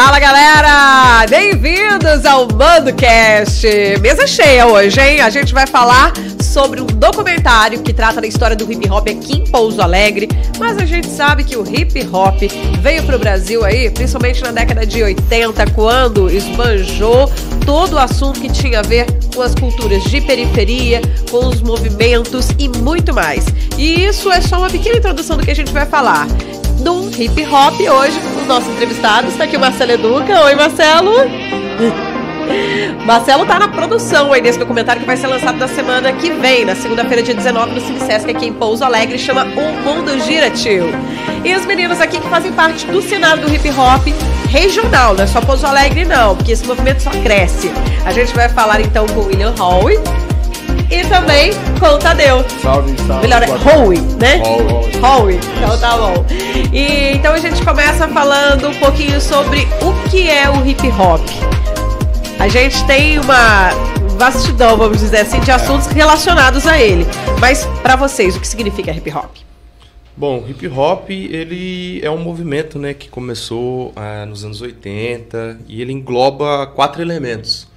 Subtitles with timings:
[0.00, 1.26] Fala galera!
[1.28, 3.66] Bem-vindos ao MandoCast!
[4.00, 5.20] Mesa cheia hoje, hein?
[5.20, 9.38] A gente vai falar sobre um documentário que trata da história do hip hop aqui
[9.38, 12.40] em Pouso Alegre, mas a gente sabe que o hip hop
[12.80, 17.28] veio pro Brasil aí, principalmente na década de 80, quando esbanjou
[17.66, 19.04] todo o assunto que tinha a ver
[19.34, 23.46] com as culturas de periferia, com os movimentos e muito mais.
[23.76, 26.28] E isso é só uma pequena introdução do que a gente vai falar
[26.78, 27.74] do hip hop.
[27.80, 30.44] Hoje, os nossos entrevistados, está aqui o Marcelo Educa.
[30.44, 31.12] Oi, Marcelo.
[33.04, 36.64] Marcelo tá na produção aí desse documentário que vai ser lançado na semana que vem,
[36.64, 40.50] na segunda-feira, dia 19, no Cine Sesc, aqui em Pouso Alegre, chama O Mundo Gira,
[40.50, 40.86] tio.
[41.44, 44.06] E os meninos aqui que fazem parte do Senado do Hip Hop
[44.48, 47.70] regional, não é só Pouso Alegre não, porque esse movimento só cresce.
[48.04, 49.94] A gente vai falar então com o William Howe,
[50.90, 52.44] e também com o Tadeu.
[52.62, 53.22] Salve, salve.
[53.22, 54.42] Melhor é Howie, né?
[54.44, 54.96] Howie.
[55.02, 55.40] Howie.
[55.56, 56.24] Então tá bom.
[56.72, 61.20] E então a gente começa falando um pouquinho sobre o que é o hip hop.
[62.38, 63.70] A gente tem uma
[64.18, 67.06] vastidão, vamos dizer assim, de assuntos relacionados a ele.
[67.40, 69.36] Mas para vocês, o que significa hip hop?
[70.16, 75.80] Bom, hip hop ele é um movimento, né, que começou ah, nos anos 80 e
[75.80, 77.67] ele engloba quatro elementos,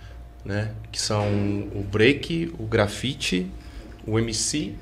[0.43, 1.27] né, que são
[1.75, 3.49] o break, o grafite,
[4.05, 4.73] o MC,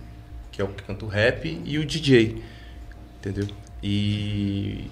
[0.51, 2.41] que é o que canta o rap, e o DJ,
[3.19, 3.47] entendeu?
[3.81, 4.85] E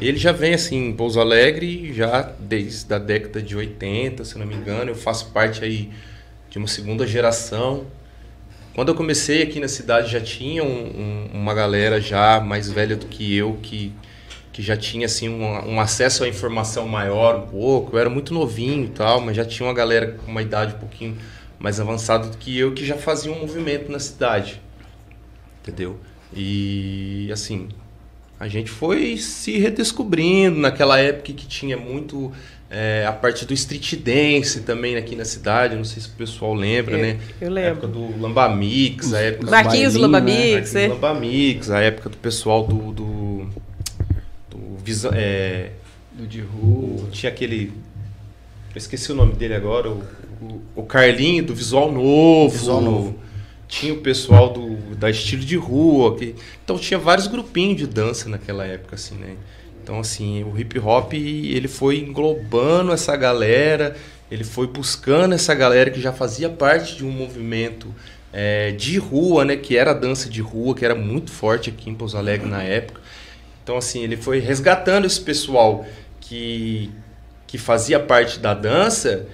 [0.00, 4.46] ele já vem assim em Pouso Alegre já desde a década de 80, se não
[4.46, 4.90] me engano.
[4.90, 5.90] Eu faço parte aí
[6.48, 7.86] de uma segunda geração.
[8.74, 12.94] Quando eu comecei aqui na cidade já tinha um, um, uma galera já mais velha
[12.94, 13.92] do que eu que,
[14.58, 17.94] que já tinha assim um, um, acesso à informação maior um pouco.
[17.94, 20.78] Eu era muito novinho e tal, mas já tinha uma galera com uma idade um
[20.78, 21.16] pouquinho
[21.60, 24.60] mais avançada do que eu que já fazia um movimento na cidade.
[25.62, 26.00] Entendeu?
[26.34, 27.68] E assim,
[28.40, 32.32] a gente foi se redescobrindo naquela época que tinha muito
[32.68, 36.52] é, a parte do street dance também aqui na cidade, não sei se o pessoal
[36.52, 37.20] lembra, né?
[37.40, 37.68] Eu lembro.
[37.68, 40.88] A época do Lambamix, a época Marquinhos do Lambamix, né?
[40.88, 43.67] Lambamix, a época do pessoal do do,
[44.50, 45.72] do Visa, é,
[46.12, 47.08] Do de rua.
[47.10, 47.72] tinha aquele
[48.74, 50.04] eu esqueci o nome dele agora, o,
[50.40, 52.56] o, o Carlinho do Visual Novo.
[52.56, 53.18] Visual Novo.
[53.66, 56.16] Tinha o pessoal do, da estilo de rua.
[56.16, 59.36] Que, então tinha vários grupinhos de dança naquela época, assim, né?
[59.82, 63.96] Então, assim, o hip hop, ele foi englobando essa galera,
[64.30, 67.92] ele foi buscando essa galera que já fazia parte de um movimento
[68.30, 69.56] é, de rua, né?
[69.56, 73.00] Que era dança de rua, que era muito forte aqui em Pouso Alegre na época.
[73.68, 75.84] Então, assim, ele foi resgatando esse pessoal
[76.22, 76.90] que,
[77.46, 79.26] que fazia parte da dança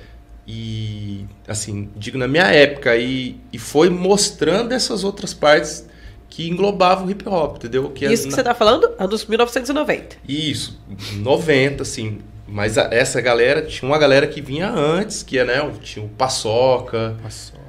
[0.44, 5.86] e, assim, digo na minha época, e, e foi mostrando essas outras partes
[6.28, 7.88] que englobavam o hip hop, entendeu?
[7.90, 8.90] Que Isso que na- você tá falando?
[8.98, 10.16] Anos 1990.
[10.28, 10.80] isso,
[11.18, 12.18] 90, assim.
[12.48, 15.62] Mas a- essa galera, tinha uma galera que vinha antes, que é, né?
[15.62, 17.14] o- Tinha o Paçoca,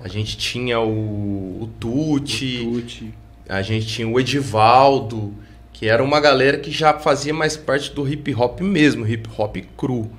[0.04, 3.14] a gente tinha o, o Tuti, Tuti.
[3.48, 5.32] a gente tinha o Edivaldo,
[5.76, 9.58] que era uma galera que já fazia mais parte do hip hop mesmo, hip hop
[9.76, 10.10] cru.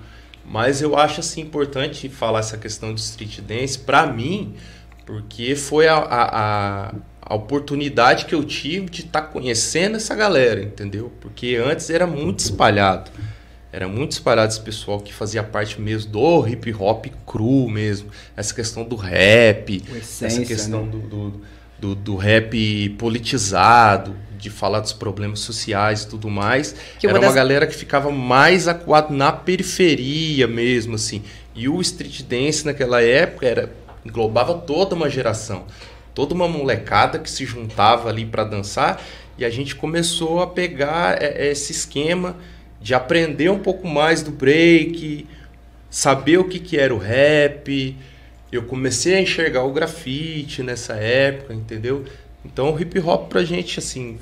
[0.45, 4.55] Mas eu acho assim importante falar essa questão de street dance pra mim,
[5.07, 11.11] porque foi a, a, a, oportunidade que eu tive de estar conhecendo essa galera, entendeu?
[11.23, 13.11] Porque antes era muito espalhado.
[13.73, 18.11] Era muito espalhado esse pessoal que fazia parte mesmo do hip hop cru mesmo.
[18.37, 20.93] Essa questão do rap, O essa essência, questão né?
[20.93, 21.43] do, do,
[21.79, 26.75] do, do rap politizado, de falar dos problemas sociais e tudo mais.
[26.99, 31.23] Que uma Era uma das- galera que ficava mais acuado na periferia mesmo, assim.
[31.55, 33.73] E o street dance naquela época era
[34.05, 35.65] englobava toda uma geração,
[36.15, 39.03] toda uma molecada que se juntava ali para dançar
[39.37, 42.37] e a gente começou a pegar é, esse esquema
[42.81, 45.27] de aprender um pouco mais do break,
[45.91, 47.97] saber o que, que era o rap.
[48.57, 52.05] Eu comecei a enxergar o grafite nessa época, entendeu?
[52.45, 54.19] Então o hip hop pra gente, assim,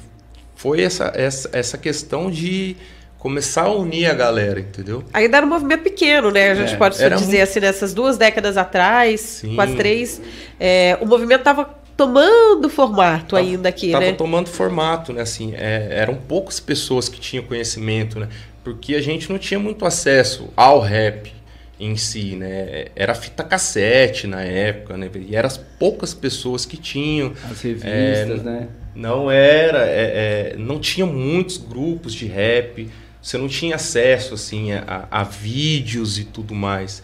[0.57, 2.77] foi essa, essa, essa questão de
[3.19, 5.03] começar a unir a galera, entendeu?
[5.13, 6.51] Ainda era um movimento pequeno, né?
[6.51, 9.55] A gente É, pode dizer muito- assim, nessas duas décadas atrás, Sim.
[9.55, 10.21] quase três,
[10.61, 11.65] é, o movimento estava
[11.97, 14.13] tomando formato Tava- ainda aqui, Tava né?
[14.13, 15.23] tomando formato, né?
[15.23, 18.29] Assim, é, eram poucas pessoas que tinham conhecimento, né?
[18.65, 21.33] Porque a gente não tinha muito acesso ao rap
[21.79, 22.87] em si, né?
[22.95, 25.11] Era fita cassete na época, né?
[25.15, 27.33] E eram as poucas pessoas que tinham.
[27.51, 28.69] As revistas, É, né?
[28.95, 32.89] Não era, é, é, não tinha muitos grupos de rap.
[33.21, 37.03] Você não tinha acesso assim a, a vídeos e tudo mais.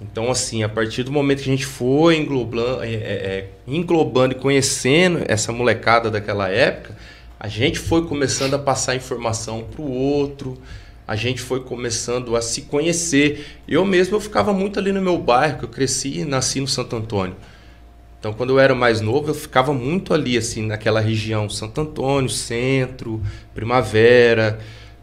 [0.00, 4.34] Então, assim, a partir do momento que a gente foi englobando, é, é, é, englobando
[4.34, 6.96] e conhecendo essa molecada daquela época,
[7.38, 10.56] a gente foi começando a passar informação para o outro,
[11.08, 13.46] a gente foi começando a se conhecer.
[13.66, 16.68] Eu mesmo eu ficava muito ali no meu bairro, que eu cresci e nasci no
[16.68, 17.34] Santo Antônio.
[18.20, 22.28] Então, quando eu era mais novo, eu ficava muito ali, assim, naquela região, Santo Antônio,
[22.28, 23.22] Centro,
[23.54, 24.58] Primavera.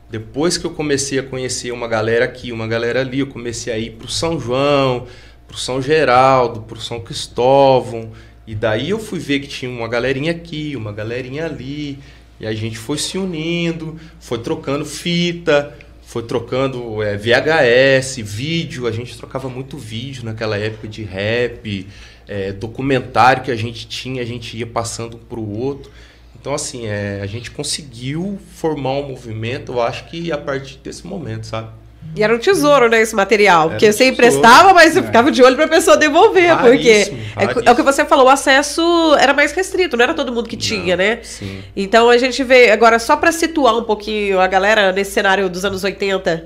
[0.07, 3.77] Depois que eu comecei a conhecer uma galera aqui, uma galera ali, eu comecei a
[3.79, 5.07] ir para o São João,
[5.47, 8.11] para o São Geraldo, para o São Cristóvão.
[8.45, 11.97] E daí eu fui ver que tinha uma galerinha aqui, uma galerinha ali.
[12.39, 15.73] E a gente foi se unindo, foi trocando fita,
[16.05, 18.87] foi trocando é, VHS, vídeo.
[18.87, 21.87] A gente trocava muito vídeo naquela época de rap,
[22.27, 25.91] é, documentário que a gente tinha, a gente ia passando para o outro.
[26.39, 31.05] Então, assim, é, a gente conseguiu formar um movimento, eu acho que a partir desse
[31.05, 31.69] momento, sabe?
[32.15, 33.69] E era um tesouro, né, esse material.
[33.69, 35.03] Porque você emprestava, mas você é.
[35.03, 36.47] ficava de olho para a pessoa devolver.
[36.53, 36.93] Raríssimo, porque
[37.35, 37.65] raríssimo.
[37.65, 38.81] É, é, o que você falou, o acesso
[39.19, 41.19] era mais restrito, não era todo mundo que tinha, não, né?
[41.23, 41.61] Sim.
[41.75, 42.71] Então a gente vê.
[42.71, 46.45] Agora, só para situar um pouquinho a galera nesse cenário dos anos 80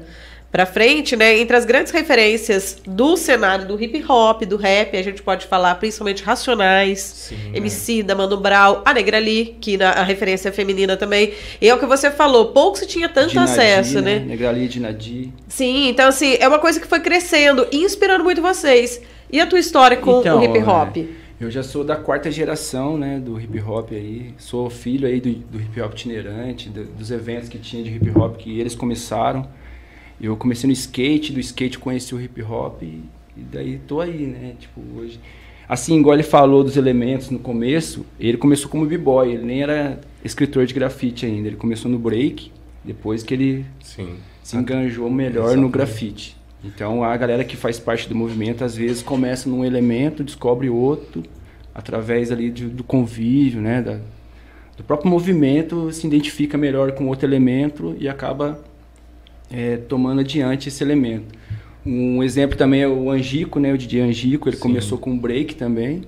[0.51, 1.37] para frente, né?
[1.37, 5.75] Entre as grandes referências do cenário do hip hop, do rap, a gente pode falar
[5.75, 8.03] principalmente Racionais, Sim, MC é.
[8.03, 11.33] da Mano Brown, a Negra Lee, que na, a referência é feminina também.
[11.61, 14.19] E é o que você falou, pouco se tinha tanto Dinadi, acesso, né?
[14.19, 14.25] né?
[14.25, 15.31] Negra Lee, Dinadi.
[15.47, 19.01] Sim, então assim, é uma coisa que foi crescendo e inspirando muito vocês.
[19.31, 20.97] E a tua história com então, o hip hop?
[20.97, 21.05] É,
[21.39, 24.33] eu já sou da quarta geração, né, do hip hop aí.
[24.39, 28.09] Sou filho aí do, do hip hop itinerante, do, dos eventos que tinha de hip
[28.17, 29.47] hop que eles começaram.
[30.21, 33.03] Eu comecei no skate, do skate conheci o hip hop e,
[33.37, 34.55] e daí tô aí, né?
[34.59, 35.19] Tipo, hoje.
[35.67, 39.99] Assim, igual ele falou dos elementos no começo, ele começou como b-boy, ele nem era
[40.25, 41.47] escritor de grafite ainda.
[41.47, 42.51] Ele começou no break,
[42.83, 44.15] depois que ele Sim.
[44.41, 45.61] se enganjou melhor Exatamente.
[45.61, 46.37] no grafite.
[46.63, 51.23] Então a galera que faz parte do movimento às vezes começa num elemento, descobre outro,
[51.73, 53.81] através ali de, do convívio, né?
[53.81, 53.99] Da,
[54.75, 58.59] do próprio movimento, se identifica melhor com outro elemento e acaba
[59.51, 61.37] é, tomando adiante esse elemento.
[61.85, 63.73] Um exemplo também é o Angico, né?
[63.73, 64.61] O DJ Angico, ele Sim.
[64.61, 66.03] começou com break também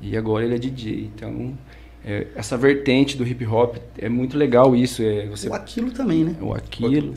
[0.00, 1.10] e agora ele é DJ.
[1.14, 1.56] Então,
[2.04, 5.02] é, essa vertente do hip hop é muito legal isso.
[5.02, 5.48] É, você...
[5.48, 6.36] O Aquilo também, né?
[6.40, 7.14] O Aquilo.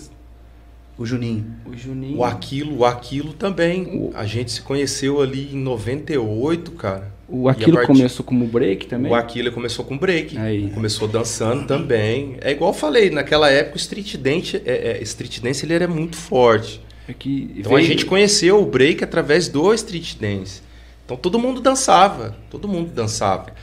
[0.97, 1.45] O Juninho.
[1.65, 2.17] O Juninho.
[2.17, 3.83] O Aquilo, o Aquilo também.
[3.85, 4.11] O...
[4.13, 7.18] A gente se conheceu ali em 98, cara.
[7.31, 7.87] O Aquilo partir...
[7.87, 9.11] começou como break também?
[9.11, 10.35] O Aquilo começou com break.
[10.37, 10.71] Aí.
[10.71, 12.37] Começou dançando também.
[12.41, 15.87] É igual eu falei, naquela época o street dance, é, é, street dance ele era
[15.87, 16.81] muito forte.
[17.07, 17.75] É então veio...
[17.75, 20.61] a gente conheceu o break através do street dance.
[21.05, 23.53] Então todo mundo dançava, todo mundo dançava.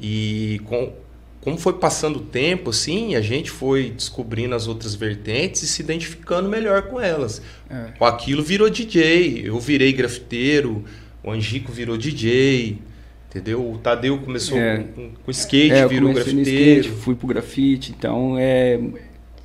[0.00, 0.92] E com,
[1.40, 5.80] como foi passando o tempo, assim, a gente foi descobrindo as outras vertentes e se
[5.80, 7.40] identificando melhor com elas.
[7.70, 7.92] É.
[7.98, 10.84] O Aquilo virou DJ, eu virei grafiteiro,
[11.24, 12.78] o Angico virou DJ.
[13.28, 13.60] Entendeu?
[13.70, 16.80] O Tadeu começou é, com, com skate, é, virou grafiteiro.
[16.80, 18.80] Skate, fui pro grafite, então é,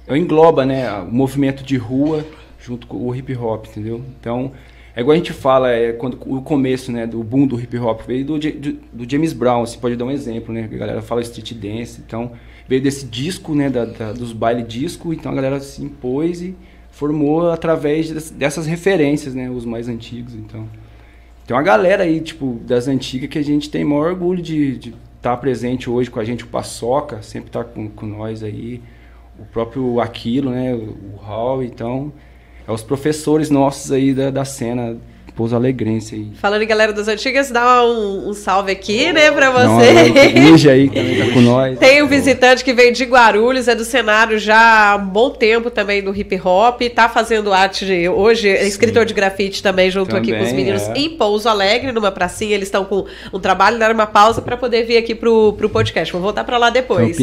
[0.10, 2.26] engloba, né, o movimento de rua
[2.60, 4.02] junto com o hip hop, entendeu?
[4.20, 4.52] Então,
[4.96, 8.02] é igual a gente fala, é quando o começo, né, do boom do hip hop
[8.06, 10.70] veio do, do, do James Brown, você pode dar um exemplo, né?
[10.72, 12.34] A galera fala street dance, então
[12.68, 16.56] veio desse disco, né, da, da, dos baile disco, então a galera se impôs e
[16.92, 20.68] formou através dessas referências, né, os mais antigos, então.
[21.52, 25.32] Tem uma galera aí, tipo, das antigas que a gente tem maior orgulho de estar
[25.32, 26.46] tá presente hoje com a gente.
[26.46, 28.82] O Paçoca sempre está com, com nós aí.
[29.38, 30.74] O próprio Aquilo, né?
[30.74, 31.62] O, o Hall.
[31.62, 32.14] Então,
[32.66, 34.98] é os professores nossos aí da, da cena
[35.36, 36.28] Pouso Alegrense aí.
[36.36, 40.52] Falando em galera das antigas, dá um, um salve aqui, né, pra você.
[40.52, 41.80] Hoje aí também tá com nós.
[41.80, 45.70] Tem um visitante que veio de Guarulhos, é do cenário já há um bom tempo
[45.70, 50.10] também do hip hop, tá fazendo arte de, hoje, é escritor de grafite também, junto
[50.10, 50.94] também, aqui com os meninos é.
[50.98, 54.84] em Pouso Alegre, numa pracinha, eles estão com um trabalho, deram uma pausa para poder
[54.84, 56.12] vir aqui pro, pro podcast.
[56.12, 57.18] Vou voltar para lá depois.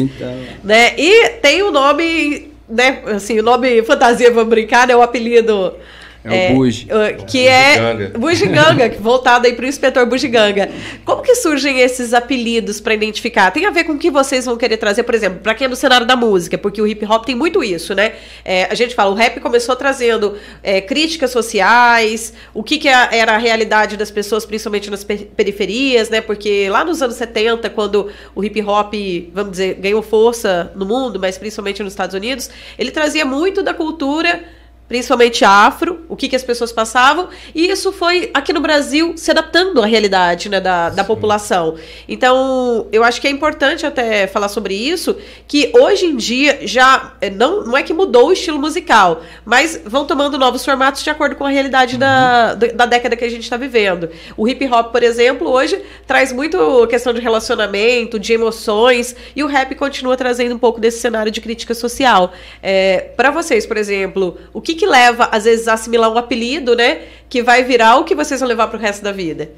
[0.63, 0.93] Né?
[0.97, 5.73] E tem o um nome, né, assim, o nome fantasia, vamos brincar, né, o apelido
[6.23, 6.87] é, o Bugi.
[7.27, 10.69] Que é Bugiganga, voltado aí para o inspetor Bugiganga.
[11.05, 13.51] Como que surgem esses apelidos para identificar?
[13.51, 15.69] Tem a ver com o que vocês vão querer trazer, por exemplo, para quem é
[15.69, 18.13] do cenário da música, porque o hip hop tem muito isso, né?
[18.43, 23.09] É, a gente fala, o rap começou trazendo é, críticas sociais, o que, que é,
[23.11, 26.19] era a realidade das pessoas, principalmente nas periferias, né?
[26.19, 28.93] Porque lá nos anos 70, quando o hip hop,
[29.33, 33.73] vamos dizer, ganhou força no mundo, mas principalmente nos Estados Unidos, ele trazia muito da
[33.73, 34.58] cultura
[34.89, 39.29] principalmente afro, o que, que as pessoas passavam, e isso foi aqui no Brasil se
[39.29, 41.75] adaptando à realidade né, da, da população.
[42.07, 45.15] Então, eu acho que é importante até falar sobre isso,
[45.47, 49.79] que hoje em dia já é, não, não é que mudou o estilo musical, mas
[49.85, 51.99] vão tomando novos formatos de acordo com a realidade uhum.
[51.99, 54.09] da, da década que a gente está vivendo.
[54.35, 59.47] O hip hop, por exemplo, hoje traz muito questão de relacionamento, de emoções, e o
[59.47, 62.33] rap continua trazendo um pouco desse cenário de crítica social.
[62.63, 66.73] É, Para vocês, por exemplo, o que que leva, às vezes, a assimilar um apelido,
[66.73, 67.01] né?
[67.27, 69.51] Que vai virar o que vocês vão levar pro resto da vida?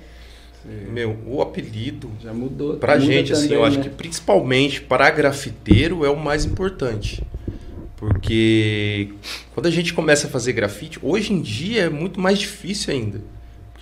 [0.65, 2.77] Meu, o apelido, Já mudou.
[2.77, 3.83] pra gente, assim, também, eu acho né?
[3.83, 7.21] que principalmente para grafiteiro é o mais importante.
[7.95, 9.13] Porque
[9.53, 13.21] quando a gente começa a fazer grafite, hoje em dia é muito mais difícil ainda.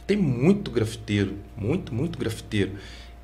[0.06, 2.72] Tem muito grafiteiro, muito, muito grafiteiro.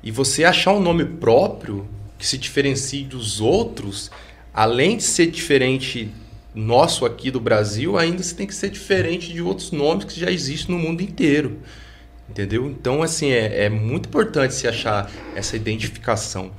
[0.02, 1.86] E você achar um nome próprio
[2.18, 4.10] que se diferencie dos outros,
[4.54, 6.10] além de ser diferente
[6.56, 10.30] nosso aqui do Brasil, ainda você tem que ser diferente de outros nomes que já
[10.30, 11.58] existem no mundo inteiro.
[12.28, 12.66] Entendeu?
[12.66, 16.50] Então, assim, é, é muito importante se achar essa identificação.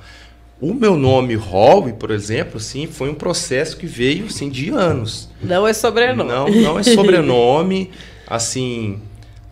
[0.60, 5.28] O meu nome, Howie, por exemplo, assim, foi um processo que veio assim, de anos.
[5.42, 6.30] Não é sobrenome.
[6.30, 7.90] Não, não é sobrenome.
[8.26, 9.00] assim,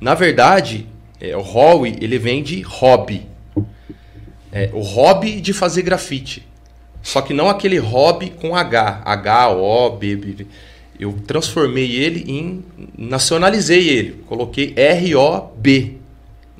[0.01, 0.87] na verdade,
[1.21, 3.27] é, o Howie, ele vem de hobby.
[4.51, 6.47] É, o hobby de fazer grafite.
[7.07, 9.01] Só que não aquele hobby com H.
[9.05, 10.17] H-O-B.
[10.17, 10.47] B.
[10.99, 12.65] Eu transformei ele em.
[12.99, 14.25] Nacionalizei ele.
[14.27, 15.99] Coloquei R-O-B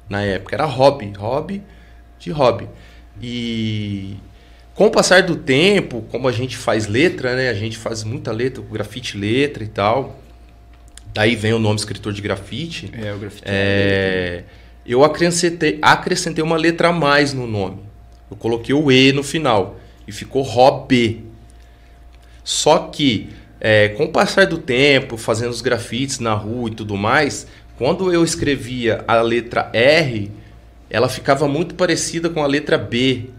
[0.09, 0.55] na época.
[0.55, 1.13] Era hobby.
[1.19, 1.63] Hobby
[2.21, 2.69] de hobby.
[3.21, 4.15] E
[4.73, 7.49] com o passar do tempo, como a gente faz letra, né?
[7.49, 10.17] A gente faz muita letra, grafite letra e tal.
[11.13, 12.89] Daí vem o nome escritor de grafite.
[12.93, 13.43] É, o grafite.
[13.45, 14.45] É,
[14.87, 17.81] eu acrescentei, acrescentei uma letra a mais no nome.
[18.31, 21.25] Eu coloquei o E no final e ficou Rob.
[22.45, 23.29] Só que,
[23.61, 27.47] é, com o passar do tempo, fazendo os grafites na rua e tudo mais,
[27.77, 30.31] quando eu escrevia a letra R,
[30.89, 33.31] ela ficava muito parecida com a letra B.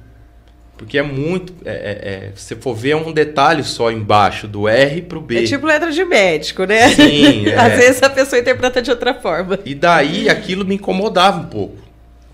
[0.77, 1.53] Porque é muito.
[1.65, 5.19] É, é, é, se você for ver, é um detalhe só embaixo, do R pro
[5.19, 5.43] B.
[5.43, 6.89] É tipo letra de médico, né?
[6.89, 7.55] Sim, é.
[7.55, 9.57] Às vezes a pessoa interpreta de outra forma.
[9.65, 11.86] E daí aquilo me incomodava um pouco.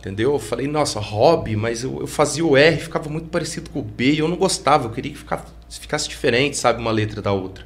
[0.04, 0.34] Entendeu?
[0.34, 3.82] Eu falei, nossa, hobby, mas eu, eu fazia o R, ficava muito parecido com o
[3.82, 5.46] B e eu não gostava, eu queria que ficasse,
[5.80, 7.66] ficasse diferente, sabe, uma letra da outra.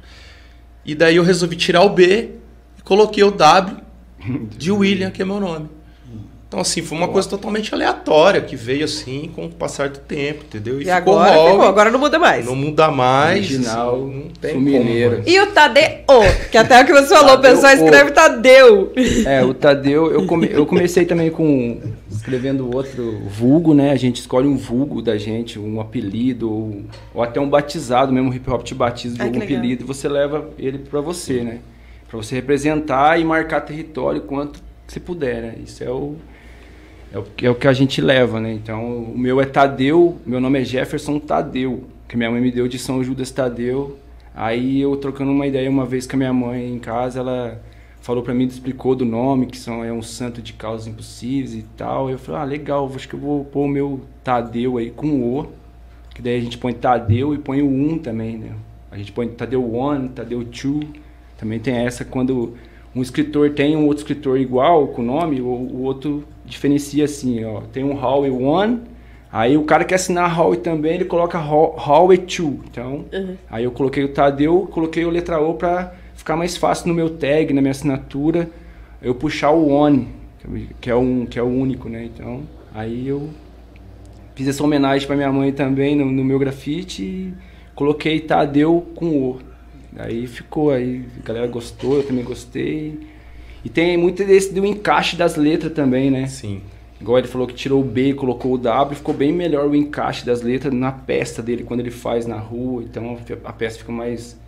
[0.84, 2.36] E daí eu resolvi tirar o B
[2.78, 3.78] e coloquei o W
[4.56, 5.68] de William, que é meu nome.
[6.48, 10.44] Então, assim, foi uma coisa totalmente aleatória que veio assim com o passar do tempo,
[10.46, 10.80] entendeu?
[10.80, 12.46] E, ficou agora Hobby, ficou, agora não muda mais.
[12.46, 13.36] Não muda mais.
[13.44, 15.28] Original, assim, não tem como.
[15.28, 15.84] E o Tadeu,
[16.50, 18.92] que até o que você falou, o pessoal escreve Tadeu.
[19.26, 21.78] É, o Tadeu, eu, come- eu comecei também com
[22.10, 23.90] escrevendo outro vulgo, né?
[23.90, 26.82] A gente escolhe um vulgo da gente, um apelido, ou,
[27.14, 29.86] ou até um batizado mesmo, o hip hop te batiza de Ah, algum apelido e
[29.86, 31.58] você leva ele pra você, né?
[32.08, 35.54] Pra você representar e marcar território quanto você puder, né?
[35.62, 36.16] Isso é o,
[37.12, 38.52] é o, é o que a gente leva, né?
[38.52, 42.68] Então, o meu é Tadeu, meu nome é Jefferson Tadeu, que minha mãe me deu
[42.68, 43.98] de São Judas Tadeu.
[44.34, 47.60] Aí eu trocando uma ideia uma vez com a minha mãe em casa, ela
[48.00, 51.62] falou pra mim, explicou do nome, que são, é um santo de causas impossíveis e
[51.76, 52.08] tal.
[52.08, 55.48] Eu falei, ah, legal, acho que eu vou pôr o meu Tadeu aí com O,
[56.14, 58.52] que daí a gente põe Tadeu e põe o um também, né?
[58.90, 60.80] A gente põe Tadeu one, Tadeu two.
[61.36, 62.54] Também tem essa quando
[62.94, 67.44] um escritor tem um outro escritor igual com o nome, o, o outro diferencia assim,
[67.44, 67.60] ó.
[67.72, 68.80] Tem um Howie one,
[69.30, 72.60] aí o cara quer assinar Howie também, ele coloca Howie two.
[72.70, 73.04] Então,
[73.50, 77.10] aí eu coloquei o Tadeu, coloquei o letra O pra ficar mais fácil no meu
[77.10, 78.48] tag, na minha assinatura,
[79.00, 80.08] eu puxar o one,
[80.80, 82.04] que é um que é o único, né?
[82.04, 82.42] Então,
[82.74, 83.28] aí eu
[84.34, 87.34] fiz essa homenagem pra minha mãe também no, no meu grafite e
[87.74, 89.47] coloquei Tadeu com O.
[89.96, 92.98] Aí ficou, aí a galera gostou, eu também gostei.
[93.64, 96.26] E tem muito desse do encaixe das letras também, né?
[96.26, 96.60] Sim.
[97.00, 99.74] Igual ele falou que tirou o B e colocou o W, ficou bem melhor o
[99.74, 102.82] encaixe das letras na peça dele quando ele faz na rua.
[102.82, 104.38] Então a peça fica mais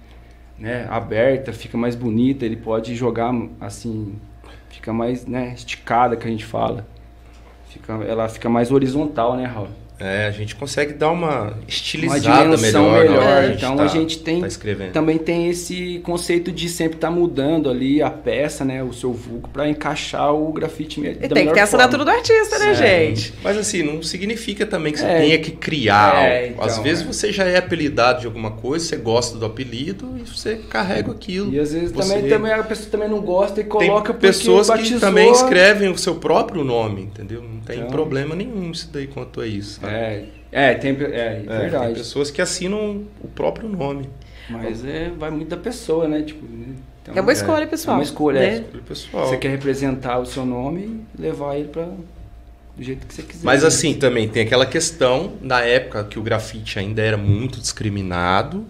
[0.58, 4.14] né, aberta, fica mais bonita, ele pode jogar assim,
[4.68, 6.86] fica mais né, esticada que a gente fala.
[7.68, 9.68] Fica, ela fica mais horizontal, né, Raul?
[10.00, 13.02] É, a gente consegue dar uma Uma estilizada dimensão melhor.
[13.02, 13.22] melhor.
[13.24, 14.92] na hora que Então tá- a gente tem tá escrevendo.
[14.92, 19.48] também tem esse conceito de sempre estar mudando ali a peça, né, o seu vulgo
[19.52, 22.58] para encaixar o grafite me- E da tem que melhor ter a assinatura do artista,
[22.58, 23.34] né, É, gente?
[23.44, 25.18] Mas assim, não significa também que você É.
[25.20, 27.06] tenha que criar É, então, Às vezes é.
[27.06, 31.52] você já é apelidado de alguma coisa, você gosta do apelido e você carrega aquilo.
[31.52, 34.26] E às vezes Você- também, também a pessoa também não gosta e Tem coloca porque
[34.28, 37.42] pessoas que também escrevem o seu próprio nome, entendeu?
[37.70, 39.80] Não tem Então- problema nenhum isso daí quanto a isso.
[39.80, 39.92] sabe?
[39.92, 41.86] É, é, tem, é, É, verdade.
[41.86, 44.08] Tem pessoas que assinam o próprio nome.
[44.48, 46.22] Mas é, vai muito da pessoa, né?
[46.22, 46.74] Tipo, né?
[47.02, 47.94] Então, É uma escolha, pessoal.
[47.96, 48.56] É uma escolha, né?
[48.56, 48.60] é.
[48.60, 49.26] do pessoal.
[49.28, 51.84] Você quer representar o seu nome e levar ele para
[52.76, 53.44] do jeito que você quiser.
[53.44, 53.68] Mas né?
[53.68, 58.66] assim, também tem aquela questão, na época que o grafite ainda era muito discriminado,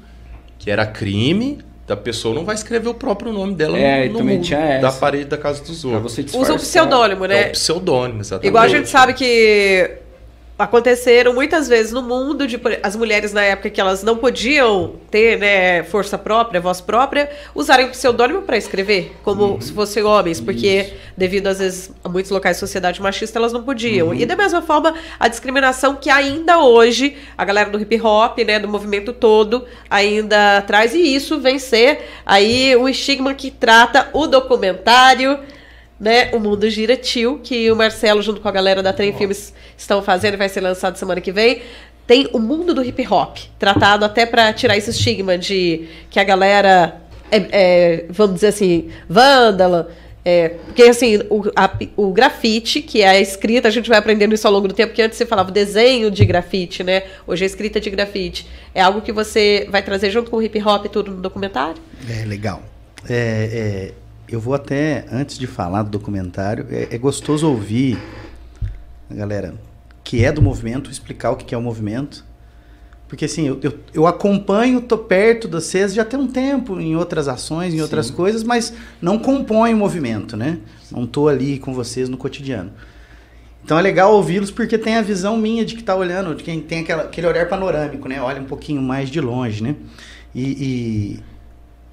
[0.59, 1.59] que era crime,
[1.91, 4.41] da pessoa não vai escrever o próprio nome dela É, no, no
[4.81, 6.03] da parede da casa dos outros.
[6.15, 6.57] você Usa disfarçar.
[6.59, 7.47] pseudônimo, É né?
[7.49, 8.47] o pseudônimo, exatamente.
[8.47, 9.91] Igual a gente sabe que
[10.61, 15.39] aconteceram muitas vezes no mundo de as mulheres na época que elas não podiam ter
[15.39, 20.93] né, força própria, voz própria, usarem um pseudônimo para escrever, como se fossem homens, porque
[21.17, 24.15] devido às vezes a muitos locais de sociedade machista elas não podiam.
[24.15, 28.59] E da mesma forma a discriminação que ainda hoje a galera do hip hop, né,
[28.59, 34.27] do movimento todo ainda traz e isso vem ser aí o estigma que trata o
[34.27, 35.39] documentário
[36.01, 39.53] né, o Mundo Gira Tio, que o Marcelo, junto com a galera da Trem Filmes,
[39.77, 41.61] estão fazendo e vai ser lançado semana que vem.
[42.07, 46.25] Tem o mundo do hip hop, tratado até para tirar esse estigma de que a
[46.25, 49.93] galera é, é, vamos dizer assim, vândala.
[50.25, 54.35] é, porque assim, o, a- o grafite, que é a escrita, a gente vai aprendendo
[54.35, 57.05] isso ao longo do tempo, que antes você falava desenho de grafite, né?
[57.27, 58.47] Hoje é escrita de grafite.
[58.75, 61.81] É algo que você vai trazer junto com o hip hop e tudo no documentário?
[62.09, 62.61] É legal.
[63.09, 63.93] É, é,
[64.31, 67.99] eu vou até, antes de falar do documentário, é, é gostoso ouvir
[69.11, 69.55] a galera
[70.05, 72.25] que é do movimento explicar o que é o movimento.
[73.09, 76.95] Porque assim, eu, eu, eu acompanho, tô perto de vocês já tem um tempo em
[76.95, 78.73] outras ações, em outras coisas, mas
[79.03, 80.59] não compõe o movimento, né?
[80.93, 82.73] Não tô ali com vocês no cotidiano.
[83.65, 86.61] Então é legal ouvi-los porque tem a visão minha de que tá olhando, de quem
[86.61, 88.21] tem aquela, aquele olhar panorâmico, né?
[88.23, 89.75] Olha um pouquinho mais de longe, né?
[90.35, 91.21] E,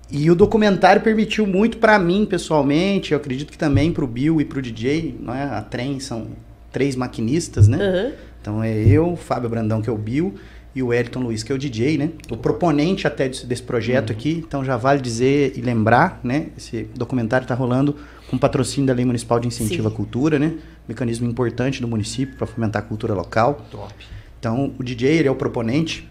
[0.09, 4.45] e, o documentário permitiu muito para mim, pessoalmente, eu acredito que também pro Bill e
[4.45, 5.43] pro DJ, não é?
[5.43, 6.27] A Trem são
[6.71, 7.77] três maquinistas, né?
[7.77, 8.11] Aham.
[8.41, 10.35] Então é eu, o Fábio Brandão, que é o Bill,
[10.73, 12.11] e o Wellington Luiz, que é o DJ, né?
[12.29, 14.43] O proponente até desse, desse projeto aqui.
[14.47, 16.47] Então já vale dizer e lembrar, né?
[16.55, 17.95] Esse documentário está rolando
[18.29, 19.93] com patrocínio da Lei Municipal de Incentivo Sim.
[19.93, 20.53] à Cultura, né?
[20.87, 23.65] Mecanismo importante do município para fomentar a cultura local.
[23.71, 23.93] Top.
[24.39, 26.07] Então o DJ, ele é o proponente.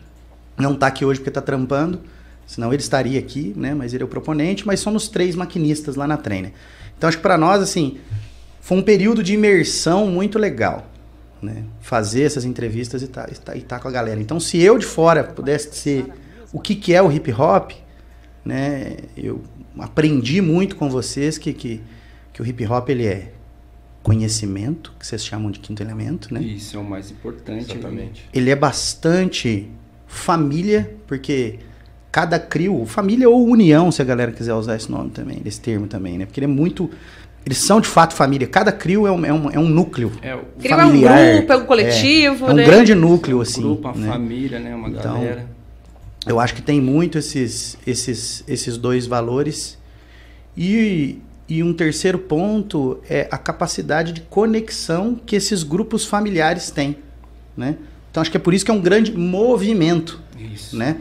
[0.58, 2.00] Não está aqui hoje porque está trampando,
[2.46, 3.74] senão ele estaria aqui, né?
[3.74, 6.52] Mas ele é o proponente, mas somos três maquinistas lá na Trainer.
[6.96, 7.98] Então acho que para nós, assim,
[8.60, 10.88] foi um período de imersão muito legal,
[11.42, 11.64] né?
[11.80, 14.20] Fazer essas entrevistas e tá, e tá, e tá com a galera.
[14.20, 16.06] Então se eu de fora pudesse ser
[16.52, 17.72] o que, que é o hip hop,
[18.44, 18.96] né?
[19.16, 19.42] Eu
[19.78, 21.82] aprendi muito com vocês que, que,
[22.32, 23.32] que o hip hop ele é
[24.02, 26.40] conhecimento, que vocês chamam de quinto elemento, né?
[26.40, 27.72] Isso é o mais importante.
[27.72, 28.28] Exatamente.
[28.32, 29.68] ele é bastante
[30.06, 31.58] família, porque
[32.16, 35.86] cada crio, família ou união, se a galera quiser usar esse nome também, esse termo
[35.86, 36.24] também, né?
[36.24, 36.88] Porque ele é muito.
[37.44, 38.46] Eles são de fato família.
[38.46, 40.10] Cada crio é um, é um, é um núcleo.
[40.22, 41.34] É, o Crio é um familiar.
[41.34, 42.64] grupo, é um coletivo, É, é um né?
[42.64, 43.60] grande núcleo, assim.
[43.60, 44.08] grupo, uma né?
[44.08, 44.74] família, né?
[44.74, 45.46] Uma Então, galera.
[46.26, 49.76] Eu acho que tem muito esses, esses, esses dois valores.
[50.56, 56.96] E, e um terceiro ponto é a capacidade de conexão que esses grupos familiares têm.
[57.54, 57.76] Né?
[58.10, 60.18] Então acho que é por isso que é um grande movimento.
[60.54, 60.74] Isso.
[60.78, 60.96] Né?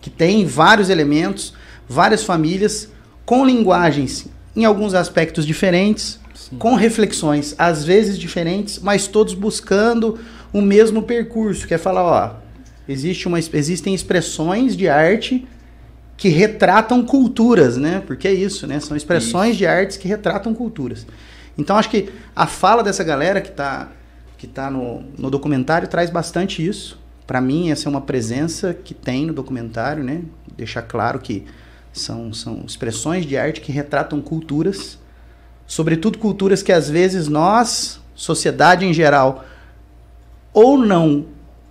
[0.00, 1.54] Que tem vários elementos,
[1.88, 2.88] várias famílias,
[3.24, 6.56] com linguagens em alguns aspectos diferentes, Sim.
[6.56, 10.18] com reflexões às vezes diferentes, mas todos buscando
[10.52, 12.34] o mesmo percurso, que é falar, ó,
[12.88, 15.46] existe uma, existem expressões de arte
[16.16, 18.02] que retratam culturas, né?
[18.06, 18.78] Porque é isso, né?
[18.78, 21.06] São expressões de artes que retratam culturas.
[21.56, 23.88] Então acho que a fala dessa galera que está
[24.36, 26.99] que tá no, no documentário traz bastante isso.
[27.30, 30.22] Para mim, essa é uma presença que tem no documentário, né?
[30.56, 31.46] Deixar claro que
[31.92, 34.98] são, são expressões de arte que retratam culturas,
[35.64, 39.44] sobretudo culturas que às vezes nós, sociedade em geral,
[40.52, 41.26] ou não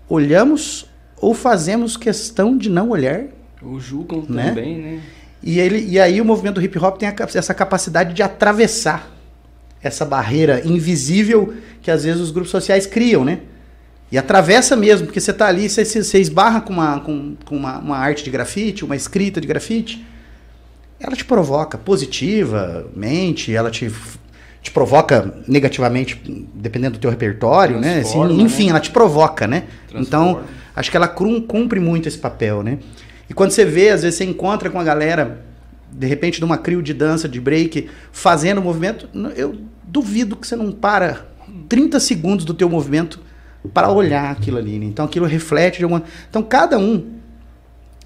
[0.08, 0.86] olhamos
[1.18, 3.26] ou fazemos questão de não olhar.
[3.62, 4.48] Ou julgam Né?
[4.48, 5.02] também, né?
[5.44, 9.12] E, ele, e aí o movimento hip hop tem a essa capacidade de atravessar
[9.84, 13.42] essa barreira invisível que às vezes os grupos sociais criam, né?
[14.12, 17.78] E atravessa mesmo, porque você tá ali, você, você esbarra com, uma, com, com uma,
[17.78, 20.04] uma arte de grafite, uma escrita de grafite,
[21.00, 23.92] ela te provoca positivamente, ela te,
[24.62, 26.20] te provoca negativamente,
[26.56, 28.00] dependendo do teu repertório, né?
[28.00, 28.70] Assim, Transforma, enfim, né?
[28.72, 29.64] ela te provoca, né?
[29.94, 30.42] Então,
[30.76, 32.80] acho que ela cumpre muito esse papel, né?
[33.30, 35.46] E quando você vê, às vezes você encontra com a galera,
[35.92, 40.56] de repente, numa crio de dança, de break, fazendo o movimento, eu duvido que você
[40.56, 41.28] não para
[41.70, 43.20] 30 segundos do teu movimento
[43.74, 44.86] para olhar aquilo ali, né?
[44.86, 46.04] Então aquilo reflete de alguma...
[46.30, 47.20] Então cada um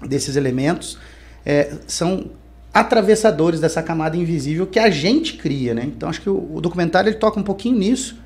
[0.02, 0.98] desses elementos
[1.44, 2.30] é, são
[2.72, 5.84] atravessadores dessa camada invisível que a gente cria, né?
[5.84, 8.18] Então acho que o, o documentário ele toca um pouquinho nisso.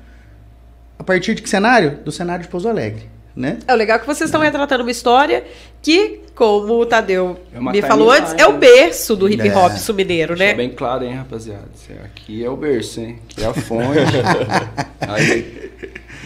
[0.97, 1.99] A partir de que cenário?
[2.03, 3.59] Do cenário de Pouso Alegre, né?
[3.67, 5.45] É o legal que vocês estão retratando uma história
[5.81, 9.77] que, como o Tadeu É me falou antes, é o berço do hip hop É.
[10.35, 10.53] Deixar né?
[10.55, 11.69] bem claro, hein, rapaziada.
[11.89, 13.19] É- Aqui é o berço, hein?
[13.29, 13.99] Aqui é a fonte.
[14.99, 15.68] Aí,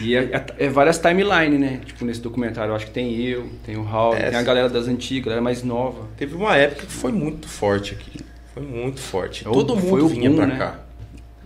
[0.02, 1.80] e é, é- é várias timelines, né?
[1.86, 4.70] Tipo, nesse documentário, eu acho que tem eu, tem o Raul, É, tem a galera
[4.70, 6.08] das antigas, galera mais nova.
[6.18, 8.20] Teve uma época que foi muito forte aqui.
[8.54, 9.48] Foi muito forte.
[9.48, 10.58] É Todo mundo vinha boom, pra né?
[10.58, 10.80] cá.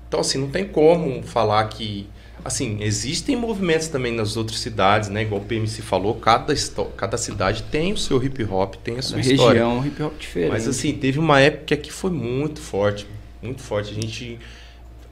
[0.08, 2.08] Então, assim, não tem como falar que
[2.46, 5.24] Assim, existem movimentos também nas outras cidades, né?
[5.24, 6.54] Igual o PMC falou, cada,
[6.96, 9.66] cada cidade tem o seu hip hop, tem a sua Na história.
[9.66, 10.52] região, hip hop diferente.
[10.52, 13.06] Mas assim, teve uma época que aqui foi muito forte,
[13.42, 13.92] muito forte.
[13.92, 14.40] A gente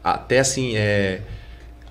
[0.02, 1.22] até assim, é,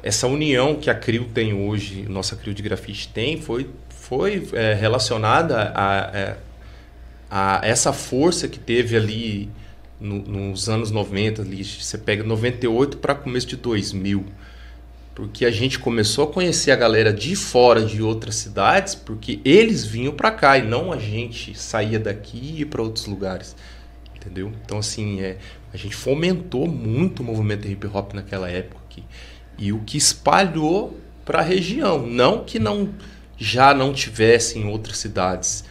[0.05, 4.75] essa união que a CRIO tem hoje, nossa CRIO de grafite tem, foi, foi é,
[4.75, 6.37] relacionada a, é,
[7.31, 9.51] a, essa força que teve ali
[9.99, 14.27] no, nos anos 90, ali, você pega 98 para começo de 2000
[15.15, 19.87] porque a gente começou a conhecer a galera de fora de outras cidades, porque eles
[19.87, 23.55] vinham para cá e não a gente saía daqui e para outros lugares,
[24.17, 24.53] entendeu?
[24.65, 25.39] Então assim, é,
[25.73, 29.05] a gente fomentou muito o movimento hip hop naquela época aqui,
[29.59, 32.91] e o que espalhou para a região, não que não
[33.37, 35.65] já não tivesse em outras cidades,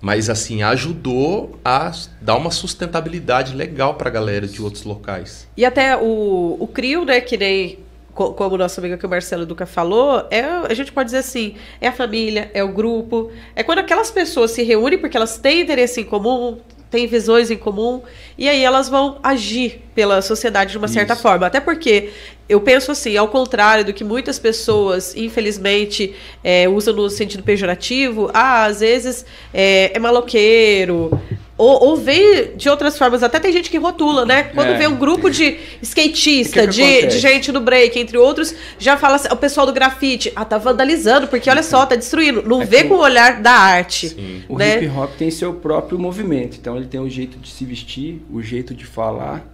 [0.00, 5.46] mas assim ajudou a dar uma sustentabilidade legal para a galera de outros locais.
[5.56, 7.78] E até o, o CRIO, né, que nem
[8.14, 11.54] como o nosso amigo aqui, o Marcelo Duca, falou, é, a gente pode dizer assim,
[11.80, 15.60] é a família, é o grupo, é quando aquelas pessoas se reúnem porque elas têm
[15.60, 16.58] interesse em comum,
[16.90, 18.02] têm visões em comum,
[18.36, 21.22] e aí elas vão agir pela sociedade de uma certa Isso.
[21.22, 21.46] forma.
[21.46, 22.10] Até porque
[22.48, 28.30] eu penso assim, ao contrário do que muitas pessoas, infelizmente, é, usam no sentido pejorativo,
[28.32, 31.10] ah, às vezes é, é maloqueiro,
[31.58, 34.44] ou, ou vem de outras formas, até tem gente que rotula, né?
[34.44, 34.78] Quando é.
[34.78, 38.96] vê um grupo de skatista, que que de, de, gente no break, entre outros, já
[38.96, 42.44] fala assim, o pessoal do grafite, ah, tá vandalizando, porque olha só, tá destruindo.
[42.46, 44.10] Não é vê com o olhar da arte.
[44.10, 44.44] Sim.
[44.48, 44.76] O né?
[44.76, 48.40] hip hop tem seu próprio movimento, então ele tem o jeito de se vestir, o
[48.40, 49.44] jeito de falar,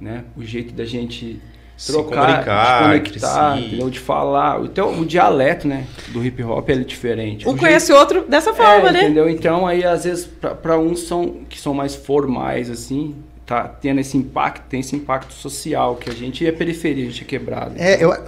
[0.00, 0.24] né?
[0.36, 1.40] O jeito da gente
[1.86, 3.90] trocar, de conectar, entendeu?
[3.90, 4.60] de falar.
[4.64, 7.48] Então, o dialeto, né, do hip hop é diferente.
[7.48, 7.98] Um o conhece jeito...
[7.98, 9.04] outro dessa forma, é, né?
[9.04, 9.28] Entendeu?
[9.28, 13.14] Então, aí às vezes para uns são que são mais formais assim,
[13.46, 17.22] tá tendo esse impacto, tem esse impacto social que a gente é periferia, a gente
[17.22, 17.74] é quebrado.
[17.76, 18.24] É, então, eu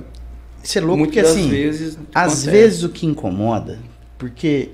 [0.62, 2.50] isso é louco porque assim, vezes às acontece.
[2.50, 3.78] vezes o que incomoda,
[4.16, 4.70] porque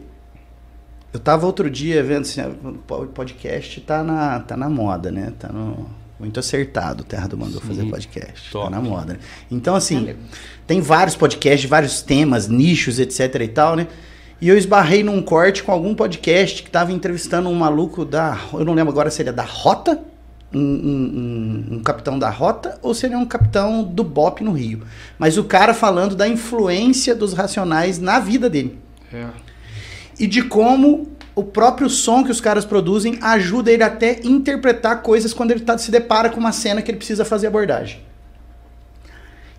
[1.13, 5.33] eu tava outro dia vendo assim, o podcast tá na tá na moda, né?
[5.39, 5.89] Tá no
[6.19, 8.51] muito acertado, Terra do Mandou fazer podcast.
[8.51, 8.65] Top.
[8.65, 9.15] Tá na moda.
[9.15, 9.19] Né?
[9.51, 10.17] Então, assim,
[10.67, 13.87] tem vários podcasts, vários temas, nichos, etc e tal, né?
[14.41, 18.39] E eu esbarrei num corte com algum podcast que tava entrevistando um maluco da.
[18.53, 20.01] Eu não lembro agora se ele é da Rota,
[20.53, 20.65] um, um,
[21.73, 24.83] um, um, capitão da Rota, ou se ele é um capitão do BOP no Rio.
[25.19, 28.79] Mas o cara falando da influência dos racionais na vida dele.
[29.13, 29.27] É.
[30.19, 35.33] E de como o próprio som que os caras produzem ajuda ele até interpretar coisas
[35.33, 38.01] quando ele tá, se depara com uma cena que ele precisa fazer abordagem.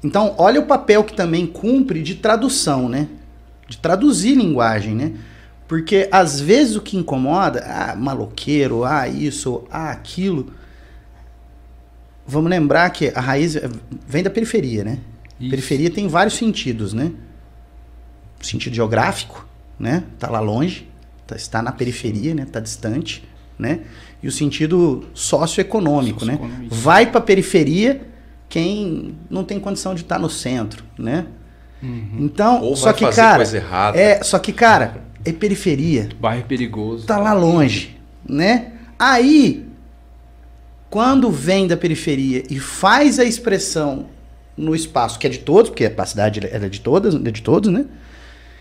[0.03, 3.07] Então, olha o papel que também cumpre de tradução, né?
[3.65, 5.13] De traduzir linguagem, né?
[5.69, 10.51] Porque às vezes o que incomoda, ah, maloqueiro, ah, isso, ah, aquilo.
[12.27, 13.57] Vamos lembrar que a raiz
[14.05, 14.99] vem da periferia, né?
[15.39, 15.49] Isso.
[15.49, 17.13] Periferia tem vários sentidos, né?
[18.41, 19.47] Sentido geográfico,
[19.79, 20.03] né?
[20.19, 20.88] Tá lá longe
[21.35, 22.43] está na periferia, né?
[22.43, 23.81] Está distante, né?
[24.21, 26.39] E o sentido socioeconômico, né?
[26.69, 28.01] Vai para a periferia
[28.47, 31.27] quem não tem condição de estar tá no centro, né?
[31.81, 32.17] Uhum.
[32.19, 33.43] Então, Ou só que cara,
[33.95, 36.09] é, só que cara, é periferia.
[36.19, 37.05] Bairro perigoso.
[37.05, 38.73] Tá lá longe, né?
[38.97, 39.69] Aí
[40.89, 44.07] quando vem da periferia e faz a expressão
[44.57, 47.71] no espaço que é de todos, porque a cidade é de todas, é de todos,
[47.71, 47.85] né?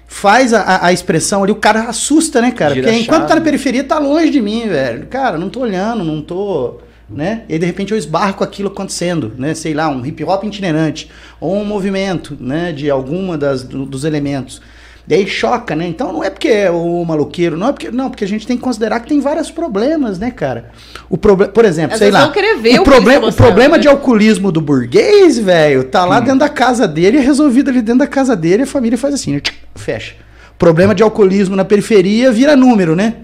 [0.08, 2.74] Faz a, a expressão ali, o cara assusta, né, cara?
[2.74, 5.06] Gira Porque enquanto tá na periferia, tá longe de mim, velho.
[5.06, 6.78] Cara, não tô olhando, não tô.
[7.08, 7.44] Né?
[7.48, 9.54] E de repente eu esbarro com aquilo acontecendo, né?
[9.54, 14.04] Sei lá, um hip hop itinerante, ou um movimento, né, de alguma das, do, dos
[14.04, 14.60] elementos.
[15.08, 15.88] Daí choca, né?
[15.88, 17.90] Então não é porque é o maloqueiro, não é porque.
[17.90, 20.70] Não, porque a gente tem que considerar que tem vários problemas, né, cara?
[21.08, 22.26] O problema, por exemplo, Às sei lá.
[22.26, 23.80] o, o, problema, o problema né?
[23.80, 26.24] de alcoolismo do burguês, velho, tá lá hum.
[26.24, 29.32] dentro da casa dele, é resolvido ali dentro da casa dele, a família faz assim,
[29.32, 29.40] né?
[29.74, 30.14] fecha.
[30.58, 33.14] Problema de alcoolismo na periferia vira número, né?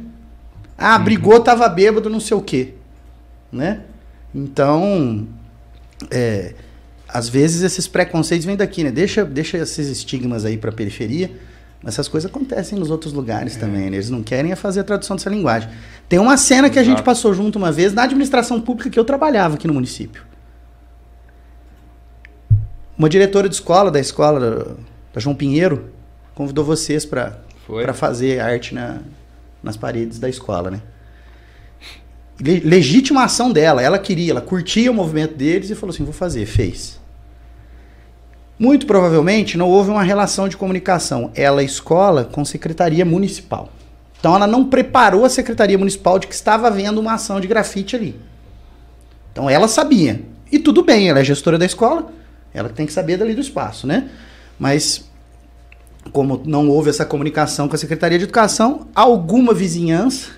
[0.78, 1.04] Ah, uhum.
[1.04, 2.72] brigou, tava bêbado, não sei o quê.
[3.52, 3.80] Né?
[4.34, 5.26] Então,
[6.10, 6.54] é,
[7.06, 8.90] às vezes esses preconceitos vêm daqui, né?
[8.90, 11.30] Deixa, deixa esses estigmas aí pra periferia
[11.86, 13.60] essas coisas acontecem nos outros lugares é.
[13.60, 13.90] também.
[13.90, 13.96] Né?
[13.96, 15.68] Eles não querem é fazer a tradução dessa linguagem.
[16.08, 19.04] Tem uma cena que a gente passou junto uma vez na administração pública que eu
[19.04, 20.22] trabalhava aqui no município.
[22.96, 24.76] Uma diretora de escola, da escola
[25.12, 25.90] da João Pinheiro,
[26.34, 27.38] convidou vocês para
[27.94, 29.00] fazer arte na,
[29.62, 30.80] nas paredes da escola, né?
[32.40, 37.00] Legitimação dela, ela queria, ela curtia o movimento deles e falou assim: vou fazer, fez.
[38.58, 43.68] Muito provavelmente não houve uma relação de comunicação ela escola com secretaria municipal.
[44.18, 47.96] Então ela não preparou a secretaria municipal de que estava havendo uma ação de grafite
[47.96, 48.18] ali.
[49.32, 50.22] Então ela sabia.
[50.50, 52.12] E tudo bem, ela é gestora da escola,
[52.52, 54.08] Ela tem que saber dali do espaço, né?
[54.56, 55.04] Mas
[56.12, 60.30] como não houve essa comunicação com a Secretaria de Educação, alguma vizinhança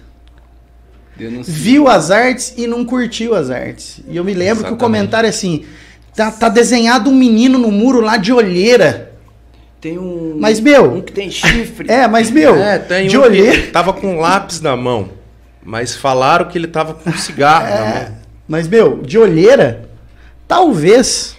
[1.47, 4.01] viu as artes e não curtiu as artes.
[4.09, 4.81] E eu me lembro que o Exatamente.
[4.81, 5.65] comentário é assim:
[6.17, 9.13] tá, tá desenhado um menino no muro lá de olheira.
[9.81, 10.37] Tem um.
[10.41, 11.87] Mas, meu- Um que tem chifre.
[11.93, 13.71] É, mas meu, É, tem de um que olheira.
[13.71, 15.11] tava com lápis na mão,
[15.63, 18.19] mas falaram que ele tava com cigarro na É, mão.
[18.49, 19.89] mas meu, de olheira,
[20.49, 21.37] talvez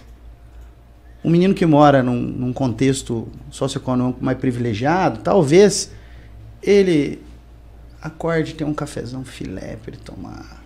[1.23, 5.91] um menino que mora num, num contexto socioeconômico mais privilegiado, talvez
[6.63, 7.21] ele
[8.01, 10.63] acorde tem um cafezão filé pra ele tomar.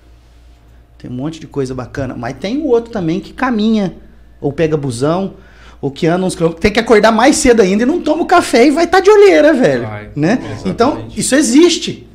[1.02, 2.16] Tem um monte de coisa bacana.
[2.16, 3.96] Mas tem o outro também que caminha,
[4.40, 5.34] ou pega busão,
[5.82, 8.26] ou que anda uns quilômetros, tem que acordar mais cedo ainda e não toma o
[8.28, 9.82] café e vai estar de olheira, velho.
[9.82, 10.34] Vai, né?
[10.34, 10.70] exatamente.
[10.70, 12.08] Então, isso existe.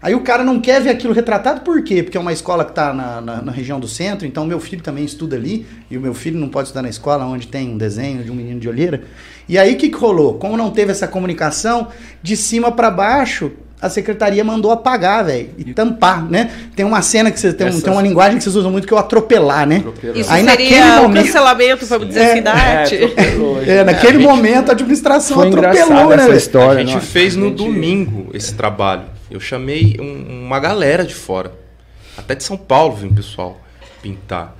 [0.00, 2.02] Aí o cara não quer ver aquilo retratado, por quê?
[2.02, 4.82] Porque é uma escola que está na, na, na região do centro, então meu filho
[4.82, 7.76] também estuda ali, e o meu filho não pode estudar na escola onde tem um
[7.76, 9.02] desenho de um menino de olheira.
[9.46, 10.38] E aí o que, que rolou?
[10.38, 11.88] Como não teve essa comunicação,
[12.22, 16.50] de cima para baixo, a secretaria mandou apagar, velho, e tampar, né?
[16.76, 18.92] Tem uma cena que você tem, um- tem uma linguagem que vocês usam muito que
[18.92, 19.76] é o atropelar, né?
[19.78, 20.16] Atropelar.
[20.18, 22.94] Isso Aí naquele seria o momento- cancelamento, vamos dizer É, assim, da É, arte.
[22.96, 26.80] atropelou, É, naquele gente- momento a administração Foi atropelou, né, essa história.
[26.82, 27.06] a gente nossa.
[27.06, 29.02] fez no A gente- domingo esse trabalho.
[29.30, 31.52] Eu chamei um- uma galera de fora.
[32.18, 33.60] Até de São Paulo o pessoal
[34.02, 34.56] pintar.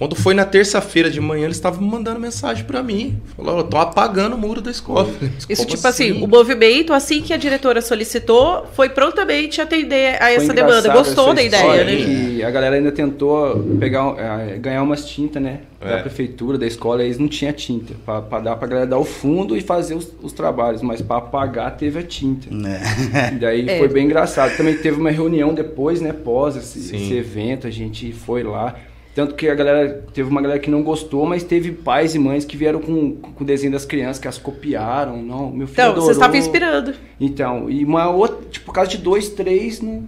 [0.00, 3.20] Quando foi na terça-feira de manhã, eles estavam mandando mensagem pra mim.
[3.36, 5.06] Falaram, eu tô apagando o muro da escola.
[5.46, 10.14] Isso, "Como tipo assim, assim?" o movimento, assim que a diretora solicitou, foi prontamente atender
[10.14, 10.90] a Foi essa demanda.
[10.90, 11.96] Gostou essa da ideia, né?
[11.96, 15.60] Que a galera ainda tentou pegar, eh, ganhar umas tintas, né?
[15.78, 16.00] Da É.
[16.00, 17.92] prefeitura, da escola, eles não tinham tinta.
[18.06, 21.76] Pra dar pra galera dar o fundo e fazer os, os trabalhos, mas pra apagar
[21.76, 22.48] teve a tinta.
[22.48, 23.34] É.
[23.34, 23.76] E daí É.
[23.78, 24.56] foi bem engraçado.
[24.56, 26.10] Também teve uma reunião depois, né?
[26.14, 28.74] Pós esse, esse evento, a gente foi lá.
[29.14, 32.44] Tanto que a galera, teve uma galera que não gostou, mas teve pais e mães
[32.44, 35.20] que vieram com, com o desenho das crianças, que as copiaram.
[35.20, 36.04] Não, meu filho Então, adorou.
[36.06, 36.94] você estava inspirando.
[37.20, 40.04] Então, e uma outra, tipo, por causa de dois, três, não,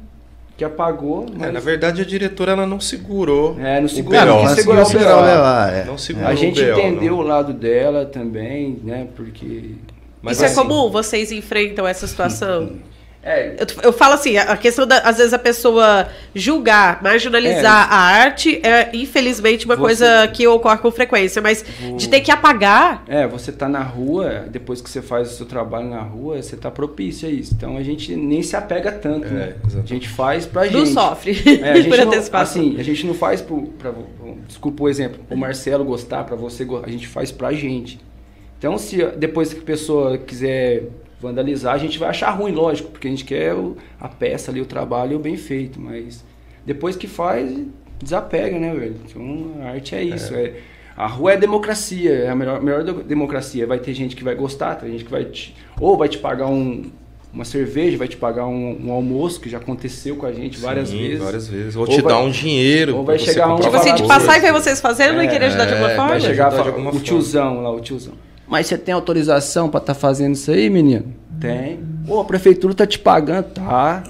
[0.56, 1.26] que apagou.
[1.34, 3.56] É, Mas, na verdade, a diretora ela não segurou.
[3.58, 4.26] É, não o segurou, BO.
[4.44, 5.74] não segurar o o BO.
[5.74, 5.84] É.
[5.84, 7.18] Não segurou a o gente BO, entendeu não.
[7.18, 9.08] o lado dela também, né?
[9.16, 9.72] Porque.
[10.22, 10.90] Mas Isso assim, é comum?
[10.90, 12.70] Vocês enfrentam essa situação?
[13.24, 17.96] É, Eu, eu falo assim, a questão da, às vezes a pessoa julgar, marginalizar a
[17.96, 21.64] arte é infelizmente uma Você- coisa que ocorre com frequência, mas
[21.96, 25.46] de ter que apagar, É, você tá na rua, depois que você faz o seu
[25.46, 27.54] trabalho na rua, você tá propício a isso.
[27.56, 29.54] Então a gente nem se apega tanto, É, né?
[29.82, 30.92] A gente faz pra não gente.
[30.92, 32.60] sofre É, a gente por não, antecipação.
[32.62, 33.92] assim, a gente não faz pro, pra,
[34.48, 38.00] desculpa o exemplo, o Marcelo gostar, pra você, a gente faz pra gente.
[38.58, 40.84] Então se depois que a pessoa quiser
[41.22, 44.60] vandalizar, a gente vai achar ruim, lógico, porque a gente quer o- a peça ali,
[44.60, 46.24] o trabalho bem feito, mas
[46.66, 47.50] depois que faz,
[48.02, 48.96] desapega, né, velho?
[49.08, 50.52] Então a arte é isso, é.
[50.96, 53.66] A rua é democracia, é a melhor, melhor de- democracia.
[53.66, 56.48] Vai ter gente que vai gostar, tem gente que vai te, ou vai te pagar
[56.48, 56.82] um,
[57.32, 60.90] uma cerveja, vai te pagar um, um almoço, que já aconteceu com a gente várias
[60.90, 61.18] sim, vezes.
[61.24, 61.76] várias vezes.
[61.76, 62.94] Ou, Ou te vai- dar um dinheiro.
[62.96, 65.64] ou vai chegar um- Tipo assim, de passar e ver vocês fazendo e querer ajudar
[65.64, 66.10] de alguma é, forma?
[66.10, 67.06] Vai chegar ajudar a de falar, alguma o forma.
[67.06, 68.12] tiozão lá, o tiozão.
[68.52, 71.06] Mas você tem autorização pra estar fazendo isso aí, menino?
[71.40, 71.80] Tem.
[72.06, 74.02] Pô, a prefeitura tá te pagando, tá?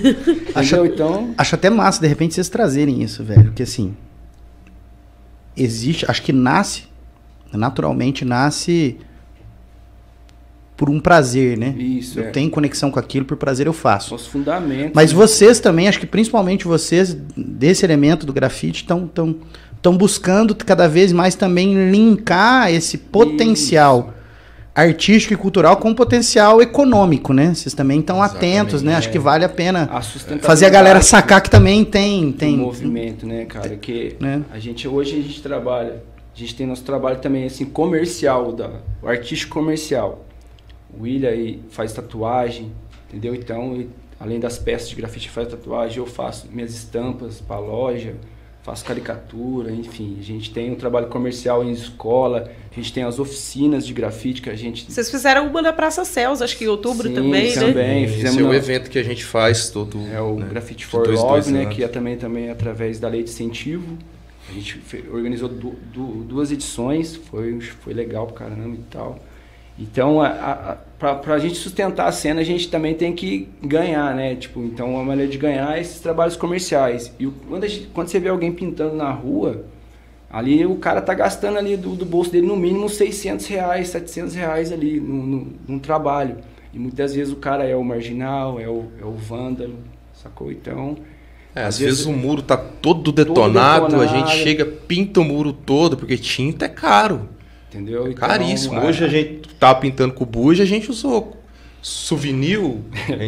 [0.56, 0.86] Acha- Entendeu?
[0.94, 3.44] Então, Acho até massa, de repente, vocês trazerem isso, velho.
[3.44, 3.94] Porque assim.
[5.54, 6.10] Existe.
[6.10, 6.84] Acho que nasce.
[7.52, 8.96] Naturalmente nasce.
[10.78, 11.74] Por um prazer, né?
[11.76, 12.30] isso, Eu é.
[12.30, 14.14] tenho conexão com aquilo, por prazer eu faço.
[14.14, 14.92] Os fundamentos.
[14.94, 15.18] Mas né?
[15.18, 19.36] vocês também, acho que principalmente vocês, desse elemento do grafite, estão tão,
[19.82, 24.14] tão buscando cada vez mais também linkar esse potencial
[24.74, 27.54] artístico e cultural com o potencial econômico, né?
[27.54, 28.94] Vocês também estão atentos, né?
[28.94, 29.12] Acho é.
[29.12, 30.00] que vale a pena a
[30.40, 32.32] fazer a galera sacar que também tem.
[32.32, 33.76] tem movimento, né, cara?
[33.76, 34.42] Que Né?
[34.52, 36.02] a gente hoje a gente trabalha,
[36.34, 38.70] a gente tem nosso trabalho também assim comercial, da,
[39.02, 40.24] o artístico comercial.
[40.92, 42.72] O William aí faz tatuagem,
[43.08, 43.34] entendeu?
[43.34, 43.84] Então,
[44.18, 48.14] além das peças de grafite faz tatuagem, eu faço minhas estampas para loja,
[48.62, 50.16] faço caricatura, enfim.
[50.20, 54.42] A gente tem um trabalho comercial em escola, a gente tem as oficinas de grafite
[54.42, 57.48] que a gente Vocês fizeram uma na Praça Céus, acho que em outubro Sim, também,
[57.54, 57.60] né?
[57.60, 58.04] também.
[58.04, 59.98] Esse fizemos é o na- evento que a gente faz todo.
[60.12, 61.62] É o né, Graffiti de for dois, Love, dois né?
[61.62, 61.74] anos.
[61.74, 63.96] Que é também, também através da lei de incentivo.
[64.48, 64.80] A gente
[65.12, 69.18] organizou du- du- duas edições, foi, foi legal pra caramba e tal.
[69.80, 70.28] Então, a,
[71.00, 74.34] a, a, gente sustentar a cena, a gente também tem que ganhar, né?
[74.34, 77.14] Tipo, então a maneira de ganhar é esses trabalhos comerciais.
[77.18, 79.64] E quando, a gente- quando você vê alguém pintando na rua,
[80.30, 84.34] ali o cara tá gastando ali do, do bolso dele no mínimo 600 reais, 700
[84.34, 86.36] reais ali no, no, num trabalho.
[86.74, 89.76] E muitas vezes o cara é o marginal, é o, é o vândalo,
[90.12, 90.52] sacou?
[90.52, 90.96] Então,
[91.54, 94.08] É, às Às vezes vezes- o muro tá todo detonado, a detonado.
[94.28, 97.28] gente chega, pinta o muro todo, porque tinta é caro.
[97.72, 98.06] Entendeu?
[98.06, 98.78] É Então, caríssimo.
[98.80, 101.36] é- Hoje a gente tava pintando com buja, a gente usou
[101.82, 102.60] souvenir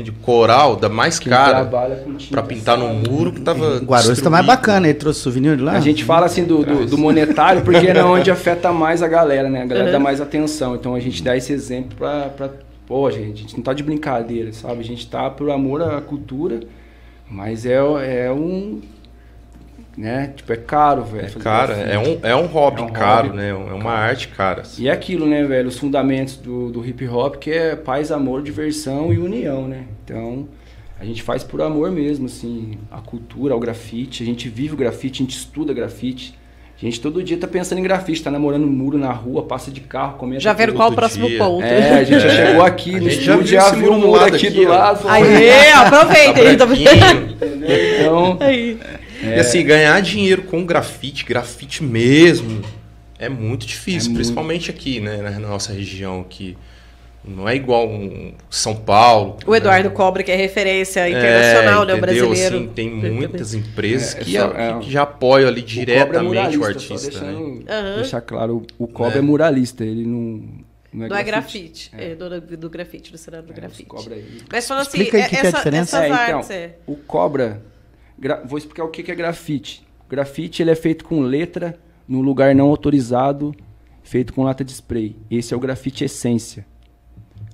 [0.04, 3.76] de coral da mais quem cara trabalha com tinta pra pintar no muro que tava.
[3.78, 5.72] O Guarulhos tá mais bacana, ele trouxe souvenir de lá.
[5.72, 9.48] A gente fala assim do, do, do monetário porque é onde afeta mais a galera,
[9.48, 9.62] né?
[9.62, 9.92] A galera Uhum.
[9.92, 10.74] dá mais atenção.
[10.74, 12.50] Então a gente dá esse exemplo pra, pra.
[12.86, 14.80] Pô, gente, a gente não tá de brincadeira, sabe?
[14.80, 16.60] A gente tá por amor à cultura,
[17.30, 17.76] mas é,
[18.26, 18.80] é um.
[19.96, 20.32] Né?
[20.34, 21.26] Tipo, é caro, velho.
[21.26, 21.90] É cara, grafite.
[21.92, 23.50] é um, é um hobby É um caro, hobby né?
[23.50, 24.62] É uma arte cara.
[24.62, 24.84] assim.
[24.84, 25.68] E é aquilo, né, velho?
[25.68, 29.84] Os fundamentos do, do hip hop, que é paz, amor, diversão e união, né?
[30.02, 30.48] Então,
[30.98, 34.22] a gente faz por amor mesmo, assim, a cultura, o grafite.
[34.22, 36.38] A gente vive o grafite, a gente estuda grafite.
[36.80, 39.80] A gente todo dia tá pensando em grafite, tá namorando muro na rua, passa de
[39.82, 40.40] carro, comenta.
[40.40, 40.76] Já tudo.
[40.76, 41.38] qual o próximo dia.
[41.38, 41.62] ponto.
[41.64, 42.46] É, a gente já É.
[42.46, 45.08] chegou aqui A no gente já viu já viu o muro aqui daqui, do lado.
[45.08, 46.56] Aí, aproveitem.
[46.56, 47.32] Tá branquinho.
[47.62, 48.76] Então, Aí.
[49.22, 49.36] É.
[49.36, 52.62] E assim, ganhar dinheiro com grafite, grafite mesmo,
[53.18, 54.16] é muito difícil, É muito.
[54.16, 56.56] principalmente aqui, né, na nossa região, que
[57.24, 59.36] não é igual um São Paulo.
[59.46, 59.94] O Eduardo né?
[59.94, 61.94] Cobra, que é referência internacional, né?
[61.94, 62.56] O brasileiro.
[62.56, 64.78] Assim, tem muitas empresas É, é que, é.
[64.80, 67.26] que já apoiam ali o é diretamente o só artista, né?
[67.32, 67.94] deixando, Aham.
[67.96, 69.18] deixar claro, o Cobra É.
[69.18, 70.42] é muralista, ele não,
[70.92, 71.90] não é Não é grafite.
[71.92, 72.12] grafite.
[72.12, 73.84] É, do, do grafite, do cenário do É, grafite.
[73.84, 74.24] Cobra aí.
[74.50, 75.96] Mas falando assim, Explica aí o que que é a essa- diferença.
[75.98, 76.50] essas É, então, artes.
[76.50, 76.74] é.
[76.88, 77.62] O cobra,
[78.22, 79.84] gra- vou explicar o que é grafite.
[80.08, 83.52] Grafite ele é feito com letra num lugar não autorizado,
[84.02, 85.16] feito com lata de spray.
[85.30, 86.64] Esse é o grafite essência.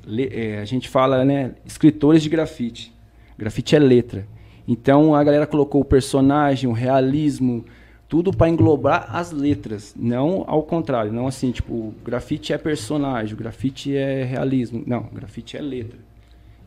[0.07, 2.93] Le- é, a gente fala, né, escritores de grafite.
[3.39, 4.27] Grafite é letra.
[4.67, 7.65] Então a galera colocou o personagem, o realismo,
[8.07, 13.95] tudo para englobar as letras, não ao contrário, não assim, tipo, grafite é personagem, grafite
[13.97, 14.83] é realismo.
[14.87, 15.99] Não, grafite é letra.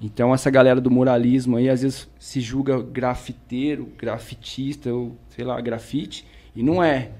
[0.02, 5.62] Então essa galera do muralismo aí às vezes se julga grafiteiro, grafitista, ou sei lá,
[5.62, 7.12] grafite, e não é.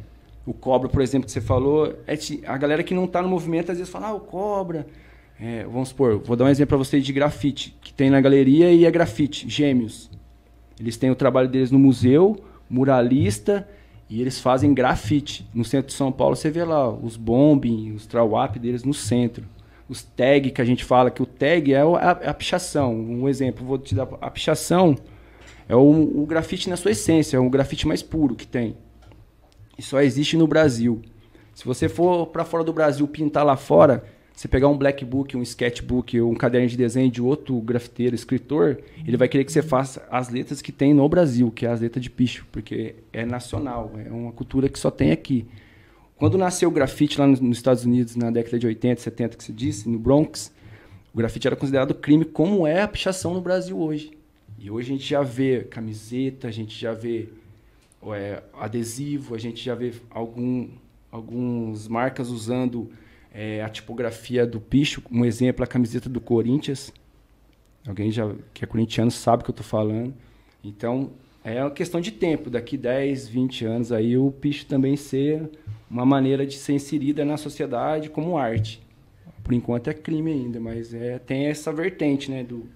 [0.44, 2.18] O Cobra, por exemplo, que você falou, é
[2.48, 4.88] a galera que não está no movimento às vezes fala, ah, o Cobra.
[5.40, 8.72] É, vamos supor, vou dar um exemplo para vocês de grafite, que tem na galeria
[8.72, 10.10] e é grafite, gêmeos.
[10.80, 13.68] Eles têm o trabalho deles no museu, muralista,
[14.10, 15.48] e eles fazem grafite.
[15.54, 19.46] No centro de São Paulo você vê lá os bombing, os trawap deles no centro.
[19.92, 22.96] Os tag que a gente fala, que o tag é a, a pichação.
[22.96, 24.08] Um exemplo, vou te dar.
[24.22, 24.96] A pichação
[25.68, 28.78] é o, o grafite na sua essência, é o grafite mais puro que tem.
[29.78, 31.02] E só existe no Brasil.
[31.54, 34.02] Se você for para fora do Brasil pintar lá fora,
[34.34, 38.80] você pegar um black book, um sketchbook um caderno de desenho de outro grafiteiro, escritor,
[39.06, 41.82] ele vai querer que você faça as letras que tem no Brasil, que é as
[41.82, 45.46] letras de picho, porque é nacional, é uma cultura que só tem aqui.
[46.22, 49.52] Quando nasceu o grafite lá nos, Estados Unidos, na década de 80, 70, que se
[49.52, 50.54] disse, no Bronx,
[51.12, 54.12] o grafite era considerado crime, como é a pichação no Brasil hoje.
[54.60, 57.30] E hoje a gente já vê camiseta, a gente já vê
[58.14, 60.70] é, adesivo, a gente já vê algum,
[61.12, 62.92] algumas marcas usando
[63.34, 65.02] é, a tipografia do picho.
[65.12, 66.94] Um exemplo, a camiseta do Corinthians.
[67.88, 70.14] Alguém já que é corintiano sabe o que eu estou falando.
[70.64, 71.10] Então,
[71.44, 72.50] é uma questão de tempo.
[72.50, 75.50] Daqui 10, 20 anos aí o picho também ser
[75.90, 78.82] uma maneira de ser inserida na sociedade como arte.
[79.44, 82.44] Por enquanto é crime ainda, mas é, tem essa vertente, né?
[82.44, 82.68] Do,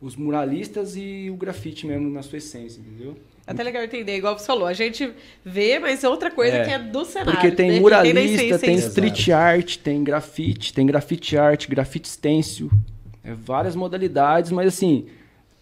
[0.00, 3.16] os muralistas e o grafite mesmo na sua essência, entendeu?
[3.46, 4.66] Até legal entender, igual você falou.
[4.66, 5.10] A gente
[5.44, 6.64] vê, mas é outra coisa É.
[6.64, 7.32] que é do cenário.
[7.32, 7.74] Porque tem né?
[7.74, 12.70] Que muralista, tem street art, tem grafite, tem grafite art, grafite stencil.
[13.22, 15.06] É várias modalidades, mas assim,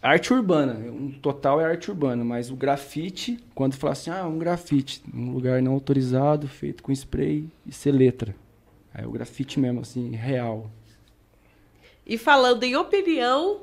[0.03, 0.75] arte urbana.
[0.75, 5.31] Um total é arte urbana, mas o grafite, quando fala assim, ah, um grafite, um
[5.31, 8.35] lugar não autorizado, feito com spray e ser letra.
[8.93, 10.69] É o grafite mesmo, assim, real.
[12.05, 13.61] E falando em opinião,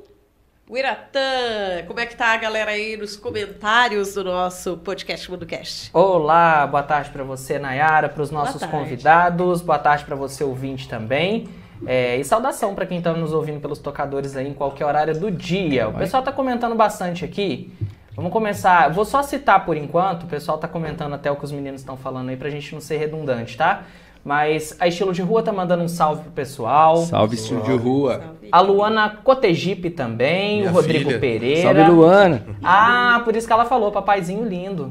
[0.68, 5.90] o Iratã, como é que tá a galera aí nos comentários do nosso podcast Mundocast?
[5.92, 8.74] Olá, boa tarde para você, Nayara, para os nossos tarde.
[8.74, 11.48] convidados, boa tarde para você, ouvinte também.
[11.86, 15.30] É, e saudação para quem está nos ouvindo pelos tocadores aí em qualquer horário do
[15.30, 15.88] dia.
[15.88, 17.72] O pessoal tá comentando bastante aqui.
[18.14, 18.90] Vamos começar.
[18.90, 20.24] Vou só citar por enquanto.
[20.24, 22.80] O pessoal tá comentando até o que os meninos estão falando aí pra gente não
[22.80, 23.84] ser redundante, tá?
[24.22, 26.98] Mas a Estilo de Rua tá mandando um salve pro pessoal.
[26.98, 28.34] Salve, estúdio de rua.
[28.52, 31.18] A Luana Cotegipe também, Minha o Rodrigo filha.
[31.18, 31.62] Pereira.
[31.62, 32.42] Salve, Luana.
[32.62, 34.90] Ah, por isso que ela falou, papaizinho lindo.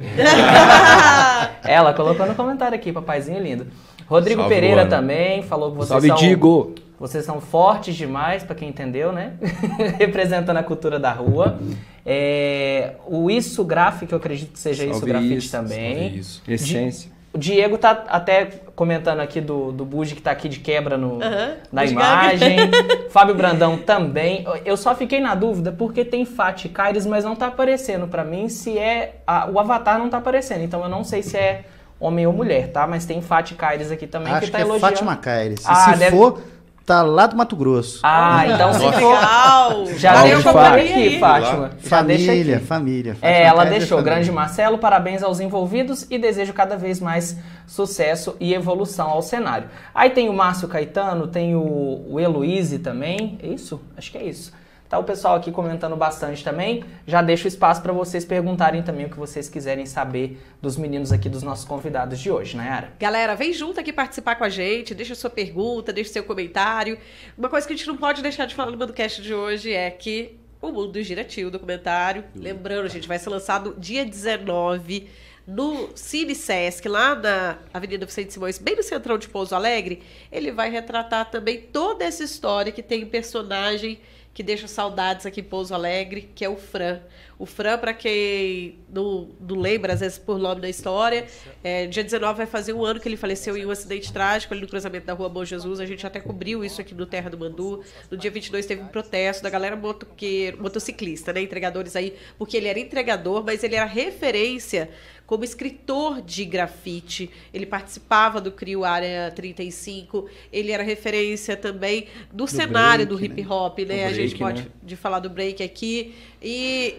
[1.63, 3.67] ela colocou no comentário aqui, papaizinho lindo.
[4.09, 4.89] Rodrigo Salve, Pereira Luana.
[4.89, 6.17] também falou que vocês Salve, são...
[6.17, 6.75] Digo.
[6.99, 9.33] Vocês são fortes demais, pra quem entendeu, né?
[9.97, 11.57] Representando a cultura da rua.
[12.05, 16.15] É, o Isso Graphic, eu acredito que seja Isso Grafite isso, também.
[16.15, 16.41] Isso.
[16.47, 17.11] Essência.
[17.31, 18.45] O Diego tá até
[18.75, 22.57] comentando aqui do, do Bugi que tá aqui de quebra no, Aham, na imagem.
[23.11, 24.43] Fábio Brandão também.
[24.65, 28.49] Eu só fiquei na dúvida porque tem Fat Kyries, mas não tá aparecendo pra mim
[28.49, 29.17] se é.
[29.27, 30.63] a- o avatar não tá aparecendo.
[30.63, 31.63] Então eu não sei se é
[31.99, 32.87] homem ou mulher, tá?
[32.87, 34.93] Mas tem Fati Caires aqui também Acho que tá que é elogiando.
[34.93, 35.61] Fátima Caires.
[35.65, 36.41] Ah, se deve- for,
[36.85, 37.99] tá lá do Mato Grosso.
[38.03, 38.89] Ah, então se for.
[39.13, 39.85] legal!
[39.97, 40.71] Já Valeu, deixa Fátima.
[40.73, 41.71] pra aqui, Fátima.
[41.83, 42.65] Já deixa família, aqui.
[42.65, 43.11] família.
[43.11, 43.97] É, Fátima ela Caires é deixou.
[43.97, 44.15] família.
[44.15, 47.37] Grande Marcelo, parabéns aos envolvidos e desejo cada vez mais
[47.67, 49.67] sucesso e evolução ao cenário.
[49.93, 53.37] Aí tem o Márcio Caetano, tem o, o Heloíse também.
[53.43, 53.79] É isso?
[53.97, 54.51] Acho que é isso.
[54.89, 56.83] Tá o pessoal aqui comentando bastante também.
[57.05, 61.29] Já deixo espaço para vocês perguntarem também o que vocês quiserem saber dos meninos aqui,
[61.29, 62.91] dos nossos convidados de hoje, Nayara.
[62.99, 66.97] Galera, vem junto aqui participar com a gente, deixa sua pergunta, deixa seu comentário.
[67.37, 69.91] Uma coisa que a gente não pode deixar de falar no podcast de hoje é
[69.91, 75.07] que o Mundo Gira Tio, o documentário, lembrando, gente, vai ser lançado dia 19
[75.45, 80.01] no Cine Sesc, lá na Avenida Vicente Simões, bem no centrão de Pouso Alegre.
[80.31, 83.99] Ele vai retratar também toda essa história que tem um personagem
[84.39, 87.01] que deixa saudades aqui em Pouso Alegre, que é o Fran.
[87.37, 91.27] O Fran, para quem não, lembra, às vezes por nome da história,
[91.61, 94.61] é, dia 19 vai fazer um ano que ele faleceu em um acidente trágico ali
[94.61, 95.81] no cruzamento da rua Bom Jesus.
[95.81, 97.83] A gente até cobriu isso aqui no Terra do Mandu.
[98.09, 101.41] No dia 22 teve um protesto da galera motoqueiro, motociclista, né?
[101.41, 104.89] Entregadores aí, porque ele era entregador, mas ele era referência
[105.29, 107.29] como escritor de grafite.
[107.53, 110.27] Ele participava do CRIO Área 35.
[110.51, 113.85] Ele era referência também do, cenário do break, hip hop, né?
[113.85, 114.69] Do a gente break, pode né?
[114.81, 116.15] de falar do break aqui.
[116.41, 116.97] E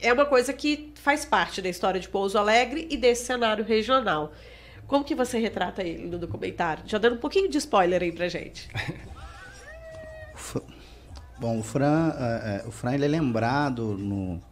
[0.00, 4.32] é uma coisa que faz parte da história de Pouso Alegre e desse cenário regional.
[4.88, 6.82] Como que você retrata ele no documentário?
[6.88, 8.68] Já dando um pouquinho de spoiler aí pra gente.
[11.38, 14.42] Bom, o Fran, é, é, o Fran ele é lembrado no,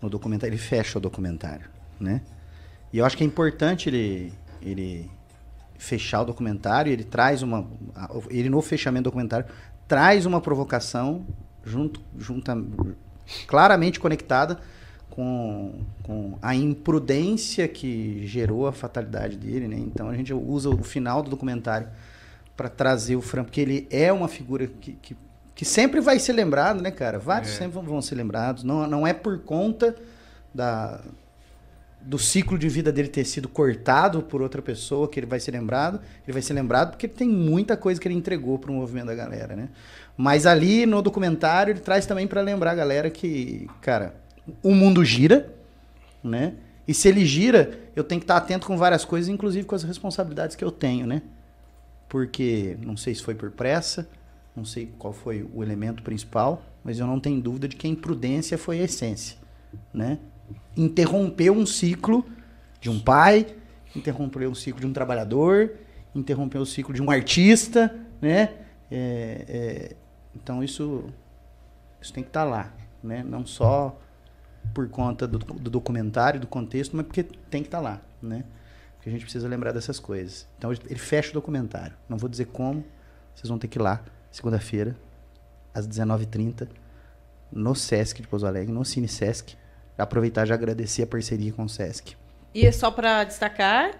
[0.00, 2.22] no documentário, ele fecha o documentário, né?
[2.92, 5.10] E eu acho que é importante ele, ele
[5.78, 7.66] fechar o documentário, ele traz uma,
[8.28, 9.46] ele no fechamento do documentário
[9.86, 11.24] traz uma provocação
[11.64, 12.56] junto, junta,
[13.46, 14.58] claramente conectada
[15.10, 19.76] com, com a imprudência que gerou a fatalidade dele, né?
[19.76, 21.88] Então a gente usa o final do documentário
[22.56, 25.16] para trazer o Fran, porque ele é uma figura que, que,
[25.54, 27.18] que sempre vai ser lembrado, né, cara?
[27.18, 27.54] Vários É.
[27.56, 28.62] sempre vão- vão ser lembrados.
[28.62, 29.96] Não, não é por conta
[30.54, 31.00] da,
[32.02, 35.52] do ciclo de vida dele ter sido cortado por outra pessoa que ele vai ser
[35.52, 36.00] lembrado.
[36.24, 39.14] Ele vai ser lembrado porque tem muita coisa que ele entregou para o movimento da
[39.14, 39.68] galera, né?
[40.16, 44.14] Mas ali no documentário ele traz também para lembrar a galera que, cara,
[44.62, 45.52] o mundo gira,
[46.22, 46.54] né?
[46.86, 49.82] E se ele gira, eu tenho que estar atento com várias coisas, inclusive com as
[49.82, 51.22] responsabilidades que eu tenho, né?
[52.08, 54.08] Porque não sei se foi por pressa,
[54.56, 57.90] não sei qual foi o elemento principal, mas eu não tenho dúvida de que a
[57.90, 59.36] imprudência foi a essência,
[59.94, 60.18] né?
[60.76, 62.24] Interrompeu um ciclo
[62.80, 63.46] de um pai,
[63.94, 65.72] interrompeu um ciclo de um trabalhador,
[66.14, 68.54] interrompeu o ciclo de um artista, né?
[68.90, 69.96] É, é,
[70.34, 71.04] então isso,
[72.00, 72.72] isso tem que estar lá,
[73.02, 73.22] né?
[73.22, 73.98] Não só
[74.74, 78.44] por conta do, do documentário, do contexto, mas porque tem que estar lá, né?
[78.96, 80.46] Porque a gente precisa lembrar dessas coisas.
[80.58, 81.96] Então ele fecha o documentário.
[82.08, 82.84] Não vou dizer como,
[83.34, 84.96] vocês vão ter que ir lá, segunda-feira,
[85.72, 86.68] às 19h30,
[87.50, 89.56] no Sesc de Pouso Alegre, no Cine Sesc.
[89.98, 92.14] Aproveitar e já agradecer a parceria com o Sesc.
[92.54, 93.90] E é só pra destacar,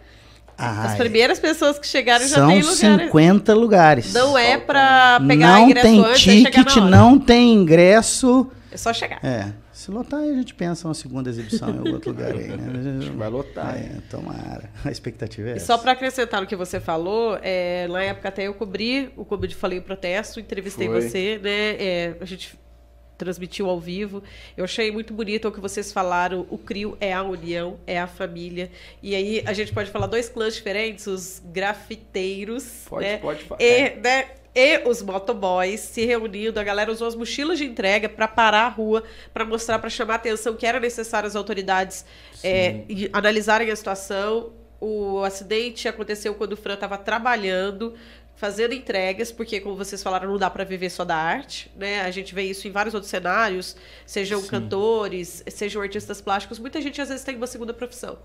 [0.56, 2.74] as Ai, primeiras pessoas que chegaram já são tem lugar.
[3.08, 4.12] 50 lugares.
[4.12, 8.50] Não é pra pegar não ingresso tem antes chegar ticket, não tem ingresso.
[8.72, 9.24] É só chegar.
[9.24, 13.10] É, se lotar a gente pensa uma segunda exibição em algum outro lugar aí, né?
[13.16, 13.74] Vai lotar.
[13.76, 14.70] É, tomara.
[14.84, 15.66] A expectativa é E essa.
[15.66, 19.48] só para acrescentar no que você falou, é, na época até eu cobri o Clube
[19.48, 21.00] de Falei o Protesto, entrevistei Foi.
[21.00, 21.50] você, né?
[21.50, 22.56] é, a gente
[23.20, 24.22] transmitiu ao vivo.
[24.56, 26.46] Eu achei muito bonito o que vocês falaram.
[26.50, 28.70] O CRIO é a união, é a família.
[29.02, 33.18] E aí a gente pode falar dois clãs diferentes, os grafiteiros, Pode, né?
[33.18, 33.62] pode falar.
[33.62, 38.26] E, né, e os motoboys se reunindo, a galera usou as mochilas de entrega para
[38.26, 42.04] parar a rua, para mostrar, para chamar a atenção que era necessário as autoridades
[42.42, 42.80] é,
[43.12, 44.52] analisarem a situação.
[44.80, 47.94] O acidente aconteceu quando o Fran estava trabalhando,
[48.40, 52.00] fazendo entregas, porque, como vocês falaram, não dá para viver só da arte, né?
[52.00, 53.76] A gente vê isso em vários outros cenários,
[54.06, 54.48] sejam Sim.
[54.48, 58.18] cantores, sejam artistas plásticos, muita gente às vezes tem uma segunda profissão.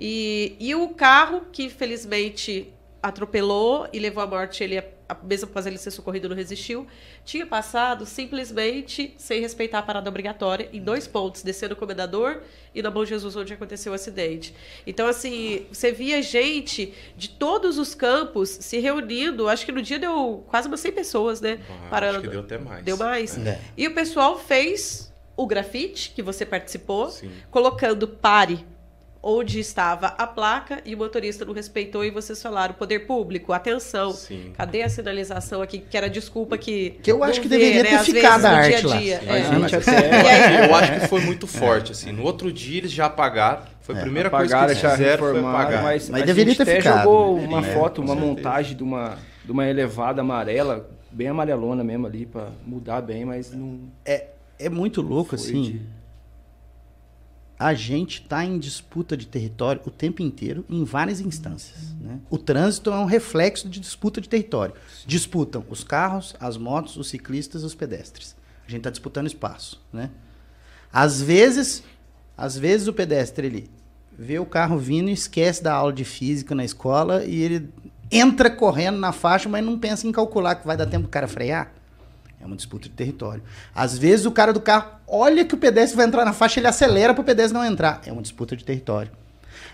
[0.00, 2.72] E, e o carro, que infelizmente
[3.02, 6.86] atropelou e levou à morte ele, a- mesmo após ele ser socorrido, não resistiu,
[7.24, 12.42] tinha passado simplesmente sem respeitar a parada obrigatória em dois pontos, descendo o Comendador
[12.74, 14.54] e na Bom Jesus, onde aconteceu o acidente.
[14.86, 19.98] Então, assim, você via gente de todos os campos se reunindo, acho que no dia
[19.98, 21.60] deu quase umas 100 pessoas, né?
[21.68, 22.18] Ah, parando.
[22.18, 22.84] Acho que deu até mais.
[22.84, 23.38] Deu mais?
[23.38, 23.60] É.
[23.76, 27.30] E o pessoal fez o grafite, que você participou, Sim.
[27.50, 28.66] colocando pare
[29.22, 34.12] onde estava a placa e o motorista não respeitou e vocês falaram, poder público, atenção,
[34.12, 34.52] Sim.
[34.56, 36.90] cadê a sinalização aqui, que era desculpa que...
[37.02, 38.88] Que eu acho que vê, deveria né, ter às ficado vezes, a arte dia a
[38.88, 38.96] lá.
[39.00, 39.20] dia.
[39.20, 39.44] A É.
[39.44, 40.56] gente E até.
[40.62, 42.12] aí, Eu acho que foi muito forte, assim.
[42.12, 43.62] No outro dia eles já apagaram.
[43.80, 45.82] Foi a primeira coisa que eles já fizeram foi apagar.
[45.82, 47.02] mas, Mas a deveria gente ter até ficado.
[47.04, 48.26] jogou uma É, foto, uma certeza.
[48.26, 53.50] montagem de uma, de uma elevada amarela, bem amarelona mesmo ali, pra mudar bem, mas
[53.52, 55.62] não É muito louco, foi assim.
[55.62, 55.97] de-
[57.58, 61.92] a gente está em disputa de território o tempo inteiro, em várias instâncias.
[62.00, 62.20] né?
[62.30, 64.74] O trânsito é um reflexo de disputa de território.
[65.04, 68.36] Disputam os carros, as motos, os ciclistas, os pedestres.
[68.66, 69.82] A gente está disputando espaço.
[69.92, 70.10] Né?
[70.92, 71.82] Às vezes,
[72.36, 73.70] às vezes o pedestre ele
[74.16, 77.68] vê o carro vindo e esquece da aula de física na escola e ele
[78.10, 81.26] entra correndo na faixa, mas não pensa em calcular que vai dar tempo do cara
[81.26, 81.72] frear.
[82.40, 83.42] É uma disputa de território.
[83.74, 86.66] Às vezes o cara do carro olha que o pedestre vai entrar na faixa, ele
[86.66, 88.00] acelera para o pedestre não entrar.
[88.06, 89.10] É uma disputa de território.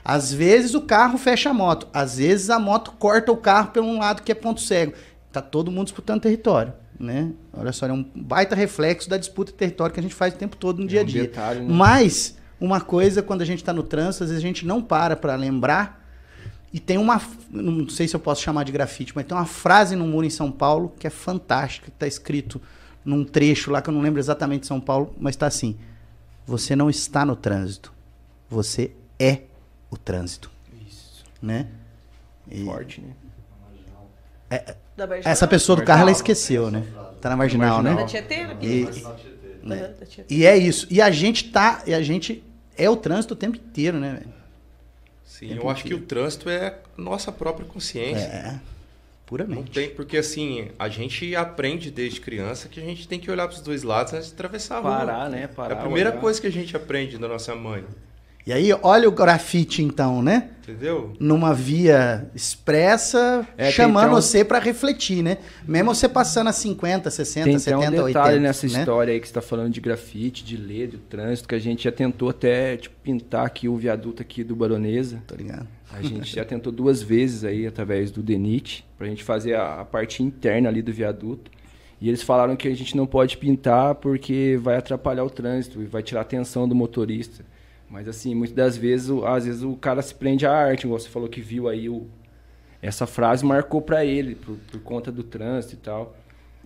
[0.04, 1.88] Às vezes o carro fecha a moto.
[1.92, 4.92] Às vezes a moto corta o carro por um lado que é ponto cego.
[5.32, 7.32] Tá todo mundo disputando território, né?
[7.52, 10.36] Olha só, é um baita reflexo da disputa de território que a gente faz o
[10.36, 11.22] tempo todo no dia a um dia.
[11.22, 11.66] detalhe, né?
[11.68, 15.16] Mas uma coisa quando a gente está no trânsito, às vezes a gente não para
[15.16, 16.04] para lembrar
[16.72, 19.94] e tem uma, não sei se eu posso chamar de grafite, mas tem uma frase
[19.94, 22.60] no muro em São Paulo que é fantástica, que está escrito
[23.04, 25.76] num trecho lá que eu não lembro exatamente de São Paulo, mas está assim:
[26.46, 27.92] você não está no trânsito,
[28.48, 29.42] você é
[29.90, 30.50] o trânsito,
[30.88, 31.68] Isso, né?
[32.50, 33.12] E forte, né?
[34.96, 35.32] Da Marginal?
[35.32, 36.84] essa pessoa do carro ela esqueceu, né?
[37.20, 38.04] Tá na marginal, né?
[38.04, 38.44] Tietê?
[38.44, 38.56] né?
[38.60, 38.86] E,
[40.06, 40.34] Tietê.
[40.34, 40.86] e é isso.
[40.90, 42.44] E a gente tá, e a gente
[42.76, 44.22] é o trânsito o tempo inteiro, né?
[45.24, 46.04] Sim, Tempo eu acho que inteiro.
[46.04, 48.24] o trânsito é a nossa própria consciência.
[48.24, 48.60] É,
[49.24, 49.70] Não puramente.
[49.70, 53.56] tem, porque assim, a gente aprende desde criança que a gente tem que olhar para
[53.56, 54.96] os dois lados antes de atravessar a rua.
[54.98, 55.42] Parar, né?
[55.44, 56.20] É Parar, a primeira olhar.
[56.20, 57.84] coisa que a gente aprende da nossa mãe,
[58.46, 60.50] E aí, olha o grafite então, né?
[60.62, 61.12] entendeu?
[61.20, 65.38] numa via expressa, É, tem chamando então- você para refletir, né?
[65.66, 68.78] Mesmo você passando a 50, 60, Tem até 70, um 80, detalhe nessa né?
[68.78, 71.84] história aí que você está falando de grafite, de ler, do trânsito, que a gente
[71.84, 75.22] já tentou até tipo, pintar aqui o viaduto aqui do Baronesa.
[75.26, 75.66] Tô ligado.
[75.92, 79.84] A gente já tentou duas vezes aí, através do DENIT, pra gente fazer a, a
[79.84, 81.50] parte interna ali do viaduto.
[82.00, 85.86] E eles falaram que a gente não pode pintar porque vai atrapalhar o trânsito e
[85.86, 87.44] vai tirar a atenção do motorista.
[87.94, 90.98] Mas assim, muitas das vezes, o- às vezes o cara se prende à arte, igual
[90.98, 92.08] você falou que viu aí o...
[92.82, 96.16] Essa frase marcou pra ele, por, por conta do trânsito e tal.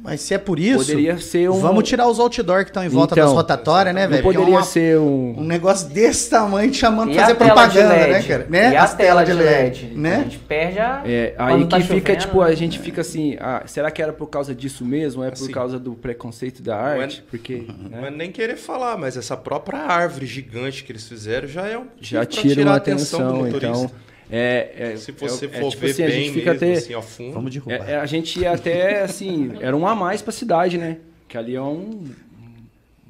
[0.00, 1.58] Mas se é por isso, Poderia ser um...
[1.60, 4.20] vamos tirar os outdoor que estão em volta Então, das rotatórias, né, velho?
[4.20, 5.34] É poderia uma- ser um...
[5.40, 8.12] um negócio desse tamanho te chamando pra fazer a tela propaganda, LED?
[8.12, 8.46] né, cara?
[8.48, 8.72] Né?
[8.72, 9.90] E a As tela telas de LED?
[9.92, 10.20] A né?
[10.24, 11.02] gente perde a.
[11.04, 12.56] É, aí quando que tá fica, tipo, a né?
[12.56, 15.22] gente fica assim, ah, será que era por causa disso mesmo?
[15.24, 17.24] É por Assim, causa do preconceito da é- arte?
[17.28, 18.08] Porque, Não né?
[18.08, 21.86] é nem querer falar, mas essa própria árvore gigante que eles fizeram já é um
[22.00, 23.66] já tira a atenção do atenção, motorista.
[23.66, 24.07] então...
[24.30, 26.66] É, é, Se você é, é for tipo ver assim, a bem gente fica mesmo,
[26.68, 26.78] até...
[26.78, 27.88] assim, ao fundo, Vamos derrubar.
[27.88, 30.98] É, é, a gente ia até, assim, era um a mais pra cidade, né?
[31.26, 32.04] Que ali é um,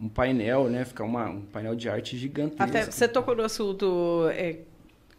[0.00, 0.84] um painel, né?
[0.84, 2.62] Fica uma, um painel de arte gigantesco.
[2.62, 4.28] Até você tocou no assunto.
[4.32, 4.58] é,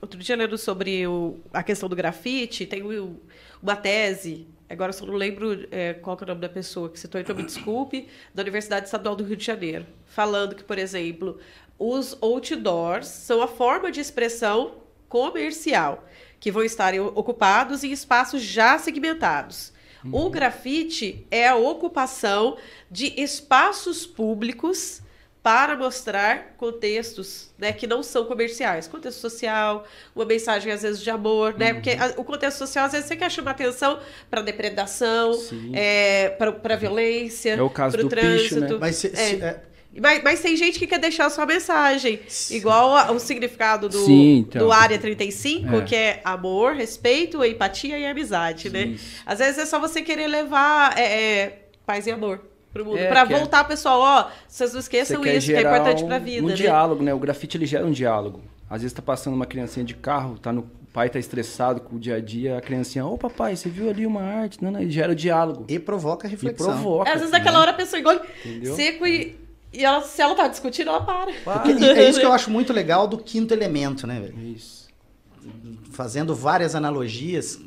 [0.01, 3.17] outro dia lendo sobre o- a questão do grafite, tem o-
[3.61, 4.47] uma tese.
[4.69, 7.19] Agora eu só não lembro é, qual que é o nome da pessoa que citou,
[7.19, 11.39] então me desculpe, da Universidade Estadual do Rio de Janeiro, falando que, por exemplo,
[11.77, 14.75] os outdoors são a forma de expressão
[15.09, 16.07] comercial,
[16.39, 19.73] que vão estar ocupados em espaços já segmentados.
[20.13, 22.55] O grafite é a ocupação
[22.89, 25.01] de espaços públicos
[25.43, 28.87] para mostrar contextos né, que não são comerciais.
[28.87, 29.85] Contexto social,
[30.15, 31.73] uma mensagem às vezes de amor, né?
[31.73, 33.99] Porque a- o contexto social às vezes você quer chamar atenção
[34.29, 35.31] para depredação,
[35.73, 38.59] é, para violência, É o caso para o do picho, trânsito.
[38.73, 38.77] né?
[38.79, 39.63] Mas se- se- é,
[39.99, 42.19] Mas, mas tem gente que quer deixar a sua mensagem.
[42.51, 44.65] Igual a- o significado do, Sim, então.
[44.67, 45.81] do Área 35, É.
[45.81, 48.83] que é amor, respeito, empatia e amizade, né?
[48.83, 49.21] Isso.
[49.25, 51.03] Às vezes é só você querer levar é,
[51.41, 52.39] é, paz e amor
[52.71, 52.99] pro mundo.
[52.99, 56.19] É, pra é- voltar, pessoal, ó, vocês não esqueçam isso, que é importante um, pra
[56.19, 56.53] vida, um né?
[56.55, 57.13] diálogo, né?
[57.13, 58.41] O grafite, ele gera um diálogo.
[58.69, 60.61] Às vezes tá passando uma criancinha de carro, tá no...
[60.61, 63.89] o pai tá estressado com o dia a dia, a criancinha, ô papai, você viu
[63.89, 64.63] ali uma arte?
[64.63, 65.65] Não, não, ele gera o diálogo.
[65.67, 66.67] e provoca E reflexão.
[66.67, 67.09] provoca.
[67.09, 68.75] Às vezes naquela hora a pessoa engole Entendeu?
[68.75, 69.35] seco e,
[69.73, 71.31] e ela, se ela tá discutindo, ela para.
[71.43, 74.37] Porque- e é isso que eu acho muito legal do quinto elemento, né, velho?
[74.55, 74.87] Isso.
[75.91, 77.59] fazendo várias analogias,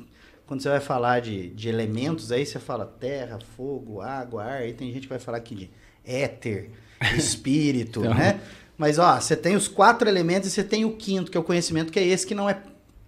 [0.47, 4.73] quando você vai falar de, de elementos, aí você fala terra, fogo, água, ar, aí
[4.73, 5.71] tem gente que vai falar aqui de
[6.05, 6.71] éter,
[7.17, 8.15] espírito, Então.
[8.15, 8.41] né?
[8.77, 11.45] Mas, ó, você tem os quatro elementos e você tem o quinto, que é o
[11.45, 12.61] conhecimento, que é esse que não é...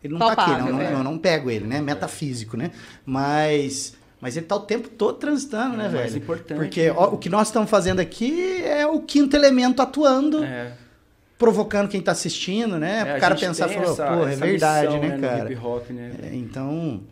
[0.03, 0.92] Ele não tá aqui, Palpável, não, não- é.
[0.92, 1.80] eu não pego ele, né?
[1.80, 2.70] Metafísico, né?
[3.05, 3.95] Mas...
[4.25, 6.03] Mas ele tá o tempo todo transitando, né, É o velho?
[6.03, 6.95] mais importante, Porque né?
[6.97, 10.72] ó, o que nós estamos fazendo aqui é o quinto elemento atuando É.
[11.37, 13.05] provocando quem tá assistindo, né?
[13.07, 15.53] É, a cara pensar, falou, pô, é verdade, missão, né, no cara?
[15.53, 16.12] hip hop, né?
[16.22, 17.03] É, então,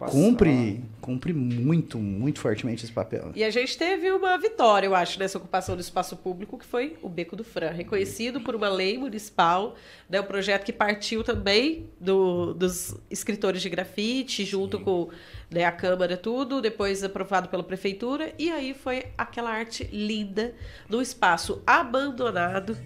[0.00, 3.30] passar- cumpre, cumpre muito, muito fortemente esse papel.
[3.36, 6.96] E a gente teve uma vitória, eu acho, nessa ocupação do espaço público, que foi
[7.02, 9.76] o Beco do Fran, reconhecido por uma lei municipal,
[10.08, 15.08] né, um projeto que partiu também do- dos escritores de grafite, junto com
[15.50, 20.54] né, a Câmara, tudo, depois aprovado pela Prefeitura, e aí foi aquela arte linda,
[20.88, 22.76] num espaço abandonado,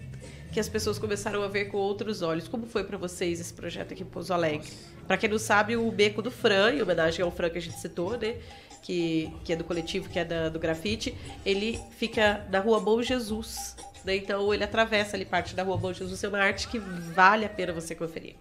[0.51, 2.47] que as pessoas começaram a ver com outros olhos.
[2.47, 4.67] Como foi para vocês esse projeto aqui em Pouso Alegre?
[5.07, 7.77] Para quem não sabe, o Beco do Fran, em homenagem ao Fran que a gente
[7.79, 8.35] citou, né?
[8.81, 13.01] Que, que é do coletivo, que é da- do grafite, ele fica na rua Bom
[13.01, 13.75] Jesus.
[14.03, 14.17] Né?
[14.17, 16.23] Então ele atravessa ali parte da rua Bom Jesus.
[16.23, 18.35] É uma arte que vale a pena você conferir.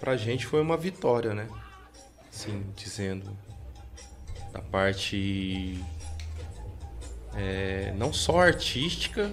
[0.00, 1.48] Pra gente foi uma vitória, né?
[2.30, 3.36] Sim, dizendo
[4.52, 5.82] da parte
[7.34, 9.30] é, não só artística,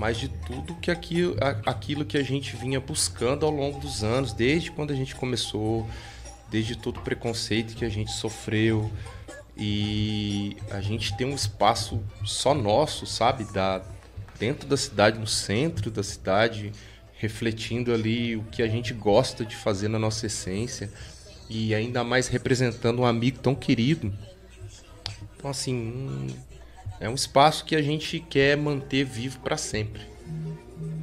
[0.00, 1.36] mas de tudo que aquilo,
[1.66, 5.86] aquilo que a gente vinha buscando ao longo dos anos, desde quando a gente começou,
[6.50, 8.90] desde todo o preconceito que a gente sofreu.
[9.54, 13.44] E a gente tem um espaço só nosso, sabe?
[13.52, 13.82] Da,
[14.38, 16.72] dentro da cidade, no centro da cidade,
[17.18, 20.90] refletindo ali o que a gente gosta de fazer na nossa essência
[21.46, 24.10] e ainda mais representando um amigo tão querido.
[25.36, 26.34] Então, assim,
[27.00, 30.02] é um espaço que a gente quer manter vivo para sempre.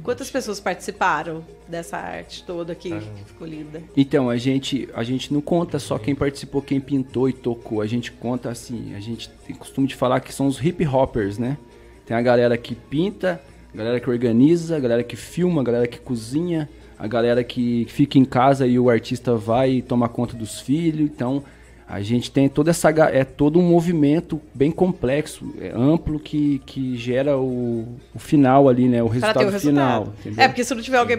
[0.04, 2.92] Quantas pessoas participaram dessa arte toda aqui?
[2.92, 3.00] Ah.
[3.00, 3.82] que ficou linda.
[3.94, 7.82] Então, a gente, a gente não conta só quem participou, quem pintou e tocou.
[7.82, 11.36] A gente conta assim, a gente tem costume de falar que são os hip hoppers,
[11.36, 11.58] né?
[12.06, 13.38] Tem a galera que pinta,
[13.74, 17.86] a galera que organiza, a galera que filma, a galera que cozinha, a galera que
[17.90, 21.02] fica em casa e o artista vai e toma conta dos filhos.
[21.02, 21.44] Então,
[21.88, 26.96] a gente tem toda essa é todo um movimento bem complexo, é amplo que, que
[26.98, 29.02] gera o, o final ali, né?
[29.02, 29.62] O resultado, o resultado.
[29.62, 30.14] final.
[30.20, 30.44] entendeu?
[30.44, 31.16] É, porque se não tiver alguém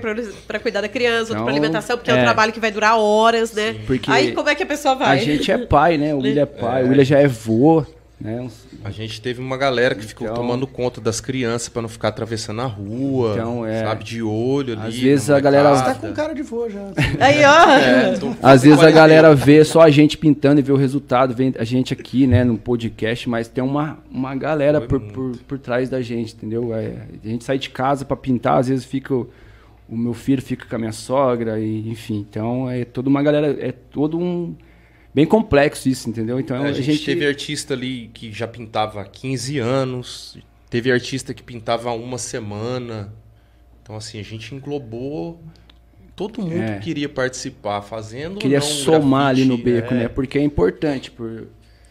[0.47, 2.23] pra cuidar da criança, outro Então, pra alimentação, porque é, um é.
[2.23, 3.77] trabalho que vai durar horas, né?
[3.87, 5.17] Porque Aí como é que a pessoa vai?
[5.17, 6.13] A gente é pai, né?
[6.13, 6.85] O William é pai, É.
[6.85, 7.83] o William já é vô,
[8.19, 8.41] né?
[8.41, 11.89] Uns- A gente teve uma galera que ficou Então- tomando conta das crianças para não
[11.89, 13.83] ficar atravessando a rua, Então, é.
[13.83, 14.87] sabe, de olho ali.
[14.87, 16.91] Às vezes a galera- Você tá com cara de vô já.
[17.19, 17.69] Aí, ó.
[17.71, 21.33] É, tô- Às vezes a galera vê só a gente pintando e vê o resultado,
[21.33, 25.57] vê a gente aqui, né, no podcast, mas tem uma, uma galera por, por, por
[25.59, 26.73] trás da gente, entendeu?
[26.75, 26.93] É,
[27.23, 29.13] a gente sai de casa pra pintar, às vezes fica.
[29.15, 29.29] O,
[29.87, 32.25] o meu filho fica com a minha sogra, e, enfim.
[32.29, 34.55] Então é toda uma galera, é todo um.
[35.13, 36.39] Bem complexo isso, entendeu?
[36.39, 40.37] Então É, a, gente teve artista ali que já pintava há 15 anos,
[40.69, 43.11] teve artista que pintava há uma semana.
[43.81, 45.41] Então, assim, a gente englobou.
[46.15, 46.77] Todo mundo É.
[46.79, 48.37] queria participar, fazendo.
[48.39, 49.97] queria não somar ali no grafite, beco, é.
[49.97, 50.07] né?
[50.07, 51.47] Porque é importante, por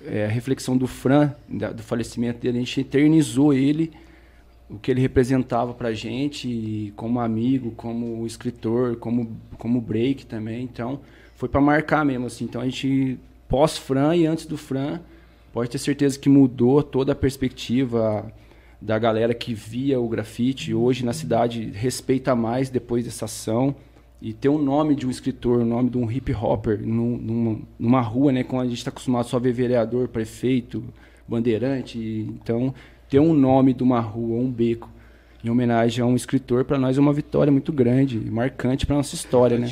[0.07, 3.91] é, a reflexão do Fran, da- do falecimento dele, a gente eternizou ele,
[4.71, 10.62] o que ele representava pra gente, como amigo, como escritor, como, como break também.
[10.62, 11.01] Então,
[11.39, 12.45] foi pra marcar mesmo, assim.
[12.45, 13.16] Então, a gente,
[13.49, 14.99] pós-Fran e antes do Fran,
[15.53, 18.30] pode ter certeza que mudou toda a perspectiva
[18.82, 20.74] da galera que via o grafite.
[20.74, 23.74] Hoje, na cidade, respeita mais depois dessa ação
[24.20, 27.59] e ter o nome de um escritor, o nome de um hip hopper num- numa,
[27.78, 28.43] numa rua, né?
[28.43, 30.82] Como a gente está acostumado só a ver vereador, prefeito,
[31.28, 31.99] bandeirante.
[32.41, 32.74] então,
[33.09, 34.91] ter um nome de uma rua, um beco,
[35.45, 39.14] em homenagem a um escritor, para nós é uma vitória muito grande marcante para nossa
[39.14, 39.66] história, né?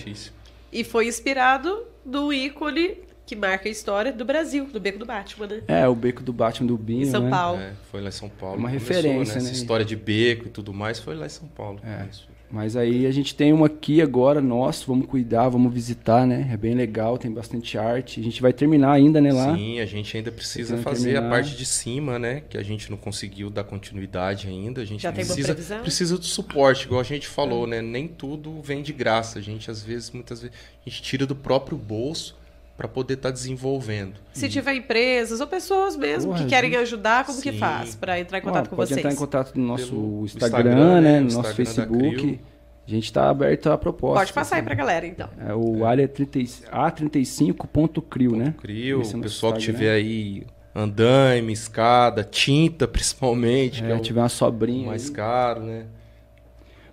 [0.77, 5.47] E foi inspirado no ícone que marca a história do Brasil, do Beco do Batman,
[5.47, 5.62] né?
[5.66, 7.31] É, o beco do Batman do Binho, Em São né?
[7.31, 7.59] Paulo.
[7.59, 8.59] É, foi lá em São Paulo.
[8.59, 9.53] Uma que referência, Essa né?
[9.53, 11.81] história de beco e tudo mais foi lá em São Paulo.
[11.83, 12.07] É.
[12.11, 12.29] Isso.
[12.51, 16.49] Mas aí a gente tem uma aqui agora, nosso, vamos cuidar, vamos visitar, né?
[16.53, 18.20] É bem legal, tem bastante arte.
[18.20, 19.55] A gente vai terminar ainda, né, lá.
[19.55, 21.30] Sim, a gente ainda precisa fazer a terminar.
[21.30, 22.42] parte de cima, né?
[22.49, 24.82] Que a gente não conseguiu dar continuidade ainda.
[24.82, 27.82] A gente Já precisa, precisa do suporte, igual a gente falou, né?
[27.82, 29.38] Nem tudo vem de graça.
[29.40, 32.36] A gente, às vezes, muitas vezes, a gente tira do próprio bolso
[32.77, 34.14] para poder estar desenvolvendo.
[34.33, 37.59] Se tiver empresas ou pessoas mesmo Porra, que querem ajudar, como que Sim.
[37.59, 38.99] faz para entrar em Ó, contato com pode vocês?
[38.99, 41.12] entrar em contato no nosso Pelo Instagram, Instagram, né?
[41.12, 41.20] né?
[41.20, 42.41] No nosso Facebook.
[42.87, 44.18] A gente tá aberto a proposta.
[44.20, 44.66] Pode passar aí assim.
[44.66, 45.29] pra galera, então.
[45.45, 46.39] É o área 30,
[46.70, 48.55] A35.crio, né?
[48.61, 54.01] Crio, é o pessoal que tiver aí andaime, escada, tinta principalmente, que é É, o
[54.01, 54.87] tiver uma sobrinha.
[54.87, 55.12] mais aí.
[55.14, 55.87] caro, né?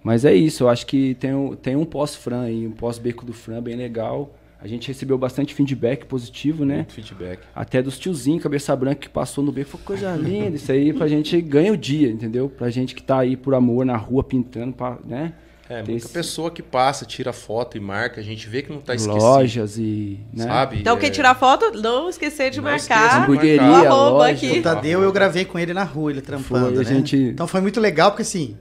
[0.02, 3.34] Mas é isso, eu acho que tem, um- tem um pós-Fran aí, um pós-beco do
[3.34, 4.34] Fran bem legal.
[4.64, 6.76] A gente recebeu bastante feedback positivo, né?
[6.78, 7.40] Muito feedback.
[7.54, 9.72] Até dos tiozinhos, cabeça branca, que passou no beco.
[9.72, 10.56] Foi coisa linda.
[10.56, 12.48] Isso aí pra gente ganha o dia, entendeu?
[12.48, 15.34] Pra gente que tá aí por amor na rua pintando, pra, né?
[15.70, 18.80] É, muita esse- pessoa que passa, tira foto e marca, a gente vê que não
[18.80, 19.22] tá esquecido.
[19.22, 20.20] Lojas e.
[20.34, 20.44] Né?
[20.46, 20.80] Sabe?
[20.80, 23.24] Então, quem É, tirar foto, não esquecer de Não marcar.
[23.24, 24.32] Hamburgueria, o arroba loja.
[24.34, 24.60] aqui.
[24.60, 26.96] O Tadeu, eu gravei com ele na rua, ele trampando, Foi, a né?
[26.96, 28.56] gente- Então foi muito legal, porque assim,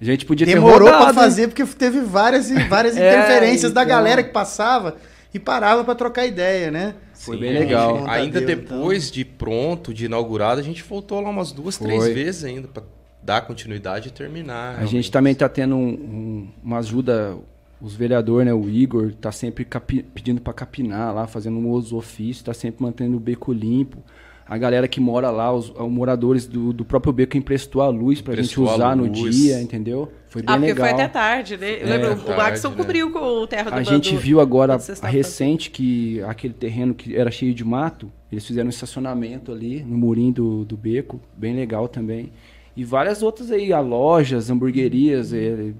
[0.00, 3.70] A gente podia Demorou ter rodado, pra fazer porque teve várias, e várias É, interferências
[3.72, 3.94] da então.
[3.96, 4.96] galera que passava
[5.34, 6.94] e parava pra trocar ideia, né?
[7.14, 8.04] Foi Sim, bem a legal.
[8.08, 11.86] Ainda Deus, depois de pronto, de inaugurado, a gente voltou lá umas duas, Foi.
[11.86, 12.82] três vezes ainda pra
[13.22, 14.54] dar continuidade e terminar.
[14.54, 14.90] A realmente.
[14.90, 17.36] gente também tá tendo um- um- uma ajuda,
[17.80, 18.52] os vereadores, né?
[18.52, 22.82] O Igor tá sempre capi- pedindo para capinar lá, fazendo um outros ofícios, tá sempre
[22.82, 23.98] mantendo o beco limpo.
[24.44, 28.20] A galera que mora lá, os, os moradores do, do próprio beco emprestou a luz
[28.20, 29.34] pra Emprestou gente a usar no luz.
[29.36, 30.10] dia, entendeu?
[30.32, 30.86] Foi bem Ah, porque legal.
[30.86, 31.74] foi até tarde, né?
[31.82, 32.76] Eu É, lembro, o tarde, Maxon né?
[32.76, 37.14] cobriu com o Terra do A gente viu agora, estavam recente, que aquele terreno que
[37.14, 41.54] era cheio de mato, eles fizeram um estacionamento ali no murim do, do beco, bem
[41.54, 42.32] legal também.
[42.74, 45.74] E várias outras aí, a lojas, hamburguerias, eh,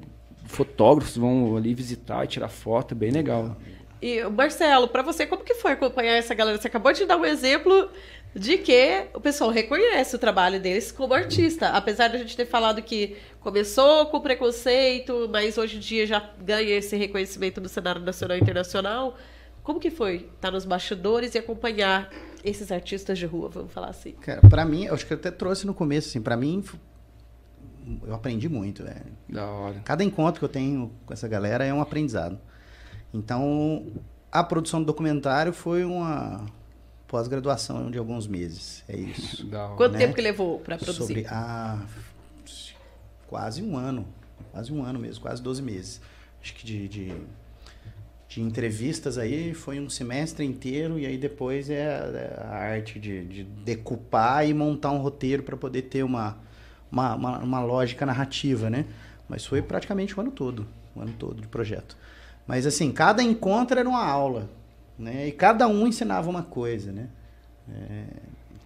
[0.44, 3.56] fotógrafos vão ali visitar e tirar foto, bem legal.
[4.02, 6.58] E, Marcelo, pra você, como que foi acompanhar essa galera?
[6.60, 7.88] Você acabou de dar um exemplo
[8.34, 11.68] de que o pessoal reconhece o trabalho deles como artista.
[11.68, 16.30] Apesar de a gente ter falado que começou com preconceito, mas hoje em dia já
[16.40, 19.16] ganha esse reconhecimento no cenário nacional e internacional.
[19.62, 22.10] Como que foi estar nos bastidores e acompanhar
[22.42, 24.12] esses artistas de rua, vamos falar assim?
[24.12, 26.64] Cara, pra mim, eu acho que eu até trouxe no começo, assim, pra mim,
[28.04, 29.12] eu aprendi muito, velho.
[29.28, 29.80] Da hora.
[29.84, 32.40] Cada encontro que eu tenho com essa galera é um aprendizado.
[33.14, 33.92] Então,
[34.32, 36.44] a produção do documentário foi uma
[37.12, 38.82] pós-graduação de alguns meses.
[38.88, 39.46] É isso.
[39.54, 39.76] Hora.
[39.76, 39.98] Quanto né?
[39.98, 41.06] tempo que levou pra produzir?
[41.06, 41.78] Sobre ah,
[43.28, 44.08] quase um ano.
[44.50, 46.00] Quase um ano mesmo, quase 12 meses.
[46.42, 47.12] Acho que de, de,
[48.28, 53.24] de entrevistas aí foi um semestre inteiro, e aí depois é a, a arte de,
[53.26, 56.38] de decupar e montar um roteiro para poder ter uma,
[56.90, 58.86] uma, uma, uma lógica narrativa, né?
[59.28, 61.96] Mas foi praticamente o ano todo, o ano todo de projeto.
[62.46, 64.48] Mas assim, cada encontro era uma aula,
[64.98, 65.28] né?
[65.28, 67.08] E cada um ensinava uma coisa, né?
[67.72, 68.04] É,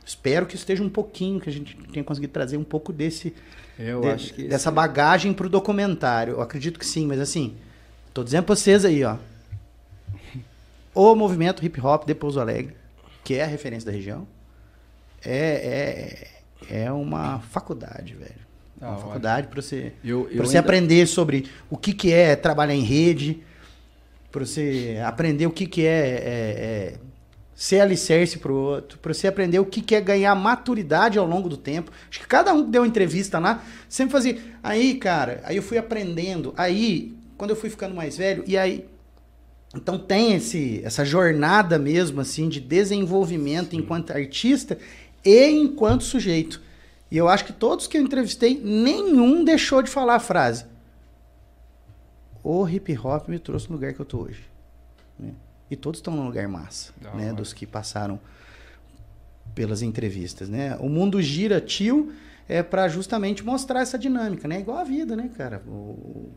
[0.04, 3.34] espero que esteja um pouquinho, que a gente tenha conseguido trazer um pouco desse
[3.78, 6.34] Eu de- dessa bagagem pro documentário.
[6.34, 7.56] Eu acredito que sim, mas assim,
[8.14, 9.16] tô dizendo pra vocês aí, ó.
[10.94, 12.74] O movimento hip hop de Pouso Alegre,
[13.22, 14.26] que é a referência da região,
[15.24, 16.26] é,
[16.70, 18.46] é, é uma faculdade, velho.
[18.78, 22.12] Da uma faculdade para você, Eu, eu pra você ainda- aprender sobre o que, que
[22.12, 23.42] é trabalhar em rede,
[24.30, 26.94] para você aprender o que, que é, é, é
[27.56, 31.48] ser alicerce pro outro, para você aprender o que, que é ganhar maturidade ao longo
[31.48, 31.90] do tempo.
[32.10, 34.38] Acho que cada um que deu uma entrevista lá sempre fazia.
[34.62, 36.52] Aí, cara, aí eu fui aprendendo.
[36.54, 38.86] Aí, quando eu fui ficando mais velho, e aí.
[39.74, 44.78] Então tem esse, essa jornada mesmo, assim, de desenvolvimento enquanto artista
[45.24, 46.62] e enquanto sujeito.
[47.10, 50.64] E eu acho que todos que eu entrevistei, nenhum deixou de falar a frase.
[52.48, 54.44] O hip hop me trouxe no lugar que eu tô hoje.
[55.18, 55.32] né?
[55.68, 57.32] E todos estão num lugar massa, né?
[57.32, 58.20] Dos que passaram
[59.52, 60.76] pelas entrevistas, né?
[60.78, 62.12] O mundo gira tio
[62.48, 64.60] é para justamente mostrar essa dinâmica, né?
[64.60, 65.60] Igual a vida, né, cara?
[65.66, 66.30] O, o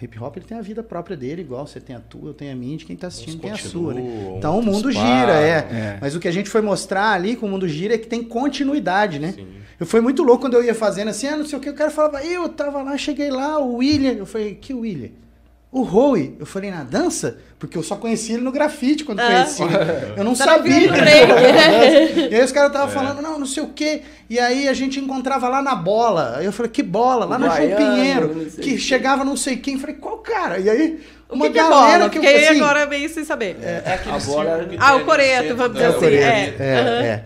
[0.00, 2.50] hip hop ele tem a vida própria dele, igual você tem a tua, eu tenho
[2.52, 4.02] a minha, de quem tá assistindo tem a sua, né?
[4.38, 5.06] Então o mundo param.
[5.06, 5.58] gira, é.
[5.58, 5.98] É.
[6.00, 8.24] Mas o que a gente foi mostrar ali com o mundo gira é que tem
[8.24, 9.32] continuidade, né?
[9.32, 9.46] Sim.
[9.78, 11.74] Eu fui muito louco quando eu ia fazendo assim, ah, não sei o que, o
[11.74, 14.12] cara falava, eu tava lá, cheguei lá, o William.
[14.12, 15.10] Eu falei, que William?
[15.76, 16.36] O Roy.
[16.38, 17.36] Eu falei, na dança?
[17.58, 19.26] Porque eu só conheci ele no grafite quando Ah.
[19.26, 19.62] conheci.
[20.16, 20.72] Eu não viu sabia.
[20.86, 22.28] no que ele né?
[22.30, 24.02] E aí os caras estavam falando, não, não sei o quê.
[24.30, 26.36] E aí a gente encontrava lá na bola.
[26.36, 27.24] Aí eu falei, que bola?
[27.24, 28.46] Lá O na João Pinheiro.
[28.62, 29.74] Que chegava não sei quem.
[29.74, 30.58] Eu falei, qual cara?
[30.60, 32.10] E aí, O uma que, que é galera bola?
[32.10, 33.56] que eu Fiquei assim, agora meio sem saber.
[33.60, 36.66] É aquele A bola- Ah, o no coreto, centro vamos da- dizer É, assim, é.
[36.68, 37.04] É, Aham.
[37.04, 37.24] é.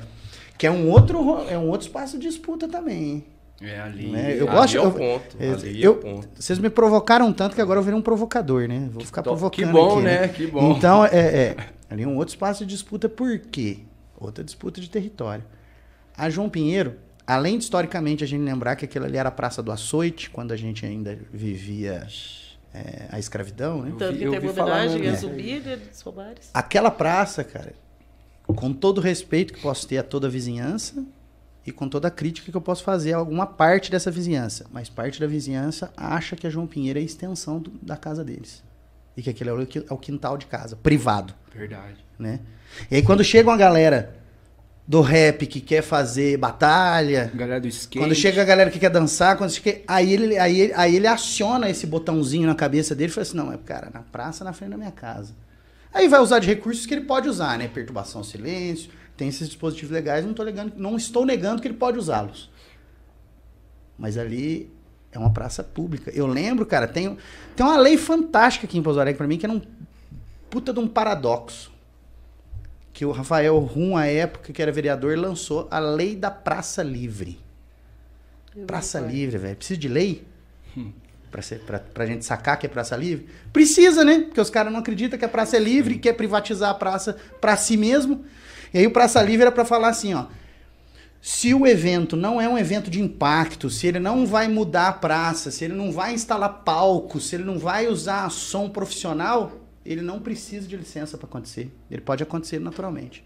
[0.56, 3.24] Que é um outro, ro- é um outro espaço de disputa também, hein?
[3.60, 4.06] É ali.
[4.10, 4.36] Né?
[4.38, 5.36] Eu Ali gosto- é o eu- ponto.
[5.40, 6.28] eu- ali é o ponto.
[6.34, 8.88] Vocês me provocaram tanto que agora eu virei um provocador, né?
[8.92, 10.28] Vou ficar To- provocando que bom, aqui, né?
[10.28, 10.72] Que bom.
[10.76, 11.56] Então, é, é,
[11.90, 13.78] ali é um outro espaço de disputa, por quê?
[14.16, 15.44] Outra disputa de território.
[16.16, 16.94] A João Pinheiro,
[17.26, 20.52] além de historicamente a gente lembrar que aquilo ali era a Praça do Açoite, quando
[20.52, 22.06] a gente ainda vivia
[22.72, 23.92] é, a escravidão, né?
[23.98, 25.16] Tanto que eu teve homenagem a né?
[25.16, 26.50] Zumbi, né, dos Romares.
[26.54, 27.72] Aquela praça, cara,
[28.46, 31.04] com todo o respeito que posso ter a toda a vizinhança
[31.68, 34.88] e com toda a crítica que eu posso fazer a alguma parte dessa vizinhança, mas
[34.88, 38.62] parte da vizinhança acha que a João Pinheiro é a extensão do- da casa deles.
[39.16, 41.96] E que aquele é o é o quintal de casa, privado, Verdade.
[42.18, 42.40] né?
[42.90, 44.16] E aí quando chega uma galera
[44.86, 47.98] do rap que quer fazer batalha, Galera do skate.
[47.98, 51.06] quando chega a galera que quer dançar, quando chega, aí, ele, aí, ele, aí ele
[51.06, 54.52] aciona esse botãozinho na cabeça dele e fala assim: não, é cara, na praça na
[54.54, 55.34] frente da minha casa.
[55.92, 57.68] Aí vai usar de recursos que ele pode usar, né?
[57.68, 62.48] Perturbação, silêncio, tem esses dispositivos legais, não, negando, não estou negando que ele pode usá-los.
[63.98, 64.70] Mas ali
[65.10, 66.12] é uma praça pública.
[66.14, 67.18] Eu lembro, cara, tem,
[67.56, 69.60] tem uma lei fantástica aqui em Pouso Alegre pra mim, que era um
[70.48, 71.72] puta de um paradoxo.
[72.92, 77.40] Que o Rafael Rum, à época, que era vereador, lançou a lei da praça livre.
[78.54, 79.56] Eu Praça livre, velho.
[79.56, 80.24] Precisa de lei?
[81.28, 83.28] Pra, ser, pra, pra gente sacar que é praça livre?
[83.52, 84.20] Precisa, né?
[84.20, 87.16] Porque os caras não acreditam que a praça é livre e quer privatizar a praça
[87.40, 88.24] pra si mesmo.
[88.72, 90.26] E aí o Praça Livre era pra falar assim, ó.
[91.20, 94.92] Se o evento não é um evento de impacto, se ele não vai mudar a
[94.92, 99.52] praça, se ele não vai instalar palco, se ele não vai usar som profissional,
[99.84, 101.74] ele não precisa de licença para acontecer.
[101.90, 103.24] Ele pode acontecer naturalmente.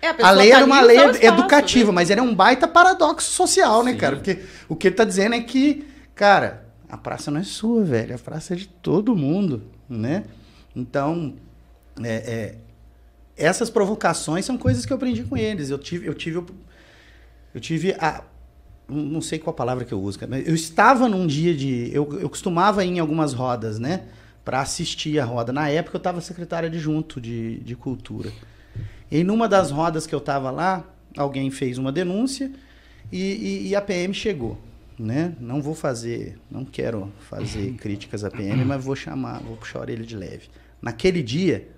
[0.00, 1.94] É, pessoa A lei tá era uma lei espaço, educativa, né?
[1.96, 3.98] mas era um baita paradoxo social, né, Sim.
[3.98, 4.16] cara?
[4.16, 4.38] Porque
[4.68, 8.14] o que ele tá dizendo é que, cara, a praça não é sua, velho.
[8.14, 10.24] A praça é de todo mundo, né?
[10.74, 11.34] Então,
[12.02, 12.54] é, é,
[13.38, 15.70] essas provocações são coisas que eu aprendi com eles.
[15.70, 16.42] Eu tive, eu tive,
[17.54, 18.22] eu tive a,
[18.88, 22.28] não sei qual palavra que eu uso, mas eu estava num dia de, eu, eu
[22.28, 24.02] costumava ir em algumas rodas, né,
[24.44, 25.52] para assistir a roda.
[25.52, 28.32] Na época eu estava secretário adjunto de, de cultura.
[29.10, 30.84] E numa das rodas que eu estava lá,
[31.16, 32.50] alguém fez uma denúncia
[33.10, 34.58] e, e- e a PM chegou.
[34.98, 35.32] Né?
[35.38, 39.82] Não vou fazer, não quero fazer críticas à PM, mas vou chamar, vou puxar a
[39.82, 40.48] orelha de leve.
[40.82, 41.68] Naquele dia,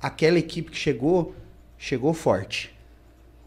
[0.00, 1.34] aquela equipe que chegou,
[1.76, 2.74] chegou forte.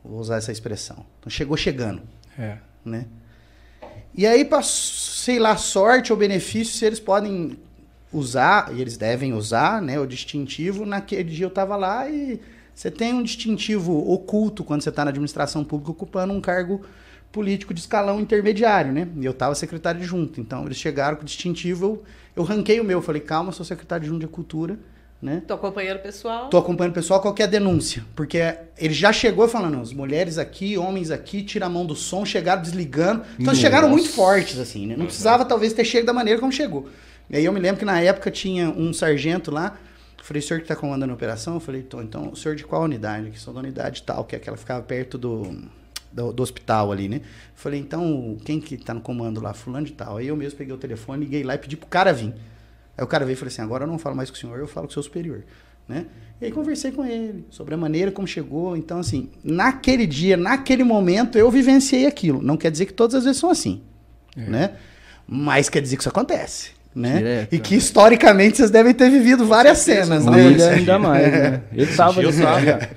[0.04, 1.06] Vou usar essa expressão.
[1.20, 2.02] Então chegou chegando,
[2.38, 2.58] É.
[2.84, 3.06] né?
[4.14, 7.58] E aí, para, sei lá, sorte ou benefício, se eles podem
[8.12, 12.42] usar, e eles devem usar, né, o distintivo, naquele dia eu tava lá e
[12.76, 16.82] você tem um distintivo oculto quando você está na administração pública ocupando um cargo
[17.32, 19.08] político de escalão intermediário, né?
[19.18, 20.42] E eu tava secretário adjunto.
[20.42, 22.04] Então, eles chegaram com o distintivo, eu,
[22.36, 24.78] eu ranquei o meu, falei, calma, sou secretário adjunto de cultura,
[25.22, 25.44] né?
[25.48, 26.50] Tô acompanhando o pessoal.
[26.50, 28.04] Tô acompanhando o pessoal, qual que é a denúncia?
[28.16, 28.40] Porque
[28.78, 32.62] ele já chegou falando, as mulheres aqui, homens aqui, tira a mão do som, chegaram
[32.62, 33.24] desligando.
[33.36, 34.02] Então eles chegaram Nossa.
[34.02, 34.96] muito fortes, assim, né?
[34.98, 36.90] Não precisava talvez ter chegado da maneira como chegou.
[37.30, 39.78] E aí eu me lembro que na época tinha um sargento lá,
[40.18, 41.56] eu falei, o senhor que tá comandando a operação?
[41.56, 43.32] Eu falei, tô, então, o senhor de qual unidade?
[43.32, 45.64] Que sou da unidade tal, que é aquela que ficava perto do,
[46.12, 47.18] do, do hospital ali, né?
[47.18, 47.22] Eu
[47.56, 49.54] falei, então, quem que tá no comando lá?
[49.54, 50.18] Fulano de tal.
[50.18, 52.34] Aí eu mesmo peguei o telefone, liguei lá e pedi pro cara vir.
[53.02, 54.60] Aí o cara veio e falou assim: agora eu não falo mais com o senhor,
[54.60, 55.44] eu falo com o seu superior.
[55.90, 56.06] Né?
[56.40, 58.78] E aí conversei com ele sobre a maneira como chegou.
[58.78, 62.44] Então, assim, naquele dia, naquele momento, eu vivenciei aquilo.
[62.44, 63.82] Não quer dizer que todas as vezes são assim.
[64.38, 64.74] Né?
[65.28, 66.72] Mas quer dizer que isso acontece.
[66.94, 67.18] Né?
[67.18, 67.56] Direto.
[67.56, 70.46] E que historicamente vocês devem ter vivido várias cenas, né?
[70.46, 71.62] William ainda mais, né?
[71.74, 72.22] Eu nesse tava.
[72.22, 72.90] dia.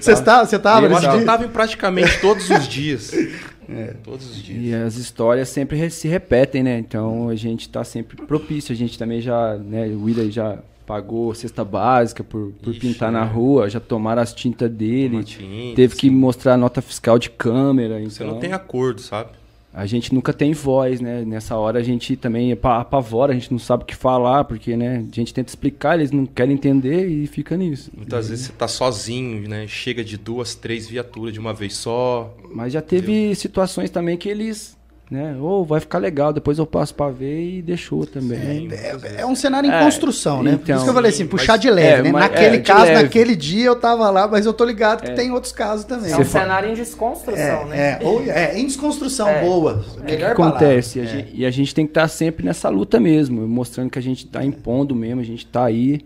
[0.00, 1.26] Você estava, você tava eu acho que eu dia?
[1.26, 3.12] tava em praticamente todos os dias.
[3.70, 3.94] É.
[4.02, 4.64] Todos os dias.
[4.64, 6.78] E as histórias sempre re- se repetem, né?
[6.78, 8.72] Então a gente tá sempre propício.
[8.72, 9.86] A gente também já, né?
[9.88, 13.12] O William já pagou cesta básica por, por Ixi, pintar é.
[13.12, 16.10] na rua, já tomaram as tintas dele, tinta, teve que sim.
[16.14, 18.00] mostrar nota fiscal de câmera.
[18.00, 19.30] Você então não tem acordo, sabe?
[19.72, 21.24] A gente nunca tem voz, né?
[21.24, 24.76] Nessa hora a gente também apa- apavora, a gente não sabe o que falar, porque,
[24.76, 25.04] né?
[25.12, 27.88] A gente tenta explicar, eles não querem entender e fica nisso.
[27.96, 29.66] Muitas vezes você tá sozinho, né?
[29.68, 32.34] Chega de duas, três viaturas de uma vez só.
[32.52, 34.76] Mas já teve situações também que eles,
[35.10, 35.36] né?
[35.40, 38.68] Ou vai ficar legal, depois eu passo pra ver e deixou também.
[38.70, 40.52] É, é um cenário em É, construção, né?
[40.52, 40.76] Por então.
[40.76, 42.12] isso que eu falei assim, Sim, puxar mas- de leve, é, né?
[42.12, 43.02] mas- Naquele é, de caso, leve.
[43.02, 45.14] naquele dia eu tava lá, mas eu tô ligado que É.
[45.14, 46.12] tem outros casos também.
[46.12, 47.76] É um cenário em desconstrução, né?
[47.76, 49.40] É, ou, é, em desconstrução, É.
[49.42, 49.84] boa.
[49.98, 51.00] O que, que acontece?
[51.00, 51.06] A É.
[51.06, 54.26] gente- e a gente tem que estar sempre nessa luta mesmo, mostrando que a gente
[54.26, 56.00] tá impondo mesmo, a gente tá aí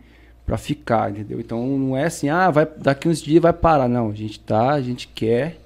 [0.46, 1.40] pra ficar, entendeu?
[1.40, 3.88] Então não é assim, ah, vai, daqui uns dias vai parar.
[3.88, 5.56] Não, a gente tá, a gente quer.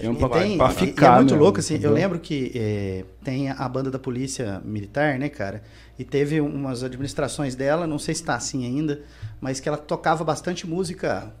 [0.00, 1.06] É um pra, tem- pra e ficar.
[1.14, 1.74] é muito mesmo, louco, assim.
[1.74, 1.94] Eu entendeu?
[1.94, 5.62] lembro que é, tem a banda da Polícia Militar, né, cara?
[5.98, 9.02] E teve umas administrações dela, não sei se tá assim ainda,
[9.40, 11.32] mas que ela tocava bastante música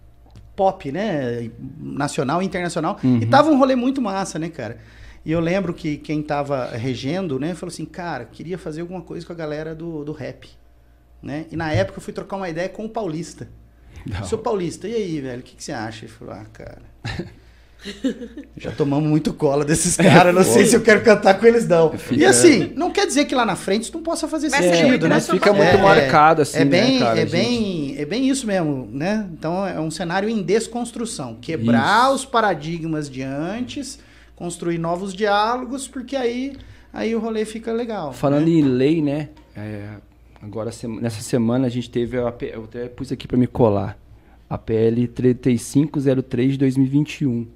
[0.54, 1.50] pop, né?
[1.80, 2.98] Nacional e internacional.
[3.02, 3.18] Uhum.
[3.18, 4.78] E tava um rolê muito massa, né, cara?
[5.24, 9.24] E eu lembro que quem tava regendo, né, falou assim, cara, queria fazer alguma coisa
[9.24, 10.50] com a galera do, do rap.
[11.22, 11.46] Né?
[11.50, 13.48] E na época eu fui trocar uma ideia com o Paulista.
[14.04, 14.24] Não.
[14.24, 16.04] Seu Paulista, e aí, velho, o que, que você acha?
[16.06, 16.82] Ele falou, ah, cara.
[18.56, 21.90] Já tomamos muito cola desses caras, não sei se eu quero cantar com eles, não.
[21.92, 24.64] Fica- E assim, não quer dizer que lá na frente isso não possa fazer Mas
[24.64, 25.14] É, sentido, né?
[25.16, 27.18] mas fica muito É, marcado assim, é bem, né, cara?
[27.20, 29.28] é gente- bem, é bem isso mesmo, né?
[29.32, 33.98] Então é um cenário em desconstrução, quebrar os paradigmas de antes,
[34.36, 36.52] construir novos diálogos, porque aí
[36.92, 38.12] aí o rolê fica legal.
[38.12, 38.50] Falando né?
[38.52, 39.30] em lei, né?
[39.56, 39.88] é,
[40.40, 40.70] agora,
[41.00, 42.18] nessa semana, a gente teve.
[42.18, 43.98] A, eu até pus aqui para me colar.
[44.50, 47.46] A PL 3503 de 2021,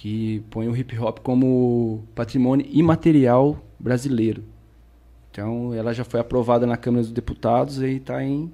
[0.00, 4.44] que põe o hip hop como patrimônio imaterial brasileiro.
[5.32, 8.48] Então, ela já foi aprovada na Câmara dos Deputados e está em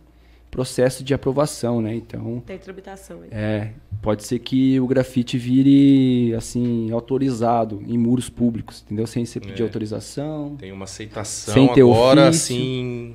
[0.51, 1.95] processo de aprovação, né?
[1.95, 3.28] Então, Tem tramitação aí.
[3.30, 9.07] é, pode ser que o grafite vire, assim, autorizado em muros públicos, entendeu?
[9.07, 9.66] Sem você pedir É.
[9.66, 10.57] autorização.
[10.57, 12.55] Tem uma aceitação Sem ter agora, ofício.
[12.57, 13.14] assim,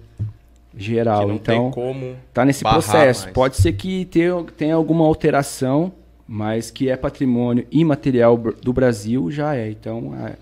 [0.72, 1.28] que geral.
[1.30, 2.16] não então, tem como.
[2.34, 3.24] tá nesse processo.
[3.24, 3.34] mais.
[3.34, 5.92] Pode ser que tenha, tenha alguma alteração,
[6.32, 9.72] mas que é patrimônio imaterial do Brasil, já é.
[9.72, 10.36] Então, a-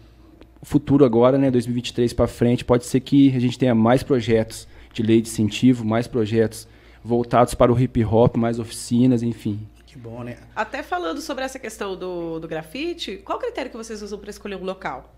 [0.62, 5.02] futuro agora, né, 2023 para frente, pode ser que a gente tenha mais projetos de
[5.02, 6.68] lei de incentivo, mais projetos
[7.02, 9.62] voltados para o hip hop, mais oficinas, enfim.
[9.86, 10.36] Que bom, né?
[10.54, 14.58] Até falando sobre essa questão do, do grafite, qual critério que vocês usam para escolher
[14.58, 15.14] um local?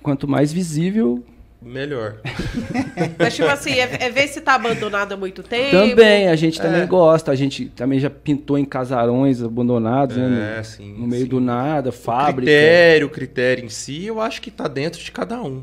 [0.00, 1.24] Quanto mais visível,
[1.60, 2.18] Melhor.
[3.18, 5.72] Mas, tipo assim, é, é ver se tá abandonado há muito tempo.
[5.72, 6.86] também a gente também É.
[6.86, 7.32] gosta.
[7.32, 10.92] A gente também já pintou em casarões abandonados, né, É, no, sim.
[10.96, 11.28] no meio sim.
[11.28, 12.42] do nada, O fábrica.
[12.42, 15.62] critério, o critério em si, eu acho que tá dentro de cada um.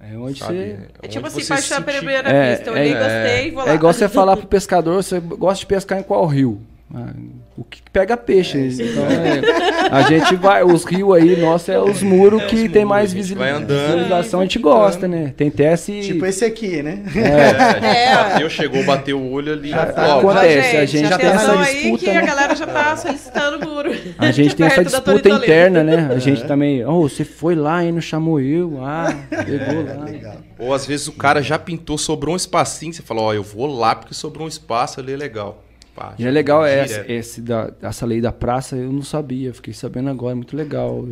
[0.00, 0.54] É onde sabe?
[0.54, 0.62] você
[1.02, 2.70] É tipo Onde assim, você paixão sentir- primeira É, vista.
[2.70, 2.98] Eu é, olhei, é.
[2.98, 3.70] gostei, vou lá.
[3.72, 6.60] É igual você falar pro pescador, você gosta de pescar em qual rio?
[6.96, 7.12] Ah,
[7.56, 8.56] o que pega peixe.
[8.58, 12.72] então, é, a gente vai, os rios aí, nossa, é os muros É, que os
[12.72, 15.34] tem muros, mais vai andando visualização, a gente gosta, né?
[15.36, 16.00] Tem até esse...
[16.02, 17.02] Tipo esse aqui, né?
[17.16, 18.14] É, a gente É.
[18.14, 19.70] bateu, chegou, bateu o olho ali.
[19.70, 22.18] Já ó, tá- ó, acontece, a gente já tem essa aí disputa, que né?
[22.18, 23.94] a galera já tá solicitando o muro.
[24.18, 26.10] A gente tem essa disputa interna, né?
[26.14, 30.04] A gente também, oh, você foi lá e não chamou eu, ah, pegou lá.
[30.04, 30.36] Legal.
[30.58, 33.66] Ou às vezes o cara já pintou, sobrou um espacinho, você fala, ó, eu vou
[33.66, 35.62] lá porque sobrou um espaço ali, é legal.
[35.94, 36.90] Pá, E é legal direto.
[36.90, 41.04] essa, esse da, essa lei da praça, eu não sabia, fiquei sabendo agora, muito legal.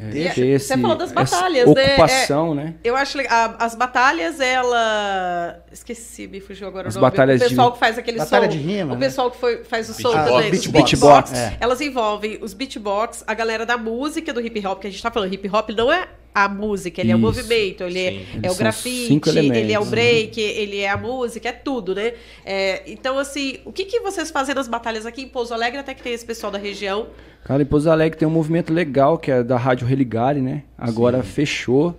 [0.00, 1.84] É, E você falou das essa batalhas, né?
[1.94, 2.74] Ocupação, né?
[2.84, 3.56] Eu acho legal.
[3.58, 5.58] As batalhas, ela.
[5.72, 7.10] Esqueci, me fugiu agora As o nome.
[7.10, 8.50] batalhas o pessoal de- que faz aquele Batalha som.
[8.50, 9.06] de rima, O né?
[9.06, 10.28] pessoal que foi, faz o som Beatbox.
[10.34, 10.50] também.
[10.52, 10.66] Beatbox.
[10.66, 10.70] Os
[11.00, 11.32] beatbox.
[11.32, 11.56] É.
[11.58, 15.10] Elas envolvem os beatbox, a galera da música do hip hop, que a gente tá
[15.10, 15.32] falando.
[15.34, 17.26] Hip hop não é a música, ele é o Isso.
[17.26, 18.40] movimento, ele é, Sim.
[18.42, 19.88] é o grafite, ele é o elementos.
[19.88, 22.12] break, ele é a música, é tudo, né?
[22.44, 25.94] É, então, assim, o que, que vocês fazem nas batalhas aqui em Pouso Alegre, até
[25.94, 27.08] que tem esse pessoal da região?
[27.44, 30.62] Cara, em Pouso Alegre tem um movimento legal, que é da Rádio Religare, né?
[30.76, 31.96] Agora fechou.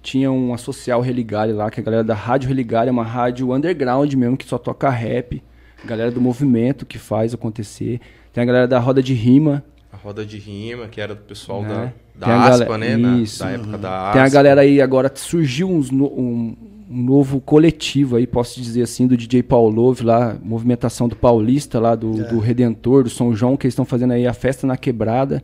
[0.00, 4.12] Tinha uma social Religare lá, que a galera da Rádio Religare é uma rádio underground
[4.14, 5.42] mesmo, que só toca rap.
[5.84, 8.00] Galera do movimento que faz acontecer.
[8.32, 9.64] Tem a galera da Roda de Rima.
[10.02, 11.92] Roda de rima, que era do pessoal Né?
[12.14, 12.96] da, da aspa, né?
[12.96, 13.38] Na- Isso.
[13.44, 14.12] da época da aspa.
[14.14, 16.56] Tem a galera aí agora, surgiu uns no- um,
[16.90, 21.94] um novo coletivo aí, posso dizer assim, do DJ Paulove lá, movimentação do Paulista lá,
[21.94, 25.42] do, do Redentor, do São João, que eles estão fazendo aí a festa na quebrada,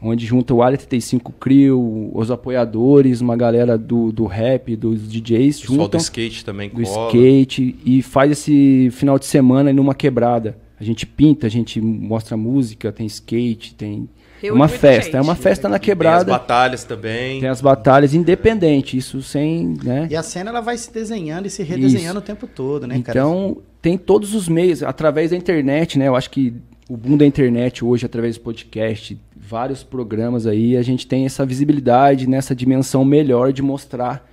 [0.00, 5.58] onde junta o Área 35 Crio, os apoiadores, uma galera do, do rap, dos DJs,
[5.58, 7.06] O pessoal do juntam skate também do cola.
[7.08, 10.56] skate e faz esse final de semana aí numa quebrada.
[10.80, 14.08] A gente pinta, a gente mostra música, tem skate, tem
[14.40, 15.16] Reúne uma festa, gente.
[15.16, 16.30] é uma festa na E Tem as quebrada.
[16.30, 17.40] batalhas também.
[17.40, 20.06] Tem as batalhas independentes, isso sem, né?
[20.10, 23.18] E a cena ela vai se desenhando e se redesenhando o tempo todo, né, cara?
[23.18, 26.06] então, tem todos os meios, através da internet, né?
[26.06, 26.54] Eu acho que
[26.88, 31.44] o boom da internet hoje, através do podcast, vários programas aí, a gente tem essa
[31.44, 34.26] visibilidade nessa dimensão melhor de mostrar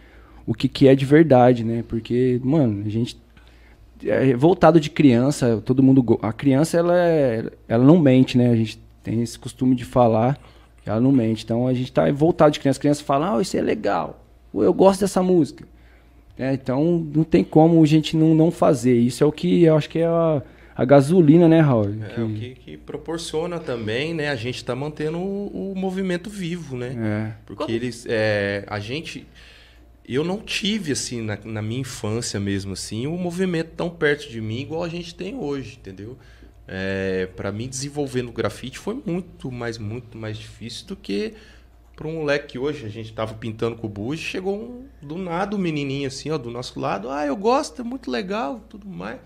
[0.46, 1.84] o que, que é de verdade, né?
[1.88, 3.20] Porque, mano, a gente é
[4.38, 8.50] voltado de criança, todo mundo a criança ela é, ela não mente, né?
[8.52, 10.40] A gente tem esse costume de falar,
[10.84, 11.44] que ela não mente.
[11.44, 14.24] Então a gente tá voltado de criança, a criança fala: "Ah, isso é legal.
[14.52, 15.66] Pô, Eu gosto dessa música".
[16.38, 18.96] É, então não tem como a gente não, não fazer.
[18.98, 20.42] Isso é o que eu acho que é a,
[20.76, 21.96] a gasolina, né, Raul?
[22.18, 24.30] É o que, que proporciona também, né?
[24.30, 26.94] A gente tá mantendo o, o movimento vivo, né?
[26.98, 27.32] É.
[27.46, 28.06] Porque Como- eles.
[28.10, 29.26] é, a gente.
[30.08, 34.40] Eu não tive, assim, na, na minha infância mesmo, assim, um movimento tão perto de
[34.40, 36.18] mim igual a gente tem hoje, entendeu?
[36.68, 41.34] É, para mim, desenvolver no grafite foi muito mais, muito mais difícil do que
[41.96, 45.18] para um moleque que hoje a gente tava pintando com o Bush, chegou um, do
[45.18, 48.88] nada um menininho assim, ó, do nosso lado, ah, eu gosto, é muito legal, tudo
[48.88, 49.20] mais.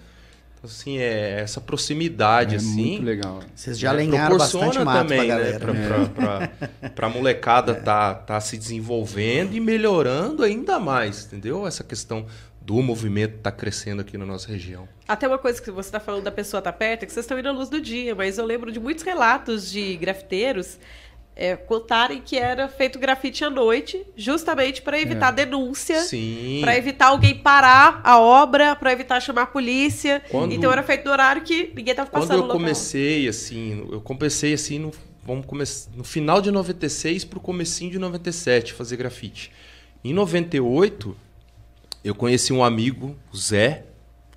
[0.60, 2.92] Então, assim, é essa proximidade, É assim.
[2.92, 3.40] muito legal.
[3.56, 5.60] Vocês já né, alinharam proporciona bastante mato também, pra né, galera.
[5.60, 5.88] pra, né?
[5.88, 6.48] pra,
[6.80, 11.66] pra, pra molecada tá, tá se desenvolvendo e melhorando ainda mais, entendeu?
[11.66, 12.26] Essa questão
[12.62, 14.88] do movimento tá crescendo aqui na nossa região.
[15.08, 17.40] Até uma coisa que você tá falando da pessoa tá perto, é que vocês estão
[17.40, 20.78] indo à luz do dia, mas eu lembro de muitos relatos de grafiteiros
[21.42, 26.58] é, contarem que era feito grafite à noite, justamente para evitar denúncia, Sim.
[26.60, 30.22] para evitar alguém parar a obra, para evitar chamar a polícia.
[30.30, 32.60] Quando- Então era feito no horário que ninguém tava Quando passando eu no local.
[32.60, 34.92] comecei, assim, eu comecei assim no,
[35.24, 39.50] vamos começar, no final de 96 pro comecinho de 97 fazer grafite.
[40.04, 41.16] Em 98,
[42.04, 43.84] eu conheci um amigo, o Zé,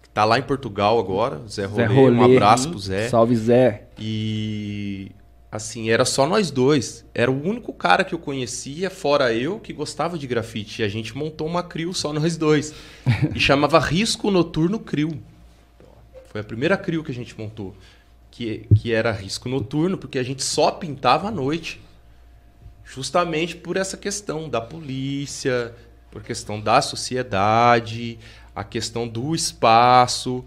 [0.03, 2.17] que tá lá em Portugal agora, o Zé Rolê, Zé Rolê.
[2.17, 3.09] um abraço pro Zé.
[3.09, 3.89] Salve Zé.
[3.99, 5.11] E
[5.53, 7.05] assim, era só nós dois.
[7.15, 10.81] Era o único cara que eu conhecia, fora eu, que gostava de grafite.
[10.81, 12.75] E a gente montou uma CRIO só nós dois.
[13.35, 15.23] E chamava Risco Noturno CRIO.
[16.31, 17.77] Foi a primeira CRIO que a gente montou.
[18.31, 21.79] Que, que era risco noturno, porque a gente só pintava à noite.
[22.83, 25.75] Justamente por essa questão da polícia,
[26.11, 28.19] por questão da sociedade,
[28.57, 30.43] a questão do espaço.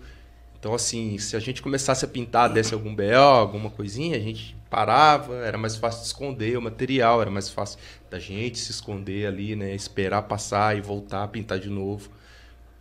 [0.60, 4.56] Então, assim, se a gente começasse a pintar, desse algum BO, alguma coisinha, a gente
[4.76, 9.26] parava, era mais fácil de esconder o material, era mais fácil da gente se esconder
[9.26, 9.74] ali, né?
[9.74, 12.10] Esperar passar e voltar, pintar de novo.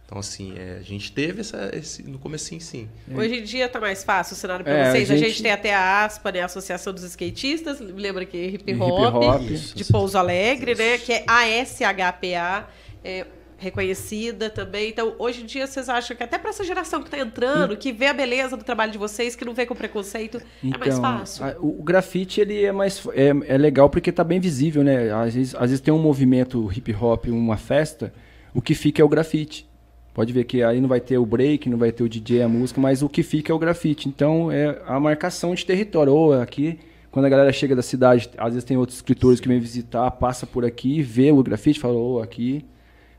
[0.05, 2.89] Então, assim, é, a gente teve essa, esse, no comecinho, sim.
[3.15, 5.09] Hoje em dia tá mais fácil o cenário pra É, a vocês.
[5.09, 5.29] A gente...
[5.29, 6.41] gente- tem até a ASPA, né?
[6.43, 7.79] A Associação dos Skatistas.
[7.79, 9.43] Lembra que é hip Hip hop, hop.
[9.43, 9.77] Isso.
[9.77, 10.99] de Pouso Alegre, né?
[10.99, 12.69] Que é ASHPA.
[13.05, 13.25] É,
[13.65, 14.91] reconhecida também.
[14.91, 17.93] Então, hoje em dia, vocês acham que até para essa geração que tá entrando, que
[17.93, 21.45] vê a beleza do trabalho de vocês, que não vê com preconceito, é mais fácil.
[21.45, 25.11] a- o, grafite ele é mais é, é legal porque tá bem visível, né?
[25.13, 28.13] Às vezes, às vezes tem um movimento hip hop, uma festa,
[28.55, 29.67] o que fica é o grafite.
[30.13, 32.49] Pode ver que aí não vai ter o break, não vai ter o DJ, a
[32.49, 34.09] música, mas o que fica é o grafite.
[34.09, 36.13] Então é a marcação de território.
[36.13, 36.79] Ou aqui,
[37.11, 40.47] quando a galera chega da cidade, às vezes tem outros escritores que vêm visitar, passa
[40.47, 42.65] por aqui, vê o grafite, fala, ô, aqui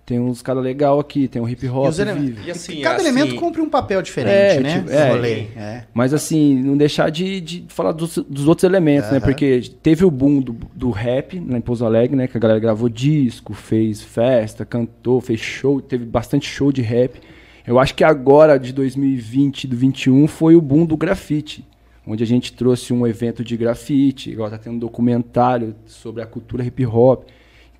[0.05, 2.47] tem uns caras legal aqui, tem um hip E hop os elementos- vivo.
[2.47, 4.77] E assim, Cada assim- elemento cumpre um papel diferente, É, né?
[4.79, 5.39] tipo, é.
[5.55, 5.83] É.
[5.93, 9.19] Mas assim, não deixar de, de falar dos, dos outros elementos, né?
[9.19, 12.27] Porque teve o boom do, do rap lá em Pouso Alegre, né?
[12.27, 17.19] Que a galera gravou disco, fez festa, cantou, fez show, teve bastante show de rap.
[17.65, 21.65] Eu acho que agora, de 2020 e do 21, foi o boom do grafite.
[22.05, 26.27] Onde a gente trouxe um evento de grafite, igual tá tendo um documentário sobre a
[26.27, 27.23] cultura hip hop.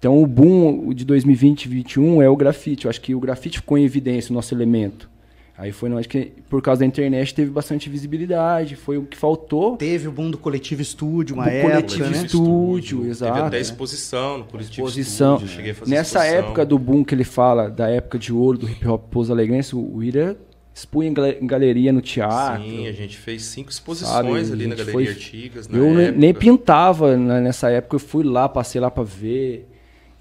[0.06, 2.86] Então o boom de 2020 e 2021 é o grafite.
[2.86, 5.10] Eu acho que o grafite ficou em evidência, o nosso elemento.
[5.58, 9.18] Aí foi, não, acho que por causa da internet teve bastante visibilidade, foi o que
[9.18, 9.78] faltou.
[9.78, 12.18] Teve o boom do coletivo estúdio, uma Do época, coletivo né?
[12.24, 13.62] estúdio, Teve exato, até né?
[13.64, 15.36] exposição no coletivo Exposição.
[15.38, 16.39] estúdio, cheguei a fazer Nessa exposição.
[16.49, 19.76] época do boom que ele fala, da época de ouro do hip hop Pouso Alegrense,
[19.76, 20.38] o Ira
[20.72, 22.62] expunha em, gal- em galeria no teatro.
[22.64, 25.68] Sim, a gente fez cinco exposições Sabe, ali na Galeria foi- Artigas.
[25.68, 26.45] na Eu ne- nem época.
[26.45, 29.70] pintava nessa época, eu fui lá, passei lá pra ver.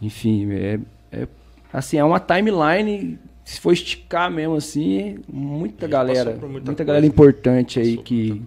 [0.04, 0.78] Enfim, é,
[1.12, 1.28] é-
[1.72, 7.02] assim, é uma timeline, se for esticar mesmo assim, muita A galera, muita, muita galera
[7.02, 8.42] coisa, importante aí que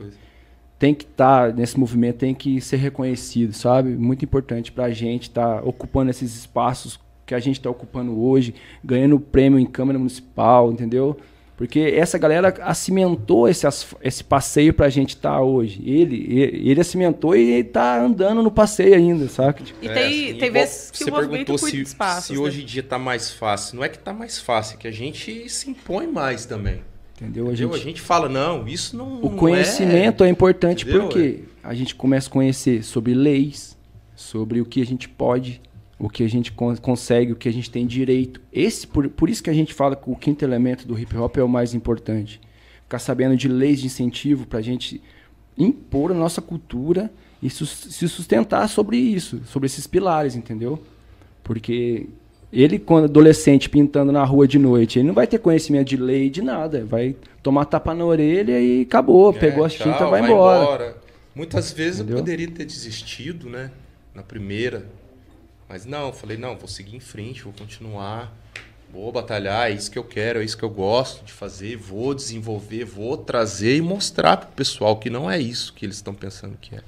[0.79, 3.89] tem que estar nesse movimento, tem que ser reconhecido, sabe?
[3.95, 9.19] Muito importante pra gente estar ocupando esses espaços que a gente está ocupando hoje, ganhando
[9.19, 11.17] prêmio em Câmara Municipal, entendeu?
[11.57, 13.65] Porque essa galera acimentou esse,
[14.03, 15.81] esse passeio pra gente estar hoje.
[15.83, 19.63] Ele, ele, ele acimentou e tá andando no passeio ainda, saca?
[19.63, 22.25] Tipo, E É, tem, assim, tem vezes que você o movimento perguntou cuida se, espaços.
[22.27, 22.39] se né?
[22.39, 23.75] hoje em dia tá mais fácil.
[23.77, 26.81] Não é que tá mais fácil, é que a gente se impõe mais também.
[27.19, 27.47] entendeu?
[27.47, 27.73] A Entendeu?
[27.73, 29.15] gente, A gente fala, não, isso não.
[29.19, 31.01] o não conhecimento é, importante Entendeu?
[31.05, 33.75] porque a gente começa a conhecer sobre leis,
[34.15, 35.59] sobre o que a gente pode,
[35.99, 38.39] o que a gente con- consegue, o que a gente tem direito.
[38.53, 41.37] Esse por, por isso que a gente fala que o quinto elemento do hip hop
[41.37, 42.39] é o mais importante.
[42.83, 45.01] Ficar sabendo de leis de incentivo para a gente
[45.57, 50.81] impor a nossa cultura e sus- se sustentar sobre isso, sobre esses pilares, entendeu?
[51.43, 52.07] Porque
[52.53, 56.29] ele, quando adolescente, pintando na rua de noite, ele não vai ter conhecimento de lei,
[56.29, 56.85] de nada.
[56.85, 59.31] Vai tomar tapa na orelha e acabou.
[59.31, 60.97] É, Pegou a tchau, tinta vai embora.
[61.35, 62.17] Muitas vezes Entendeu?
[62.17, 63.71] eu poderia ter desistido, né?
[64.15, 64.85] Na primeira.
[65.69, 68.31] Mas não, eu falei, não, vou seguir em frente, vou continuar.
[68.91, 72.13] Vou batalhar, é isso que eu quero, é isso que eu gosto de fazer, vou
[72.13, 76.57] desenvolver, vou trazer e mostrar pro pessoal que não é isso que eles estão pensando
[76.59, 76.79] que é.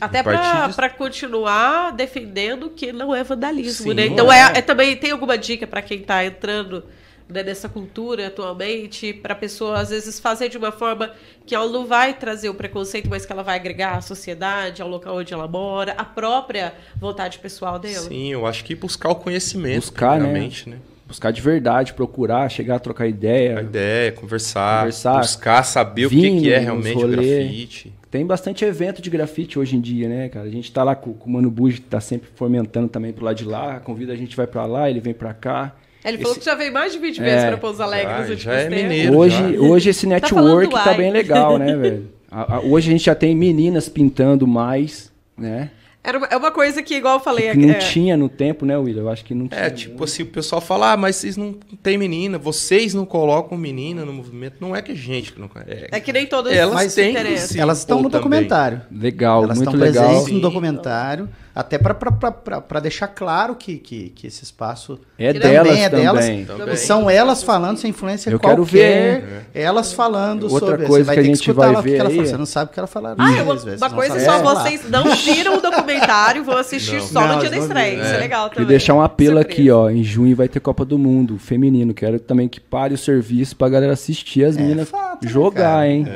[0.00, 4.06] Até A partir pra, disso- pra continuar defendendo que não é vandalismo, Sim, né?
[4.06, 4.54] Então é.
[4.54, 4.58] é.
[4.58, 6.84] é também tem alguma dica pra quem tá entrando
[7.28, 11.12] né, nessa cultura atualmente, pra pessoa às vezes fazer de uma forma
[11.46, 14.88] que ela não vai trazer o preconceito, mas que ela vai agregar à sociedade, ao
[14.88, 18.08] local onde ela mora, a própria vontade pessoal dela.
[18.08, 20.24] Sim, eu acho que buscar o conhecimento, Buscar, né?
[20.24, 20.76] primeiramente, né?
[21.06, 23.58] Buscar de verdade, procurar, chegar a trocar ideia.
[23.60, 25.20] A ideia, conversar, Conversar.
[25.20, 27.92] buscar saber o que, que é realmente o grafite.
[28.10, 30.46] Tem bastante evento de grafite hoje em dia, né, cara?
[30.46, 33.36] A gente tá lá com, com o Mano Bugi, tá sempre fomentando também pro lado
[33.36, 33.80] de lá.
[33.80, 35.74] Convida a gente, vai pra lá, ele vem pra cá.
[36.04, 38.18] Ele falou Esse- que já veio mais de 20 vezes É, pra Pouso Alegre já-
[38.20, 38.82] nos últimos já é tempos.
[38.82, 39.16] mineiro.
[39.16, 39.60] Hoje, já.
[39.60, 40.96] hoje esse Tá network tá ai.
[40.96, 42.08] bem legal, né, velho?
[42.30, 45.70] A- a- Hoje a gente já tem meninas pintando mais, né?
[46.04, 47.50] Era uma, é uma coisa que, igual eu falei...
[47.50, 49.02] Que não é, tinha no tempo, né, William?
[49.02, 49.60] Eu acho que não tinha.
[49.60, 51.52] É, tipo assim, o pessoal fala, ah, mas vocês não
[51.82, 54.54] tem menina, vocês não colocam menina no movimento.
[54.60, 55.86] Não é que a gente que não conhece.
[55.90, 57.14] é que nem todas Elas têm
[57.58, 58.20] Elas estão no também.
[58.22, 58.80] documentário.
[58.90, 60.04] Legal, Elas muito estão legal.
[60.08, 61.28] presentes no documentário,
[61.60, 66.24] até para deixar claro que, que, que esse espaço É Que delas também é delas.
[66.24, 66.44] também.
[66.44, 66.74] Também.
[66.74, 69.20] E são elas falando sem influência Eu quero qualquer.
[69.20, 70.86] ver, Elas falando Outra sobre.
[70.86, 72.08] coisa você vai que a ter gente escutar vai lá o que ver que ela
[72.10, 72.26] aí falou.
[72.28, 73.16] é- Você não sabe o que ela falaram.
[73.18, 74.62] Ah, é uma, às vezes, uma coisa só, falar.
[74.62, 77.06] vocês não viram o documentário, vão assistir Não.
[77.08, 77.94] só no Não, dia da estreia.
[78.02, 78.18] Isso é É.
[78.20, 78.66] legal E também.
[78.68, 79.76] deixar um apelo aqui, Surpresa.
[79.76, 79.90] ó.
[79.90, 81.92] Em junho vai ter Copa do Mundo feminino.
[81.92, 85.62] Quero também que pare o serviço pra galera assistir as É meninas fato, né, jogar,
[85.64, 85.88] cara?
[85.88, 86.06] hein?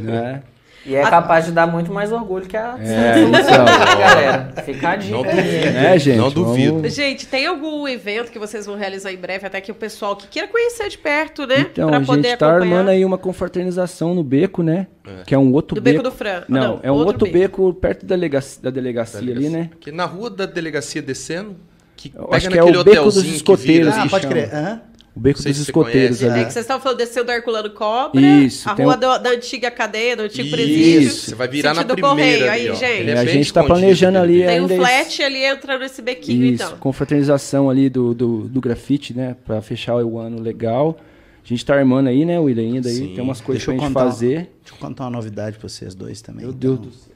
[0.00, 0.42] Né?
[0.86, 3.64] E é A- capaz de dar muito mais orgulho que a É, solução, então.
[3.64, 4.52] né, galera?
[4.64, 5.66] Fica a dica Não duvido.
[5.78, 6.16] É, gente.
[6.18, 6.74] Não duvido.
[6.74, 10.14] vamos- Gente, tem algum evento que vocês vão realizar em breve, até que o pessoal
[10.14, 11.66] que queira conhecer de perto, né?
[11.72, 12.72] Então, pra a poder gente tá acompanhar.
[12.76, 14.86] armando aí uma confraternização no beco, né?
[15.06, 15.22] É.
[15.24, 15.98] Que é um outro Do beco.
[16.02, 16.42] Beco do Fran.
[16.48, 17.72] Não, é um outro, beco.
[17.74, 19.70] perto da delegacia, da delegacia ali, né?
[19.74, 21.56] Aqui na rua da delegacia descendo,
[21.96, 24.34] que Eu pega acho que é o Beco dos Escoteiros, vira Ah, pode chama.
[24.34, 24.54] crer.
[24.54, 24.80] Aham.
[25.16, 26.24] O beco dos escoteiros conhece.
[26.24, 26.44] É ali.
[26.46, 29.70] que vocês estavam falando descendo do Herculano Cobra, Isso, a rua um- do- da antiga
[29.70, 31.10] cadeia, do antigo Isso, presídio.
[31.12, 32.74] você vai virar na primeira correio, ali, aí, ó.
[32.74, 33.10] gente.
[33.10, 36.44] É, a gente tá escondido, planejando ali Tem um ainda flat ali entrando nesse bequinho,
[36.46, 36.78] Isso, então.
[36.78, 39.36] confraternização ali do, do, do grafite, né?
[39.44, 40.98] Pra fechar o ano legal.
[41.44, 43.14] A gente tá armando aí, né, William, ainda aí.
[43.14, 44.06] Tem umas coisas eu pra gente contar.
[44.10, 44.34] fazer.
[44.62, 46.40] Deixa eu contar uma novidade pra vocês dois também.
[46.44, 46.74] Meu então.
[46.74, 47.14] Deus do céu.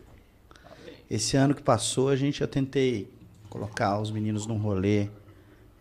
[1.11, 3.09] Esse ano que passou, a gente eu tentei
[3.51, 5.09] colocar os meninos num rolê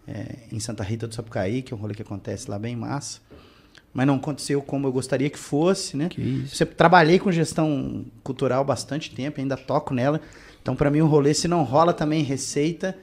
[0.08, 3.20] é, em Santa Rita do Sapucaí, que é um rolê que acontece lá bem massa.
[3.94, 6.08] Mas não aconteceu como eu gostaria que fosse, né?
[6.10, 10.22] Que trabalhei com gestão cultural bastante tempo, ainda toco nela.
[10.62, 12.96] Então, para mim, o rolê, se não rola também receita,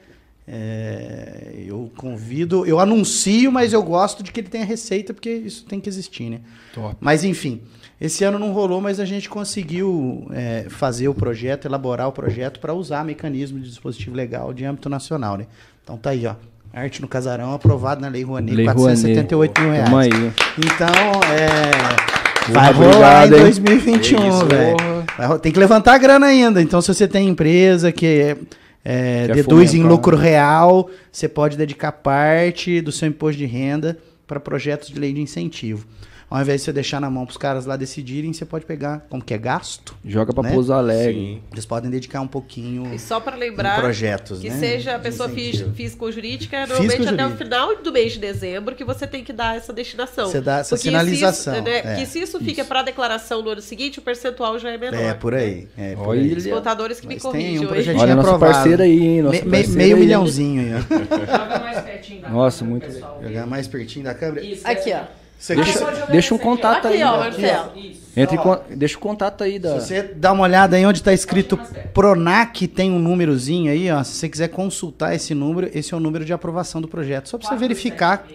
[0.47, 5.65] é, eu convido, eu anuncio, mas eu gosto de que ele tenha receita, porque isso
[5.65, 6.41] tem que existir, né?
[6.73, 6.95] Top.
[6.99, 7.61] Mas enfim,
[7.99, 12.59] esse ano não rolou, mas a gente conseguiu é, fazer o projeto, elaborar o projeto
[12.59, 15.47] para usar mecanismo de dispositivo legal de âmbito nacional, né?
[15.83, 16.35] Então tá aí, ó.
[16.75, 19.93] Arte no Casarão, aprovado na Lei Rouanet, Lei 478 mil reais.
[19.93, 20.09] Aí.
[20.57, 22.51] Então, é.
[22.51, 23.41] Vai rolar obrigado, em hein?
[23.43, 25.39] 2021, Que isso, velho.
[25.39, 26.61] Tem que levantar a grana ainda.
[26.61, 28.37] Então, se você tem empresa que é,
[28.83, 33.97] é, deduz em lucro real, você pode dedicar parte do seu imposto de renda
[34.27, 35.87] para projetos de lei de incentivo.
[36.35, 39.05] Ao invés de você deixar na mão para os caras lá decidirem, você pode pegar,
[39.09, 40.51] como que é gasto, Joga pra Né?
[40.51, 41.13] Pouso Alegre.
[41.13, 41.41] Sim.
[41.53, 44.57] eles podem dedicar um pouquinho E só para em lembrar projetos, que né?
[44.59, 45.71] seja a pessoa física
[46.03, 49.55] ou jurídica, normalmente até o final do mês de dezembro que você tem que dar
[49.55, 50.27] essa destinação.
[50.29, 53.41] Você dá essa Porque se sinalização, isso, né, é, que se isso fica para declaração
[53.41, 54.99] no ano seguinte, o percentual já é menor.
[54.99, 55.67] É, por aí.
[55.77, 56.33] É, por Olha, aí.
[56.33, 57.89] Os contadores que me Mas tem corrigem um hoje.
[57.91, 58.53] Olha, nosso aprovado.
[58.53, 59.21] parceiro aí, hein?
[59.21, 60.01] Nosso Me- me- parceiro meio aí.
[60.01, 61.37] milhãozinho aí, ó.
[61.37, 63.19] Joga mais pertinho da Nossa, câmera, muito pessoal.
[63.23, 64.45] Jogar mais pertinho da câmera.
[64.45, 65.24] Isso, Aqui, ó.
[65.49, 67.03] Aqui, Deixa, deixa um contato Aqui, aí.
[67.03, 67.17] ó, ó.
[67.19, 67.71] Marcelo.
[67.77, 68.01] Isso.
[68.17, 69.79] Entre con- deixa o contato aí da.
[69.79, 71.59] Se você dá uma olhada aí onde está escrito
[71.93, 74.03] Pronac, tem um númerozinho aí, ó.
[74.03, 77.29] Se você quiser consultar esse número, esse é o número de aprovação do projeto.
[77.29, 78.25] Só para você verificar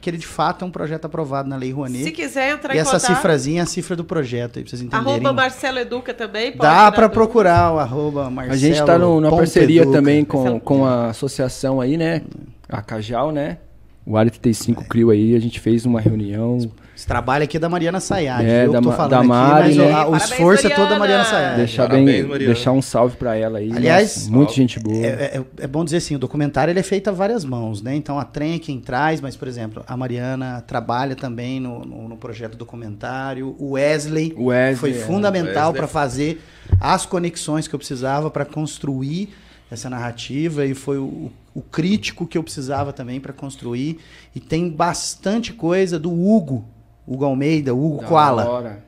[0.00, 2.10] que ele de fato é um projeto aprovado na Lei Se Rouanet.
[2.12, 4.82] quiser entrar E em essa contato, cifrazinha é a cifra do projeto aí, pra vocês
[4.82, 5.12] entenderem.
[5.14, 6.52] arroba Marcelo Educa também.
[6.52, 8.54] pode Dá para procurar o arroba Marcelo.
[8.54, 9.98] A gente tá no- numa parceria educa.
[9.98, 12.22] também com, com a associação aí, né?
[12.68, 13.58] A Cajal, né?
[14.06, 16.58] O Área 35 Crio aí, a gente fez uma reunião.
[16.96, 18.46] Esse trabalho aqui é da Mariana Sayad.
[18.46, 19.84] É, eu da que tô falando da aqui, Mari, mas né?
[19.84, 21.24] o- Parabéns, esforço é todo da Mariana Mariana.
[21.24, 21.56] Sayad.
[21.56, 22.54] deixar, parabéns, bem, Mariana.
[22.54, 23.72] deixar um salve pra ela aí.
[23.74, 25.04] Aliás, nossa, muita gente boa.
[25.04, 27.96] É, é- é bom dizer assim, o documentário ele é feito a várias mãos, né?
[27.96, 32.08] Então a Trem é quem traz, mas, por exemplo, a Mariana trabalha também no, no,
[32.08, 33.56] no projeto documentário.
[33.58, 34.94] O Wesley, Wesley, foi é.
[34.94, 36.40] fundamental para fazer
[36.80, 39.30] as conexões que eu precisava para construir
[39.70, 43.98] essa narrativa e foi o, o crítico que eu precisava também para construir.
[44.34, 46.64] E tem bastante coisa do Hugo,
[47.06, 48.48] Hugo Almeida, o Hugo Da Koala.
[48.48, 48.86] hora.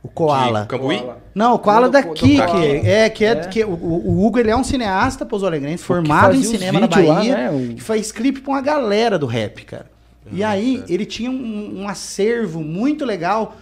[0.00, 0.62] O Koala.
[0.62, 1.04] De Cambuí?
[1.34, 3.36] Não, o Koala daqui, do- que é que é, É.
[3.40, 7.14] que o, o Hugo ele é um cineasta pouso-alegrense, formado em cinema na vídeos lá,
[7.16, 7.50] Bahia, né?
[7.50, 9.86] O- que faz clipe pra uma galera do rap, cara.
[10.30, 13.56] E aí ele tinha um, um acervo muito legal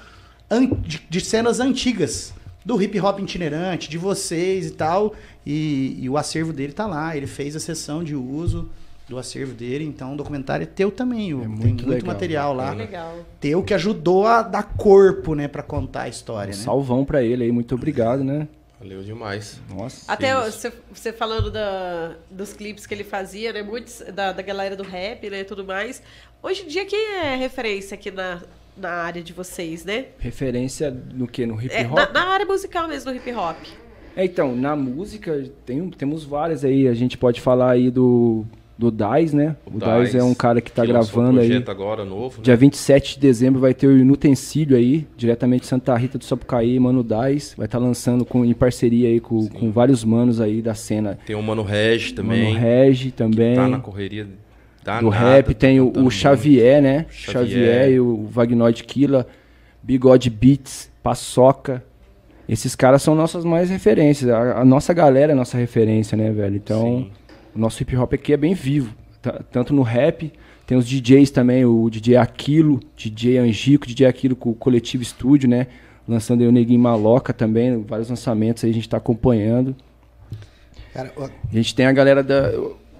[0.82, 2.34] de, de cenas antigas
[2.64, 5.14] do hip hop itinerante, de vocês e tal,
[5.47, 7.16] e, e o acervo dele tá lá.
[7.16, 8.68] Ele fez a sessão de uso
[9.09, 11.31] do acervo dele, então o documentário é teu também.
[11.32, 12.73] É Tem muito muito legal, material lá.
[12.73, 13.18] Que legal.
[13.40, 16.62] Teu que ajudou a dar corpo, né, para contar a história, Um né?
[16.64, 18.48] salvão pra ele aí, muito obrigado, né?
[18.81, 19.59] Valeu demais.
[19.70, 20.10] Nossa.
[20.12, 23.62] Até você, você falando da- dos clipes que ele fazia, né?
[23.62, 25.44] Muitos da, da galera do rap, né?
[25.44, 26.02] Tudo mais.
[26.43, 28.43] Hoje em dia, quem é referência aqui na,
[28.77, 30.06] na área de vocês, né?
[30.18, 31.47] Referência no que?
[31.47, 31.94] No hip É, hop?
[31.94, 33.56] na, na área musical mesmo, do hip hop.
[34.16, 36.88] É, então, na música tem, temos várias aí.
[36.88, 38.47] A gente pode falar aí do,
[38.78, 39.56] do Dais, né?
[39.66, 41.64] O, Dais é um cara que tá que gravando um aí.
[41.66, 42.44] agora novo, né?
[42.44, 46.80] Dia 27 de dezembro vai ter o Inutensílio aí, diretamente de Santa Rita do Sapucaí,
[46.80, 47.55] Mano Dais.
[47.59, 51.18] Vai estar lançando com, em parceria aí com, com vários manos aí da cena.
[51.26, 52.55] Tem o Mano Reg também.
[52.55, 53.55] Mano Regi também.
[53.55, 54.26] Tá na correria
[54.82, 57.06] da do rap, tem o, o Xavier, né?
[57.10, 57.90] Xavier, Xavier.
[57.90, 59.26] e o Vagnoid Killa,
[59.82, 61.82] Bigode Beats, Paçoca.
[62.48, 64.31] Esses caras são nossas mais referências.
[64.31, 66.56] A, a nossa galera é nossa referência, né, velho?
[66.56, 67.10] Então, Sim.
[67.55, 68.94] o nosso hip hop aqui é bem vivo.
[69.20, 70.32] T- Tanto no rap,
[70.66, 75.48] tem os DJs também, o DJ Aquilo, DJ Angico, DJ Aquilo com o Coletivo Estúdio,
[75.48, 75.66] né?
[76.09, 79.74] Lançando aí o Neguinho Maloca também, vários lançamentos aí a gente tá acompanhando.
[80.94, 82.52] Cara, ó, A gente tem a galera da,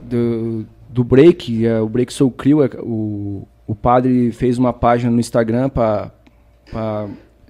[0.02, 5.10] do, do Break, é, o Break Soul Crew, é, o, o padre fez uma página
[5.10, 6.10] no Instagram para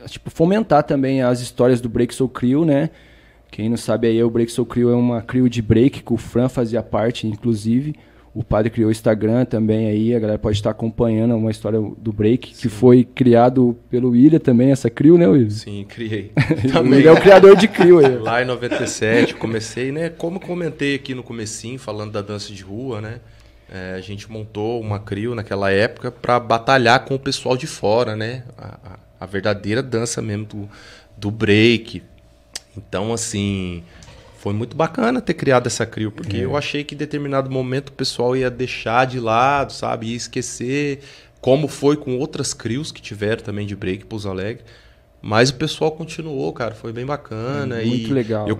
[0.08, 2.90] tipo, fomentar também as histórias do Break Soul Crew, né?
[3.50, 6.16] Quem não sabe aí, o Break Soul Crew é uma crew de break que o
[6.16, 7.94] Fran fazia parte, inclusive.
[8.34, 12.12] O padre criou o Instagram também aí, a galera pode estar acompanhando uma história do
[12.12, 15.48] break, que foi criado pelo William também, essa crew, né, William?
[15.48, 16.32] Sim, criei.
[16.78, 18.18] O William é o criador de crew aí.
[18.18, 20.10] Lá em 97, comecei, né?
[20.10, 23.20] Como comentei aqui no comecinho, falando da dança de rua, né?
[23.72, 28.14] É, a gente montou uma CRIO naquela época para batalhar com o pessoal de fora,
[28.14, 28.44] né?
[28.56, 30.68] A, a, a verdadeira dança mesmo do,
[31.16, 32.02] do break.
[32.76, 33.82] Então, assim,
[34.38, 37.92] foi muito bacana ter criado essa CRIO, porque eu achei que em determinado momento o
[37.92, 40.06] pessoal ia deixar de lado, sabe?
[40.08, 41.00] Ia esquecer,
[41.40, 44.62] como foi com outras CRIOs que tiveram também de break Pouso Alegre.
[45.22, 47.76] Mas o pessoal continuou, cara, foi bem bacana.
[47.76, 48.46] Muito e legal.
[48.46, 48.58] Eu,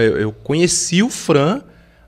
[0.00, 1.62] eu eu conheci o Fran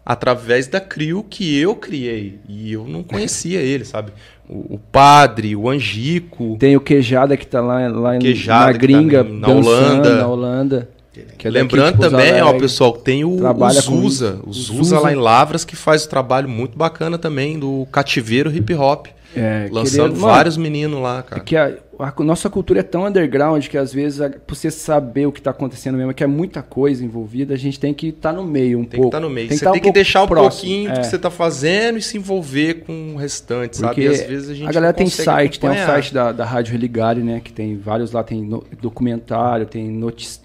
[0.08, 2.38] através da CRIO que eu criei.
[2.48, 4.10] E eu não conhecia ele, sabe?
[4.48, 6.56] O, o padre, o Angico.
[6.58, 10.16] Tem o Queijada que tá lá, lá Queijada, na tá gringa, na dançando, Holanda.
[10.16, 10.88] na Holanda.
[11.12, 14.40] que é daqui Lembrando de Pouso também, ó, pessoal, tem o, o com Zusa.
[14.42, 15.00] O o Zusa Zusa.
[15.00, 19.08] lá em Lavras que faz um trabalho muito bacana também do cativeiro hip hop.
[19.38, 21.42] É, lançando mano, vários meninos lá, É cara.
[21.42, 25.26] que a, a nossa cultura é tão underground que às vezes, a- pra você saber
[25.26, 28.32] o que tá acontecendo mesmo, que é muita coisa envolvida, a gente tem que estar
[28.32, 29.08] no meio um Tem que pouco.
[29.08, 29.48] estar no meio.
[29.48, 31.00] Tem você tá tem que pouco deixar um próximo, pouquinho do é.
[31.00, 33.94] que você tá fazendo e se envolver com o restante, sabe?
[33.94, 35.92] Porque E às vezes a gente galera não tem site, tem o acompanhar.
[35.94, 37.40] site da, da Rádio Religare, né?
[37.42, 39.90] Que tem vários lá, tem no- documentário, tem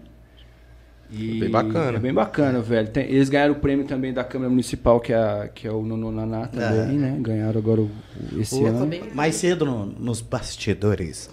[1.15, 1.97] E Bem bacana.
[1.97, 2.87] É bem bacana, velho.
[2.87, 6.11] Tem- eles ganharam o prêmio também da Câmara Municipal, que é, que é o Nono
[6.11, 7.15] Naná também, né?
[7.19, 7.91] Ganharam agora o-
[8.33, 8.89] o- esse O- ano.
[9.13, 11.29] Mais cedo no- nos bastidores.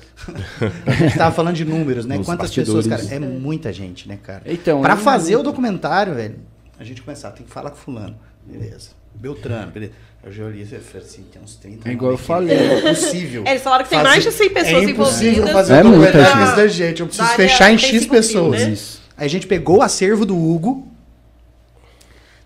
[0.86, 2.18] a gente tava falando de números, né?
[2.18, 3.00] Nos Quantas pessoas, cara?
[3.02, 3.30] bastidores.
[3.34, 4.42] É muita gente, né, cara?
[4.44, 5.46] Então, Pra é fazer muito.
[5.48, 6.36] o documentário, velho,
[6.78, 8.16] a gente começar, tem que falar com fulano.
[8.46, 8.90] Beleza.
[9.14, 9.92] Beltrano, beleza.
[10.22, 12.54] Eu já olhei e falei assim, tem uns 30 É igual eu falei.
[12.56, 13.44] É impossível.
[13.46, 15.52] Eles falaram que tem fazer- mais de 100 pessoas É impossível envolvidas.
[15.52, 17.00] fazer É um documentário da gente.
[17.00, 18.60] Eu preciso fechar em X 5 mil, pessoas.
[18.60, 18.70] né?
[18.70, 19.00] Isso.
[19.20, 20.88] Aí a gente pegou o acervo do Hugo.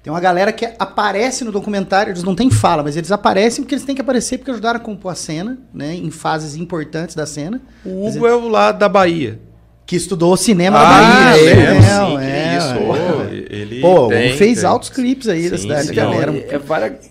[0.02, 3.74] Tem uma galera que aparece no documentário, eles não têm fala, mas eles aparecem porque
[3.76, 5.94] eles têm que aparecer porque ajudaram a compor a cena, né?
[5.94, 7.62] Em fases importantes da cena.
[7.86, 9.38] O Hugo é o lá da Bahia.
[9.86, 10.90] Que estudou cinema Ah, na
[11.30, 11.74] Bahia.
[11.74, 11.80] né?
[11.80, 12.74] sim, que É, isso.
[12.96, 13.03] é.
[13.50, 14.68] Ele Pô, tem, fez tem.
[14.68, 15.86] altos clipes aí da Sim, cidade.
[15.88, 15.94] sim.
[15.94, 16.32] da galera.
[16.32, 16.58] é, é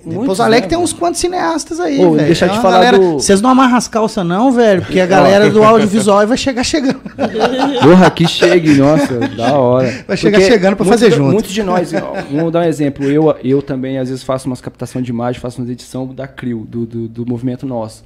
[0.06, 2.26] muitos, Pouso Alegre né, tem uns quantos cineastas aí, Ô, velho.
[2.26, 4.82] deixa eu É te uma falar galera- do- Vocês não amarram as calças não, velho,
[4.82, 7.00] porque a galera do audiovisual vai chegar chegando.
[7.82, 10.04] Porra, que chegue, nossa, da hora.
[10.08, 11.32] Vai chegar Porque chegando pra muitos fazer junto.
[11.34, 13.06] Muitos de nós, ó, vamos dar um exemplo.
[13.06, 16.66] Eu, eu também, às vezes, faço umas captação de imagem, faço umas edição da CRIO,
[16.68, 18.04] do, do, do movimento nosso.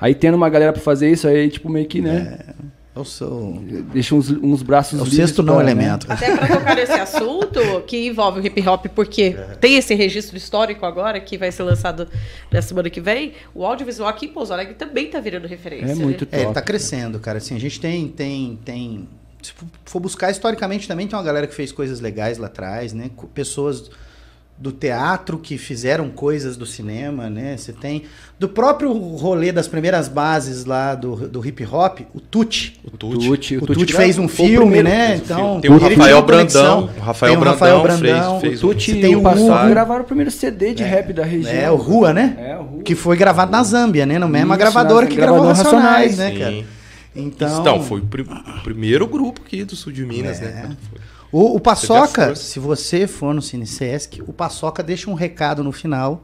[0.00, 2.38] Aí tendo uma galera pra fazer isso, aí, tipo, meio que, né?
[2.96, 3.60] Eu sou
[3.92, 5.64] Deixa uns, uns braços É o sexto não né?
[5.64, 6.06] elemento.
[6.08, 10.86] Até para tocar nesse assunto que envolve o hip hop, porque tem esse registro histórico
[10.86, 12.06] agora que vai ser lançado
[12.52, 13.32] na semana que vem.
[13.52, 15.86] O audiovisual aqui em Pouso Alegre também tá virando referência.
[15.86, 16.04] É né?
[16.04, 16.54] muito É, ele top.
[16.54, 17.38] tá crescendo, cara.
[17.38, 19.08] Assim, a gente tem, tem, tem.
[19.42, 19.52] Se
[19.84, 23.10] for buscar historicamente também, tem uma galera que fez coisas legais lá atrás, né?
[23.34, 23.90] Pessoas
[24.56, 27.56] do teatro que fizeram coisas do cinema, né?
[27.56, 28.04] Você tem.
[28.38, 32.80] Do próprio rolê das primeiras bases lá do, do hip hop, o Tuti.
[32.84, 33.56] O O Tuti.
[33.56, 35.16] O Tuti Tuti fez um filme, primeiro- né?
[35.16, 35.60] Então.
[35.60, 36.22] Tem o Rafael.
[36.22, 36.90] Brandão.
[36.96, 38.40] O Rafael Tem o Brandão Rafael fez- Brandão.
[38.40, 39.68] fez O Tuti Tem o Hugo.
[39.68, 41.52] gravaram o primeiro CD de rap da região.
[41.52, 42.36] É, o Rua, né?
[42.38, 42.82] É, o Rua.
[42.82, 44.18] Que foi gravado na Zâmbia, né?
[44.18, 46.18] Na mesma Isso, gravadora que gravou Racionais, Racionais.
[46.18, 46.64] né, cara?
[47.16, 50.44] Então, Então, foi o, o primeiro grupo aqui do sul de Minas, É.
[50.46, 50.76] né?
[50.90, 51.00] Foi.
[51.36, 55.72] O, o Paçoca, se você for no Cine Sesc, o Paçoca deixa um recado no
[55.72, 56.22] final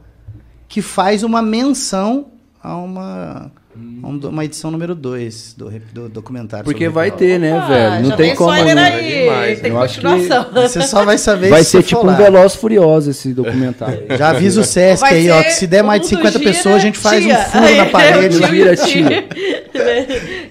[0.69, 2.31] que faz uma menção
[2.63, 6.65] a uma, um- uma edição número 2 do, do documentário.
[6.65, 8.07] Porque sobre vai ter, né, Ah, velho?
[8.09, 8.51] Não tem como.
[8.51, 8.83] né?
[8.93, 10.51] aí, Demais, tem eu acho que- continuação.
[10.67, 12.15] Você só vai saber Vai se ser tipo for um.
[12.15, 14.05] Veloz Furioso esse documentário.
[14.17, 16.51] Já avisa o Sesc Vai aí, ó, que se der mais de tudo 50 gira,
[16.51, 17.37] pessoas, a gente faz tia.
[17.37, 18.43] um furo na Aí, parede.
[18.43, 19.25] é o Vira, tia.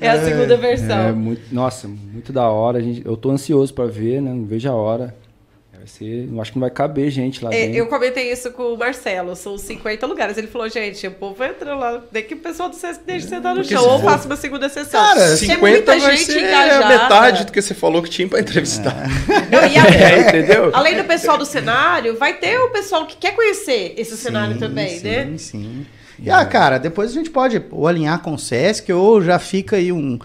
[0.00, 0.98] É a segunda versão.
[0.98, 2.78] É muito, nossa, muito da hora.
[2.78, 4.30] A gente, eu tô ansioso pra ver, né?
[4.32, 5.14] Não vejo a hora.
[5.80, 7.76] É Vai ser, eu acho que não vai caber gente lá É, dentro.
[7.78, 10.36] eu comentei isso com o Marcelo, são 50 lugares.
[10.36, 13.54] Ele falou, gente, o povo entra lá, tem que o pessoal do Sesc deixe sentar
[13.54, 15.00] no chão, ou faça uma segunda sessão.
[15.00, 16.86] Cara, Tem 50 muita vai gente ser engajada.
[16.88, 18.94] metade do que você falou que tinha pra entrevistar.
[19.50, 20.70] Não, e a- É, entendeu?
[20.74, 24.60] Além do pessoal do cenário, vai ter o pessoal que quer conhecer esse cenário Sim,
[24.60, 25.32] também, sim, né?
[25.38, 25.86] Sim,
[26.22, 29.76] E, ah, cara, depois a gente pode ou alinhar com o Sesc ou já fica
[29.76, 30.18] aí um,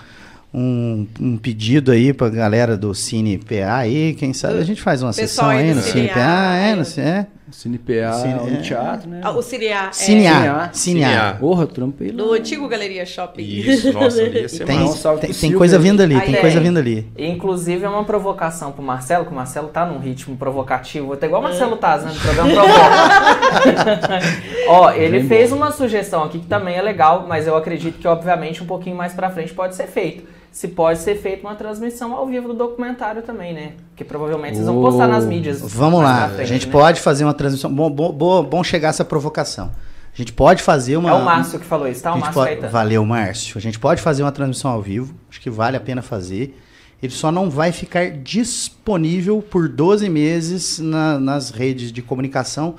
[0.57, 5.03] um, um pedido aí pra galera do Cine PA aí, quem sabe a gente faz
[5.03, 6.76] uma Pessoal sessão aí no Cine PA, é, é.
[6.76, 7.27] no Cine, é.
[7.52, 8.61] Cine PA, Cine- no é.
[8.61, 9.22] teatro, né?
[9.23, 9.94] Ah, O Cinear.
[9.94, 11.10] Cine é, A, Cine A.
[11.11, 11.40] Cinear.
[11.40, 12.15] Porra, trampei lá.
[12.15, 13.44] No antigo Galeria Shopping.
[13.44, 16.32] Isso, nossa, ali ia ser Tem, um tem, tem Silvio coisa vindo ali, Aí tem
[16.34, 16.41] tem.
[16.41, 17.07] coisa vindo ali.
[17.18, 21.14] Inclusive é uma provocação pro Marcelo, que o Marcelo tá num ritmo provocativo.
[21.14, 22.11] Até igual o Marcelo Taz, né?
[22.14, 24.19] No programa Provoca.
[24.68, 28.07] Ó, ele Bem fez uma sugestão aqui que também é legal, mas eu acredito que,
[28.07, 30.23] obviamente, um pouquinho mais pra frente pode ser feito.
[30.56, 33.73] Se pode ser feita uma transmissão ao vivo do documentário também, né?
[33.90, 35.60] Porque provavelmente vocês vão postar nas mídias.
[35.60, 36.72] Vamos lá, frente, a gente né?
[36.72, 37.69] pode fazer uma transmissão.
[37.76, 39.69] Bom, bom, bom, chegar essa provocação.
[40.14, 41.10] A gente pode fazer uma.
[41.10, 42.14] É o Márcio que falou isso, tá?
[42.14, 42.72] O Márcio pode- Caetano.
[42.72, 43.57] Valeu, Márcio.
[43.57, 45.14] A gente pode fazer uma transmissão ao vivo.
[45.30, 46.57] Acho que vale a pena fazer.
[47.03, 52.76] Ele só não vai ficar disponível por 12 meses na- nas redes de comunicação,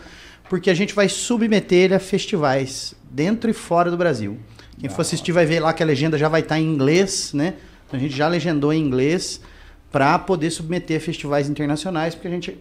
[0.48, 4.38] porque a gente vai submeter ele a festivais dentro e fora do Brasil.
[4.78, 7.54] Quem for assistir vai ver lá que a legenda já vai estar em inglês, né?
[7.86, 9.40] Então a gente já legendou em inglês
[9.90, 12.58] para poder submeter a festivais internacionais, porque a gente.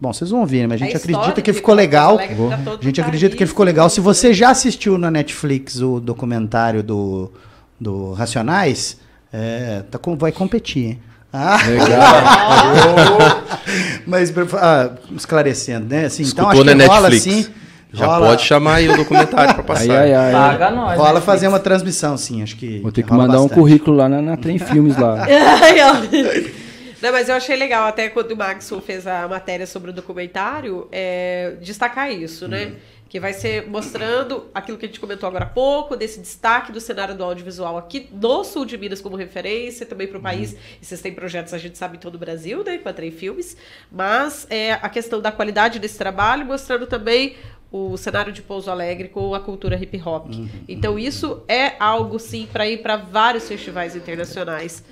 [0.00, 0.66] Bom, vocês vão ver, né?
[0.68, 2.18] Mas a gente É acredita que ficou legal.
[2.18, 3.90] A gente acredita que ficou legal.
[3.90, 7.30] Se você já assistiu na Netflix o documentário do,
[7.78, 8.98] do Racionais,
[9.32, 10.98] é, tá com- vai competir, hein?
[11.30, 11.58] Ah,
[14.06, 16.06] mas ah, esclarecendo, né?
[16.06, 17.26] Assim, então acho que rola Netflix.
[17.26, 17.46] assim.
[17.92, 20.00] Já rola, pode chamar aí o documentário pra passar.
[20.00, 20.32] Ai, ai, ai.
[20.32, 20.98] Paga nós.
[20.98, 22.42] rola né, fazer uma transmissão, sim.
[22.42, 22.80] Acho que.
[22.80, 23.54] Vou ter que mandar um bastante.
[23.54, 25.24] currículo lá na, na Trem Filmes lá.
[25.28, 26.58] Ai, ó.
[27.00, 30.88] Não, mas eu achei legal, até quando o Maxwell fez a matéria sobre o documentário,
[30.90, 32.72] é, destacar isso, né?
[33.08, 36.80] Que vai ser mostrando aquilo que a gente comentou agora há pouco, desse destaque do
[36.80, 40.56] cenário do audiovisual aqui no sul de Minas como referência, também para o país.
[40.82, 42.78] E vocês têm projetos, a gente sabe, em todo o Brasil, né?
[42.78, 43.56] Com a Trem Filmes.
[43.90, 47.36] Mas é, a questão da qualidade desse trabalho, mostrando também
[47.70, 50.30] o cenário de Pouso Alegre com a cultura hip hop.
[50.66, 54.82] Então isso é algo sim para ir para vários festivais internacionais,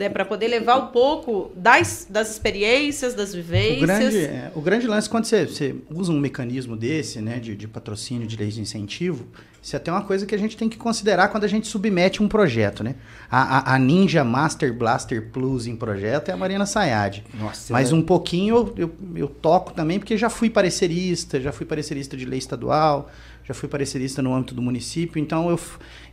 [0.00, 3.80] né, para poder levar um pouco das, das experiências, das O vivências.
[3.80, 7.68] grande, é, o grande lance, quando você, você usa um mecanismo desse, né, de, de
[7.68, 9.26] patrocínio, de leis de incentivo,
[9.62, 12.22] isso é até uma coisa que a gente tem que considerar quando a gente submete
[12.22, 12.94] um projeto, né?
[13.30, 17.22] A, a- a Ninja Master Blaster Plus em projeto é a Marina Sayad.
[17.38, 21.52] Nossa, Mas ela- um pouquinho eu, eu, eu toco também, porque já fui parecerista, já
[21.52, 23.10] fui parecerista de lei estadual,
[23.44, 25.60] já fui parecerista no âmbito do município, então eu,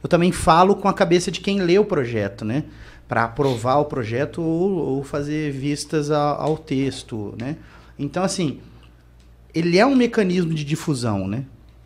[0.04, 2.66] eu também falo com a cabeça de quem lê o projeto, né?
[3.08, 7.56] Para aprovar o projeto ou, ou fazer vistas a- ao texto, né?
[7.98, 8.60] Então, assim,
[9.54, 11.46] ele é um mecanismo de difusão, né?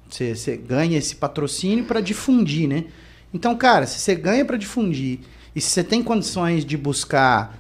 [0.10, 2.86] Você ganha esse patrocínio para difundir, né?
[3.34, 5.20] Então, cara, se você ganha para difundir
[5.56, 7.58] e se você tem condições de buscar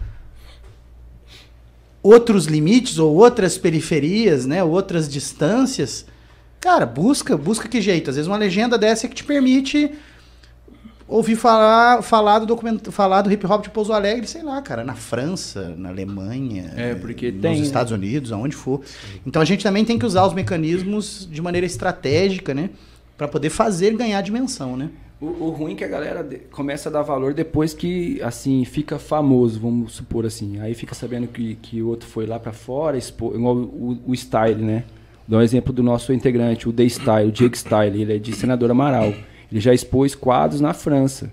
[2.04, 6.06] outros limites ou outras periferias, né, outras distâncias,
[6.60, 8.10] cara, busca, busca que jeito.
[8.10, 9.92] Às vezes uma legenda dessa é que te permite
[11.12, 14.84] ouvir falar, falar do documento, falar do hip hop de Pouso Alegre, sei lá, cara,
[14.84, 17.62] na França, na Alemanha, É, porque nos tem, né?
[17.62, 18.82] Estados Unidos, aonde for.
[19.26, 22.70] Então a gente também tem que usar os mecanismos de maneira estratégica, né,
[23.18, 24.90] para poder fazer ganhar dimensão, né?
[25.20, 28.66] O, o ruim é que a galera de- começa a dar valor depois que, assim,
[28.66, 30.60] fica famoso, vamos supor assim.
[30.60, 34.16] Aí fica sabendo que, que o outro foi lá pra fora, expo, igual o, o
[34.16, 34.84] Style, né?
[35.28, 38.34] Dá um exemplo do nosso integrante, o The Style, o Jake Style, ele é de
[38.36, 39.14] Senador Amaral.
[39.52, 41.32] Ele já expôs quadros na França,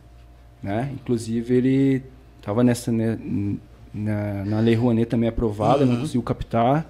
[0.63, 0.91] né?
[0.95, 2.03] Inclusive ele
[2.43, 3.17] tava nessa, né,
[3.95, 6.87] na, na Lei Rouanet também aprovada, não conseguiu captar.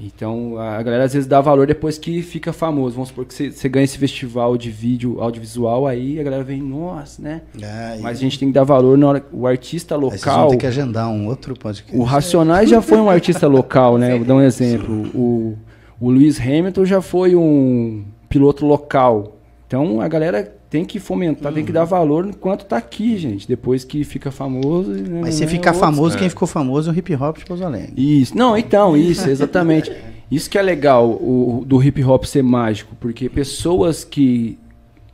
[0.00, 2.94] Então, a galera às vezes dá valor depois que fica famoso.
[2.96, 7.22] Vamos supor que você- ganha esse festival de vídeo audiovisual, aí a galera vem, nossa,
[7.22, 7.42] né?
[7.62, 10.48] Ah, Mas a gente tem que dar valor na hora o artista local.
[10.48, 11.96] ter que agendar um outro podcast.
[11.96, 14.16] O Racionais já foi um artista local, né?
[14.18, 15.08] Vou dar um exemplo.
[15.14, 15.56] O,
[16.00, 19.36] o Lewis Hamilton já foi um piloto local.
[19.72, 23.48] Então a galera tem que fomentar, tem que dar valor enquanto tá aqui, gente.
[23.48, 24.90] Depois que fica famoso.
[24.90, 26.18] né, Mas se né, ficar famoso, É.
[26.18, 27.94] quem ficou famoso é o hip hop de Pouso Alegre.
[27.96, 28.36] Isso.
[28.36, 29.90] Não, então, isso, exatamente.
[30.30, 34.58] Isso que é legal o, do hip hop ser mágico, porque pessoas que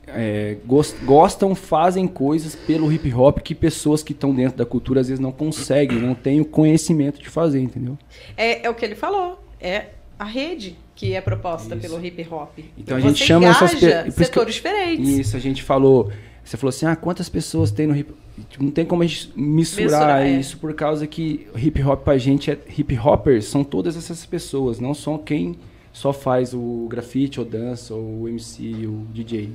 [0.09, 5.01] é, gos- gostam, fazem coisas pelo hip hop que pessoas que estão dentro da cultura
[5.02, 7.97] às vezes não conseguem, não têm o conhecimento de fazer, entendeu?
[8.36, 9.39] É, é o que ele falou.
[9.60, 9.86] É
[10.18, 11.89] a rede que é proposta Isso.
[11.89, 12.59] pelo hip hop.
[12.77, 15.09] Então a gente chama essas pe- setores diferentes.
[15.09, 16.11] Isso, a gente falou.
[16.43, 18.12] Você falou assim: ah, quantas pessoas tem no hip
[18.51, 20.31] tipo, não tem como a gente misturar Mensurar, é.
[20.41, 24.81] isso por causa que hip hop pra gente é hip hoppers são todas essas pessoas,
[24.81, 25.57] não só quem
[25.93, 29.51] só faz o grafite ou dança ou o MC, o DJ.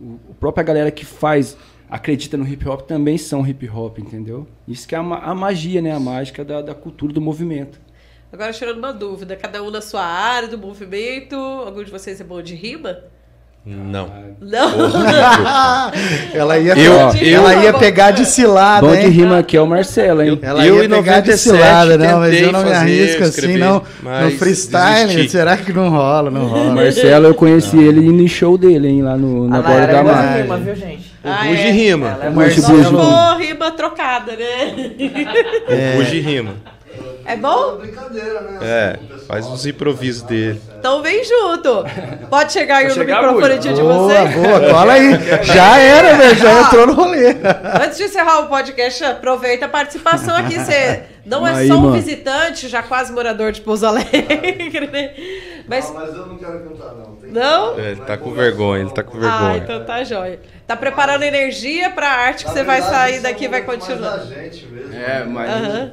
[0.00, 1.54] O, a própria galera que faz
[1.90, 4.46] acredita no hip hop também são hip hop, entendeu?
[4.66, 7.78] Isso que é a, a magia, né, a mágica da, da cultura do movimento.
[8.32, 12.24] Agora, tirando uma dúvida, cada um na sua área do movimento, algum de vocês é
[12.24, 12.98] bom de rima?
[13.64, 14.08] Não.
[14.40, 14.70] Não.
[16.34, 16.92] ela ia, Eu-
[17.36, 20.36] ela eu- ia pegar de cilada, Bom de rima aqui é o Marcelo, hein?
[20.42, 23.58] Ela Eu ia pegar de 97 cilada, não, mas eu não me arrisco assim, escrever,
[23.58, 23.82] não.
[24.02, 25.30] No freestyle, desisti.
[25.30, 26.28] será que não rola?
[26.30, 26.74] Não O rola.
[26.74, 29.98] Marcelo, eu conheci ele no show dele, hein, lá no, na A borda da é
[29.98, 30.42] de margem.
[30.42, 31.12] rima, viu, gente?
[31.22, 31.70] O Ah, é?
[31.70, 32.08] rima.
[32.08, 33.44] Ela é O boa Marci de Só Bugi.
[33.46, 33.70] se rima.
[33.70, 34.74] trocada, né?
[35.68, 36.54] O Bugi rima.
[37.24, 37.76] É bom?
[37.76, 38.58] Brincadeira, né?
[38.62, 40.60] É, faz uns improvisos dele.
[40.78, 41.84] Então vem junto.
[42.28, 44.34] Pode chegar aí no microfone de Boa, vocês.
[44.34, 45.44] boa, cola aí.
[45.44, 47.36] Já era, velho, já entrou no rolê.
[47.84, 50.58] Antes de encerrar o podcast, aproveita a participação aqui.
[50.58, 51.92] Você não é Aí, só um mano.
[51.92, 55.10] visitante, já quase morador de Pouso Alegre, né?
[55.68, 55.88] Mas.
[55.88, 57.14] Não, mas eu não quero cantar, não.
[57.14, 57.78] Tem que- Não?
[57.78, 59.56] É, ele tá com vergonha, ele tá com Ah, vergonha.
[59.58, 60.40] então tá jóia.
[60.72, 63.60] Tá preparando energia pra arte que Na você vai verdade, sair isso daqui e vai
[63.62, 64.16] continuar.
[64.16, 65.24] da gente mesmo, É, né?
[65.26, 65.92] mas- brincadeira.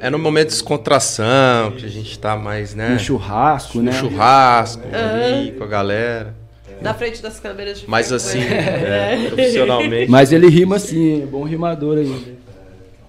[0.00, 2.88] É no momento de descontração, que a gente tá mais, né?
[2.88, 3.92] No churrasco, No né?
[3.92, 6.34] churrasco, ali com a galera.
[6.80, 10.10] Na frente das câmeras de Mas assim, é, profissionalmente.
[10.10, 12.32] Mas ele rima assim, é bom rimador ainda.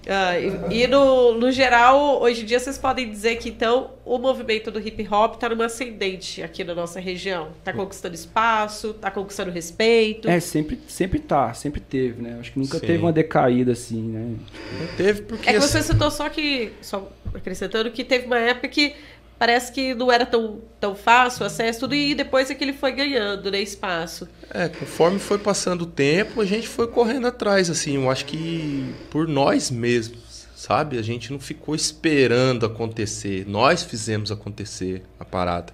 [0.08, 4.18] Ah, e e no, no geral, hoje em dia vocês podem dizer que então o
[4.18, 7.48] movimento do hip hop tá numa ascendente aqui na nossa região.
[7.64, 10.28] Tá conquistando espaço, tá conquistando respeito.
[10.28, 12.36] É, sempre, sempre tá, sempre teve, né?
[12.38, 12.86] Acho que nunca Sim.
[12.86, 14.36] teve uma decaída assim, né?
[14.78, 15.48] Não teve porque.
[15.48, 18.94] É que assim, você citou só que, só acrescentando, que teve uma época que
[19.38, 22.72] parece que não era tão, tão fácil o acesso, tudo, e depois é que ele
[22.72, 24.28] foi ganhando, né, espaço.
[24.50, 28.94] É, conforme foi passando o tempo, a gente foi correndo atrás, assim, eu acho que
[29.10, 30.98] por nós mesmos, sabe?
[30.98, 35.72] A gente não ficou esperando acontecer, nós fizemos acontecer a parada,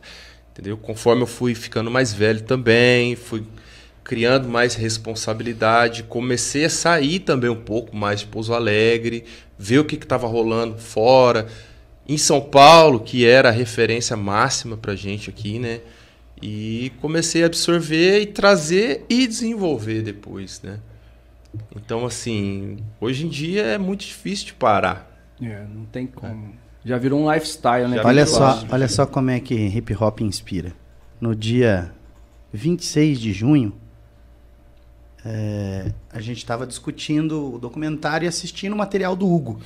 [0.51, 0.77] entendeu?
[0.77, 3.45] Conforme eu fui ficando mais velho também, fui
[4.05, 9.25] criando mais responsabilidade, comecei a sair também um pouco mais de Pouso Alegre,
[9.57, 11.47] ver o que estava rolando fora,
[12.09, 15.81] em São Paulo, que era a referência máxima pra gente aqui, né?
[16.41, 20.81] E comecei a absorver e trazer e desenvolver depois, né?
[21.77, 25.09] Então, assim, hoje em dia é muito difícil de parar.
[25.41, 26.55] É, não tem como.
[26.85, 27.97] Já virou um lifestyle, né?
[27.97, 30.73] Já Olha só, olha só como é que hip hop inspira.
[31.21, 31.93] No dia
[32.53, 33.73] 26 de junho,
[35.25, 39.61] é, a gente estava discutindo o documentário e assistindo o material do Hugo.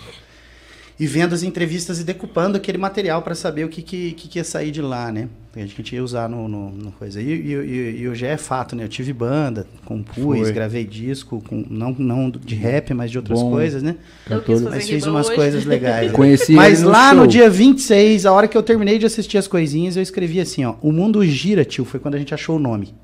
[0.98, 4.38] E vendo as entrevistas e decupando aquele material para saber o que, que, que, que
[4.38, 5.28] ia sair de lá, né?
[5.54, 7.20] A gente ia usar no, no, no coisa.
[7.20, 8.84] E, e, e, e hoje é fato, né?
[8.84, 10.52] Eu tive banda, compus, Foi.
[10.52, 13.50] gravei disco, com, não, não de rap, mas de outras Bom.
[13.50, 13.96] coisas, né?
[14.26, 15.36] Fazer Mas fiz umas hoje.
[15.36, 16.08] coisas legais.
[16.12, 16.12] né?
[16.12, 17.26] Conheci Mas no lá no show.
[17.26, 20.74] dia 26, a hora que eu terminei de assistir as coisinhas, eu escrevi assim, ó.
[20.82, 21.84] O mundo gira, tio.
[21.84, 22.94] Foi quando a gente achou o nome.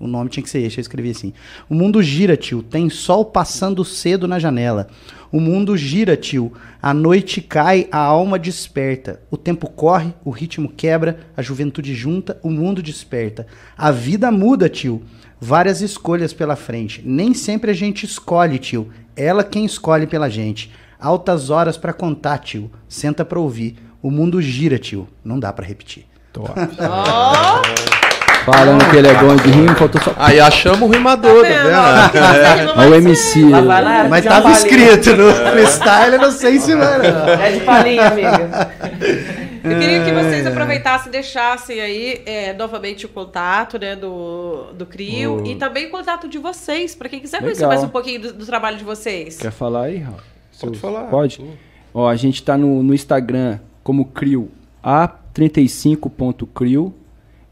[0.00, 1.32] O nome tinha que ser esse, eu escrevi assim.
[1.68, 2.62] O mundo gira, tio.
[2.62, 4.88] Tem sol passando cedo na janela.
[5.32, 6.52] O mundo gira, tio.
[6.80, 9.20] A noite cai, a alma desperta.
[9.30, 13.46] O tempo corre, o ritmo quebra, a juventude junta, o mundo desperta.
[13.76, 15.02] A vida muda, tio.
[15.40, 17.02] Várias escolhas pela frente.
[17.04, 18.90] Nem sempre a gente escolhe, tio.
[19.16, 20.70] Ela quem escolhe pela gente.
[20.98, 22.70] Altas horas pra contar, tio.
[22.88, 23.76] Senta pra ouvir.
[24.00, 25.08] O mundo gira, tio.
[25.24, 26.06] Não dá pra repetir.
[26.32, 26.52] Top.
[28.44, 30.12] Falando que ele é bom de rima, faltou só.
[30.16, 32.72] Aí achamos o rimador, tá vendo?
[32.76, 33.44] Ó, Olha o MC.
[33.44, 34.90] Lá vai lá, Mas tava uma palhinha.
[34.92, 36.98] escrito no freestyle, eu não sei se vai.
[36.98, 37.28] não.
[37.28, 38.70] É de palhinha, amiga.
[39.64, 40.48] Eu queria que vocês É.
[40.48, 45.86] aproveitassem e deixassem aí é, novamente o contato né, do, do CRIO O- e também
[45.86, 47.70] o contato de vocês, para quem quiser conhecer Legal.
[47.76, 49.36] mais um pouquinho do, do trabalho de vocês.
[49.36, 50.16] Quer falar aí, Raul?
[50.60, 51.02] Pode falar.
[51.04, 51.44] Pode?
[51.92, 54.50] Ó, a gente tá no, no Instagram como Crio
[54.82, 56.94] A35.crio.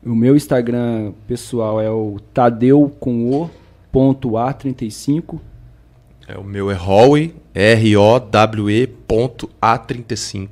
[0.06, 3.50] O meu Instagram pessoal é o Tadeu com o
[3.90, 5.40] ponto A35.
[6.28, 10.48] É, o meu é Howe, R-O-W-E ponto A35.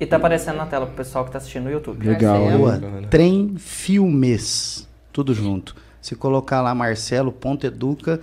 [0.00, 2.02] E tá aparecendo na tela pro pessoal que tá assistindo no YouTube.
[2.02, 2.50] Legal?
[2.56, 2.80] Boa.
[3.10, 4.88] Trem Filmes.
[5.12, 5.76] Tudo junto.
[6.00, 8.22] Se colocar lá Marcelo ponto Educa,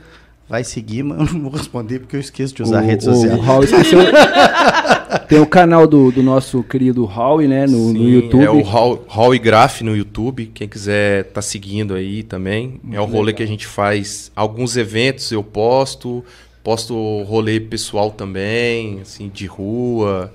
[0.49, 3.13] vai seguir, mas eu não vou responder porque eu esqueço de usar a rede O-
[3.13, 3.37] social.
[3.37, 3.99] O Raul esqueceu.
[5.27, 7.65] Tem o canal do, do nosso querido Raul, né?
[7.67, 8.43] No, no Sim, YouTube.
[8.43, 10.51] É o Hall Graph no YouTube.
[10.53, 12.79] Quem quiser tá seguindo aí também.
[12.91, 14.31] é o rolê que a gente faz.
[14.35, 16.23] Alguns eventos eu posto.
[16.63, 20.33] Posto rolê pessoal também, assim, de rua.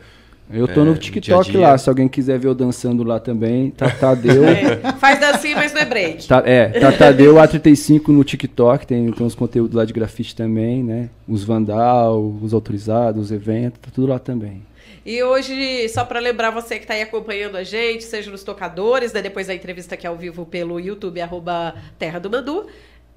[0.52, 1.60] Eu tô É, no TikTok dia dia.
[1.68, 3.70] lá, se alguém quiser ver eu dançando lá também.
[3.70, 4.42] Tá, Tadeu.
[4.44, 6.26] É, faz dancinha, mas não é break.
[6.28, 10.82] Tá, é, tá Tadeu A35 no TikTok, tem, tem uns conteúdos lá de grafite também,
[10.82, 11.08] né?
[11.26, 14.62] Os Vandal, os autorizados, os eventos, tá tudo lá também.
[15.04, 19.12] E hoje, só para lembrar você que está aí acompanhando a gente, seja nos tocadores,
[19.12, 22.66] né, depois da entrevista aqui ao vivo pelo YouTube, arroba Terra do Mandu,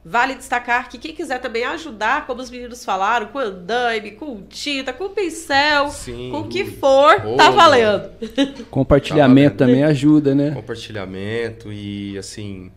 [0.05, 4.93] vale destacar que quem quiser também ajudar, como os meninos falaram, com andaime, com tinta,
[4.93, 6.29] com pincel, Sim.
[6.31, 8.11] com o que for, tá valendo.
[8.69, 10.51] Compartilhamento Tá também ajuda, né?
[10.51, 12.71] compartilhamento e assim.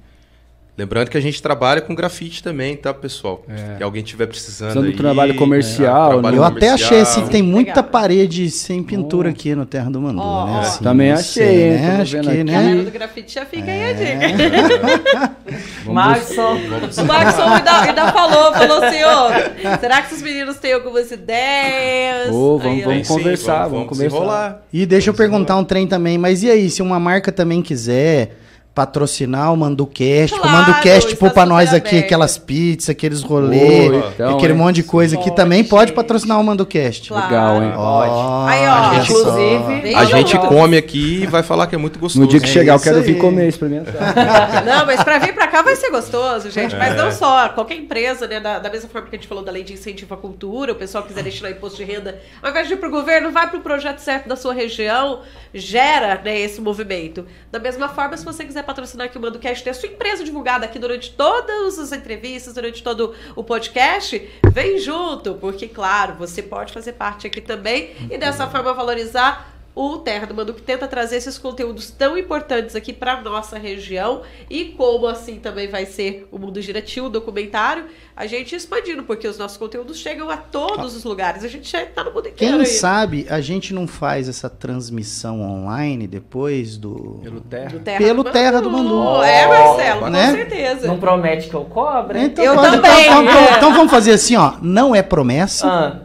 [0.79, 3.43] Lembrando que a gente trabalha com grafite também, tá, pessoal?
[3.77, 4.69] Se alguém tiver precisando.
[4.69, 7.23] Precisando aí, do trabalho comercial, trabalho Eu até achei comercial.
[7.25, 7.85] assim, tem muita Legal.
[7.91, 10.61] parede sem pintura aqui no Terra do Mandu, Ó, né?
[10.61, 11.99] Assim, Também achei, né?
[12.01, 12.45] Acho que, aqui.
[12.45, 12.83] Galera né?
[12.85, 15.33] do grafite já fica aí a dica.
[15.85, 16.57] Vamos Maxon,
[17.03, 22.29] O Maxon ainda, ainda falou, falou assim, ô, será que esses meninos têm algumas ideias?
[22.31, 24.15] Ô, vamos- Aí, vamos Tem sim, conversar, vamos conversar.
[24.17, 24.63] desenrolar.
[24.73, 28.37] E deixa eu perguntar um trem também, mas e aí, se uma marca também quiser
[28.79, 32.05] patrocinar o Manducast, que o Claro, Manducast pra nós super aqui aberto.
[32.05, 34.59] aquelas pizzas, aqueles rolês, então, aquele hein?
[34.59, 37.09] monte de coisa aqui Pode, também pode patrocinar o Manducast.
[37.09, 37.27] Claro.
[37.27, 37.73] Legal, hein?
[37.77, 42.23] Ó, Aí, ó, inclusive, A gente come aqui e vai falar que é muito gostoso.
[42.25, 43.21] No dia que É chegar, eu quero vir aí.
[43.21, 43.95] comer, experimentar.
[44.65, 46.77] Não, mas pra vir pra cá vai ser gostoso, gente.
[46.77, 46.97] Mas É.
[46.97, 47.49] não só.
[47.49, 48.39] Qualquer empresa, né?
[48.39, 50.77] Da, da mesma forma que a gente falou da lei de incentivo à cultura, o
[50.77, 53.99] pessoal quiser destinar imposto de renda, ao invés de ir pro governo, vai pro projeto
[53.99, 55.21] certo da sua região,
[55.53, 57.27] gera né, esse movimento.
[57.51, 60.67] Da mesma forma, se você quiser patrocinar aqui o MandoCast, ter a sua empresa divulgada
[60.67, 66.71] aqui durante todas as entrevistas, durante todo o podcast, vem junto, porque, claro, você pode
[66.71, 71.17] fazer parte aqui também e dessa forma valorizar o Terra do Manu que tenta trazer
[71.19, 76.39] esses conteúdos tão importantes aqui para nossa região e como assim também vai ser o
[76.39, 77.85] Mundo Girativo, o documentário,
[78.17, 81.87] a gente expandindo, porque os nossos conteúdos chegam a todos os lugares, a gente já
[81.87, 82.67] tá no mundo inteiro Quem aí.
[82.67, 87.21] sabe a gente não faz essa transmissão online depois do.
[87.23, 87.79] Pelo Do terra.
[87.85, 89.23] Terra Pelo do Terra do Mandu.
[89.23, 90.27] É, Marcelo, Né?
[90.31, 90.87] com certeza.
[90.89, 92.21] não promete que eu cobre?
[92.21, 93.57] Então, Eu pode- também, então- então- é.
[93.59, 94.55] então vamos fazer assim, ó.
[94.61, 96.01] Não é promessa, Ah,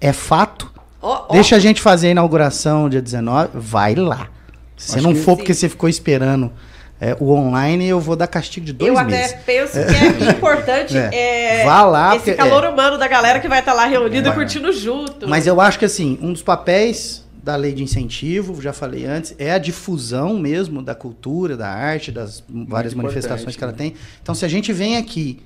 [0.00, 0.71] é fato.
[1.02, 4.28] Ó, ó, Deixa a gente fazer a inauguração dia 19, vai lá.
[4.76, 6.50] Se você Acho não for porque você ficou esperando
[7.00, 9.32] é, o online, eu vou dar castigo de dois eu meses.
[9.32, 11.62] até penso que é importante É.
[11.62, 12.68] é, Vá lá, esse porque- calor é.
[12.68, 15.28] humano da galera que vai estar lá reunida e curtindo junto.
[15.28, 19.34] Mas eu acho que assim, um dos papéis da lei de incentivo, já falei antes,
[19.36, 23.78] é a difusão mesmo da cultura, da arte, das várias importante, manifestações que ela né?
[23.78, 23.94] tem.
[24.22, 25.42] Então, se a gente vem aqui,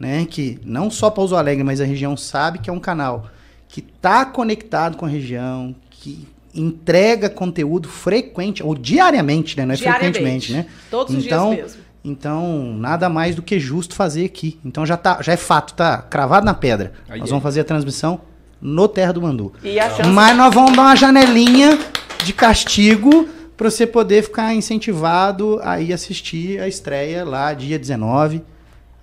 [0.00, 3.26] né, que não só Pouso Alegre, mas a região sabe que é um canal
[3.68, 9.66] que está conectado com a região, que entrega conteúdo frequente, ou diariamente, né?
[9.66, 10.12] Não é Diariamente.
[10.18, 10.66] frequentemente, né?
[10.90, 11.86] Todos os Então, dias mesmo.
[12.04, 14.58] Então, nada mais do que justo fazer aqui.
[14.64, 16.92] Então já tá, já é fato, tá cravado na pedra.
[17.08, 17.30] Aí Nós é.
[17.30, 18.20] vamos fazer a transmissão
[18.60, 19.52] no Terra do Mandu.
[19.62, 21.76] e a chance Mas nós vamos dar uma janelinha
[22.24, 28.40] de castigo para você poder ficar incentivado a ir assistir a estreia lá dia 19.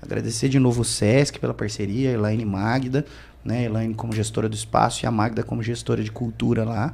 [0.01, 3.05] Agradecer de novo o Sesc pela parceria, Elaine Magda,
[3.43, 3.65] né?
[3.65, 6.93] Elaine como gestora do espaço e a Magda como gestora de cultura lá.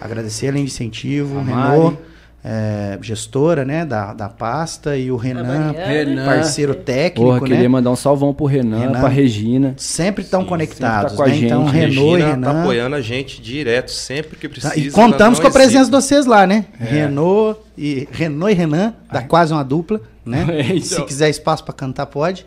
[0.00, 1.42] Agradecer a de Incentivo, A.
[1.42, 1.98] Renault,
[2.44, 5.86] é, gestora né, da, da pasta, e o Renan, Mariana.
[5.86, 6.24] Renan.
[6.24, 7.68] parceiro técnico, Porra, queria né?
[7.68, 9.00] mandar um salvão pro Renan, Renan.
[9.00, 9.74] pra Regina.
[9.76, 11.46] Sempre estão Sim, conectados, sempre tá com a né?
[11.46, 11.74] Então, gente.
[11.74, 12.52] Renault e Regina Renan.
[12.52, 14.78] tá apoiando a gente direto, sempre que Tá, precisa.
[14.78, 16.66] E contamos com a presença de vocês lá, né?
[16.78, 20.46] Renault e Renault e Renan, dá quase uma dupla, né?
[20.48, 20.80] É, então.
[20.80, 22.46] Se quiser espaço para cantar, pode.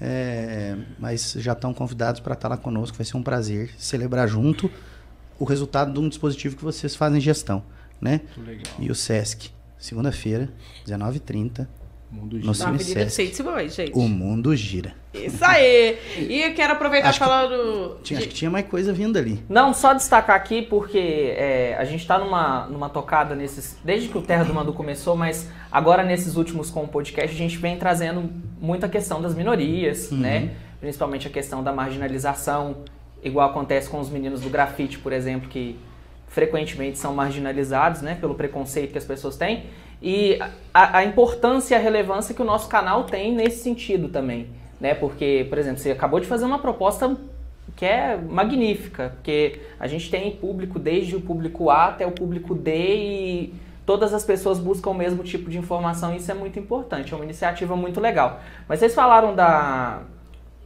[0.00, 2.96] É, mas já estão convidados para estar lá conosco.
[2.96, 4.70] Vai ser um prazer celebrar junto
[5.38, 7.62] o resultado de um dispositivo que vocês fazem gestão,
[8.00, 8.20] né?
[8.78, 10.48] E o Sesc, segunda-feira,
[10.86, 11.66] 19h30,
[12.10, 12.64] Mundo no gira.
[12.64, 13.92] Na Avenida gente.
[13.94, 14.94] O mundo gira.
[15.12, 15.98] Isso aí.
[16.18, 17.98] E eu quero aproveitar Acho que- falando.
[18.02, 19.44] Tinha, de- acho que tinha mais coisa vindo ali.
[19.48, 23.76] Não, só destacar aqui porque é, a gente tá numa, numa tocada nesses.
[23.84, 27.38] Desde que o Terra do Mandu começou, mas agora nesses últimos com o podcast a
[27.38, 28.30] gente vem trazendo
[28.60, 30.52] muita questão das minorias, né?
[30.80, 32.78] Principalmente a questão da marginalização,
[33.22, 35.76] igual acontece com os meninos do grafite, por exemplo, que
[36.28, 38.14] frequentemente são marginalizados, né?
[38.20, 39.64] Pelo preconceito que as pessoas têm.
[40.00, 40.38] E
[40.72, 44.48] a, a importância e a relevância que o nosso canal tem nesse sentido também,
[44.80, 44.94] né?
[44.94, 47.16] Porque, por exemplo, você acabou de fazer uma proposta
[47.76, 52.54] que é magnífica, porque a gente tem público desde o público A até o público
[52.54, 53.54] D e
[53.86, 57.16] todas as pessoas buscam o mesmo tipo de informação e isso é muito importante, é
[57.16, 58.40] uma iniciativa muito legal.
[58.68, 60.02] Mas vocês falaram da,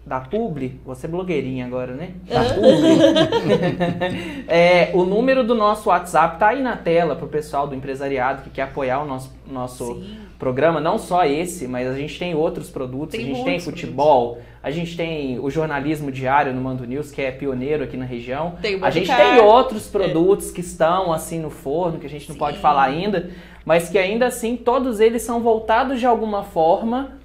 [0.04, 2.12] da Publi, você blogueirinha agora, né?
[2.28, 4.42] Da Publi.
[4.48, 8.50] É, o número do nosso WhatsApp tá aí na tela pro pessoal do empresariado que
[8.50, 10.02] quer apoiar o nosso, nosso
[10.38, 14.40] programa, não só esse, mas a gente tem outros produtos, Tem a gente tem futebol,
[14.60, 18.56] a gente tem o jornalismo diário no Mando News, que é pioneiro aqui na região.
[18.82, 22.58] A gente tem outros produtos que estão assim no forno, que a gente não pode
[22.58, 23.30] falar ainda,
[23.64, 27.21] mas que ainda assim todos eles são voltados de alguma forma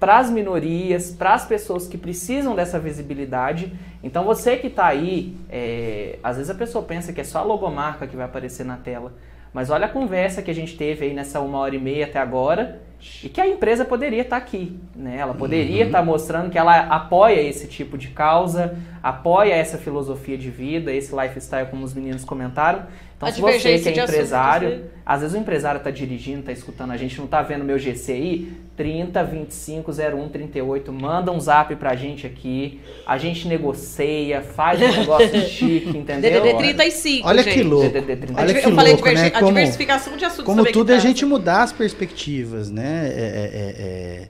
[0.00, 3.70] para as minorias, para as pessoas que precisam dessa visibilidade.
[4.02, 7.42] Então você que está aí, é, às vezes a pessoa pensa que é só a
[7.42, 9.12] logomarca que vai aparecer na tela.
[9.52, 12.18] Mas olha a conversa que a gente teve aí nessa uma hora e meia até
[12.18, 12.80] agora
[13.22, 15.16] e que a empresa poderia estar aqui, né?
[15.18, 20.50] Ela poderia estar mostrando que ela apoia esse tipo de causa, apoia essa filosofia de
[20.50, 22.84] vida, esse lifestyle, como os meninos comentaram.
[23.20, 24.80] Então, A se você que é empresário, né?
[25.04, 28.50] às vezes o empresário está dirigindo, está escutando a gente, não está vendo meu GCI,
[28.74, 35.00] 30 25 01 38, manda um zap pra gente aqui, a gente negocia, faz um
[35.00, 36.40] negócio chique, entendeu?
[36.42, 37.54] DDD 35, Olha gente.
[37.56, 37.90] que louco.
[37.90, 38.40] DDD 35.
[38.40, 39.26] Olha eu que falei louco, né?
[39.26, 43.06] a Como- diversificação de assuntos Como tudo é a gente mudar as perspectivas, né?
[43.06, 44.28] É, é, é, é...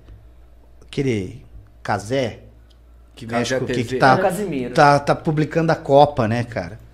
[0.84, 1.44] Aquele
[1.80, 2.40] Casé,
[3.14, 3.88] que mexe com o que, TV.
[3.88, 4.74] que É o tá, Casimiro.
[4.74, 6.89] tá, tá publicando a Copa, né, cara?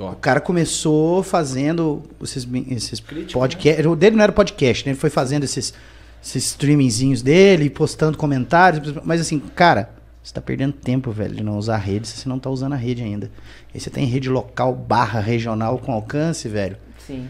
[0.00, 0.12] Top.
[0.14, 3.84] O cara começou fazendo esses, esses podcasts.
[3.84, 4.92] O dele não era podcast, né?
[4.92, 5.74] Ele foi fazendo esses,
[6.22, 8.94] esses streamingzinhos dele, postando comentários.
[9.04, 9.90] Mas assim, cara,
[10.22, 12.72] você tá perdendo tempo, velho, de não usar a rede se você não tá usando
[12.72, 13.30] a rede ainda.
[13.74, 16.78] E você tem rede local barra regional com alcance, velho.
[17.06, 17.28] Sim.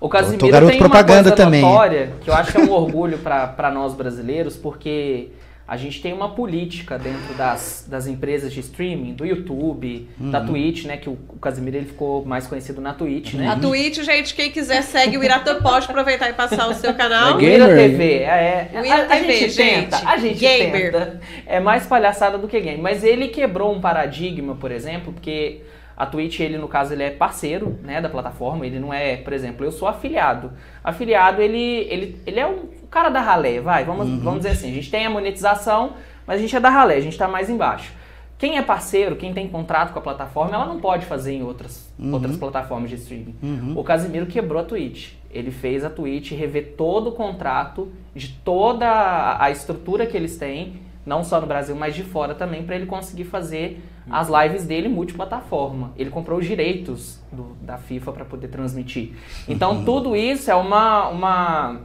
[0.00, 1.62] O Casimiro garoto tem uma propaganda coisa também.
[1.62, 5.28] notória, que eu acho que é um orgulho para nós brasileiros, porque
[5.70, 10.30] a gente tem uma política dentro das, das empresas de streaming, do YouTube, Uhum.
[10.32, 10.96] da Twitch, né?
[10.96, 13.46] Que o, o Casimiro ele ficou mais conhecido na Twitch, né?
[13.48, 17.36] A Twitch, gente, quem quiser segue o Iratã, pode aproveitar e passar o seu canal.
[17.36, 17.66] O É Ira?
[17.76, 18.80] TV, é, é.
[18.80, 20.90] O Ira a, a TV, gente gente, tenta, a gente gamer.
[20.92, 21.20] tenta.
[21.46, 22.82] É mais palhaçada do que game.
[22.82, 25.60] Mas ele quebrou um paradigma, por exemplo, porque
[25.96, 28.66] a Twitch, ele no caso, ele é parceiro, né, da plataforma.
[28.66, 30.50] Ele não é, por exemplo, eu sou afiliado.
[30.82, 34.70] Afiliado, ele, ele, ele é um cara da ralé, vai, vamos, vamos dizer assim.
[34.70, 35.92] A gente tem a monetização,
[36.26, 37.92] mas a gente é da ralé, a gente tá mais embaixo.
[38.38, 41.92] Quem é parceiro, quem tem contrato com a plataforma, ela não pode fazer em outras,
[42.14, 43.34] outras plataformas de streaming.
[43.76, 45.12] O Casimiro quebrou a Twitch.
[45.30, 50.80] Ele fez a Twitch rever todo o contrato de toda a estrutura que eles têm,
[51.04, 54.88] não só no Brasil, mas de fora também, para ele conseguir fazer as lives dele
[54.88, 55.92] multiplataforma.
[55.96, 59.12] Ele comprou os direitos do- da FIFA para poder transmitir.
[59.46, 61.80] Então tudo isso é uma, uma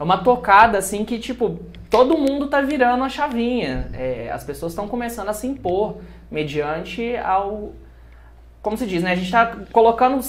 [0.00, 1.60] é uma tocada assim que, tipo,
[1.90, 3.90] todo mundo tá virando a chavinha.
[3.92, 5.98] É, as pessoas estão começando a se impor
[6.30, 7.72] mediante ao.
[8.62, 9.12] Como se diz, né?
[9.12, 10.24] A gente tá colocando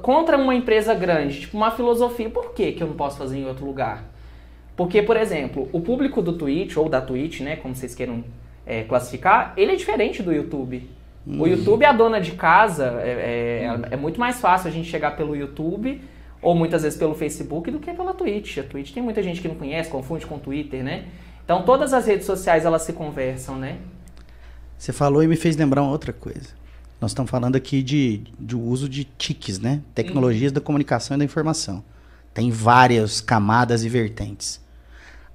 [0.00, 2.30] contra uma empresa grande, tipo, uma filosofia.
[2.30, 4.02] Por que, que eu não posso fazer em outro lugar?
[4.74, 7.56] Porque, por exemplo, o público do Twitch, ou da Twitch, né?
[7.56, 8.24] Como vocês queiram
[8.66, 10.88] é, classificar, ele é diferente do YouTube.
[11.26, 14.88] O YouTube é a dona de casa, é, é- é muito mais fácil a gente
[14.88, 16.00] chegar pelo YouTube
[16.42, 18.58] ou muitas vezes pelo Facebook do que pela Twitch.
[18.58, 21.06] A Twitch tem muita gente que não conhece, confunde com o Twitter, né?
[21.44, 23.78] Então todas as redes sociais elas se conversam, né?
[24.76, 26.50] Você falou e me fez lembrar uma outra coisa.
[27.00, 29.80] Nós estamos falando aqui de, de uso de TICs, né?
[29.94, 31.82] Tecnologias da comunicação e da informação.
[32.32, 34.61] Tem várias camadas e vertentes.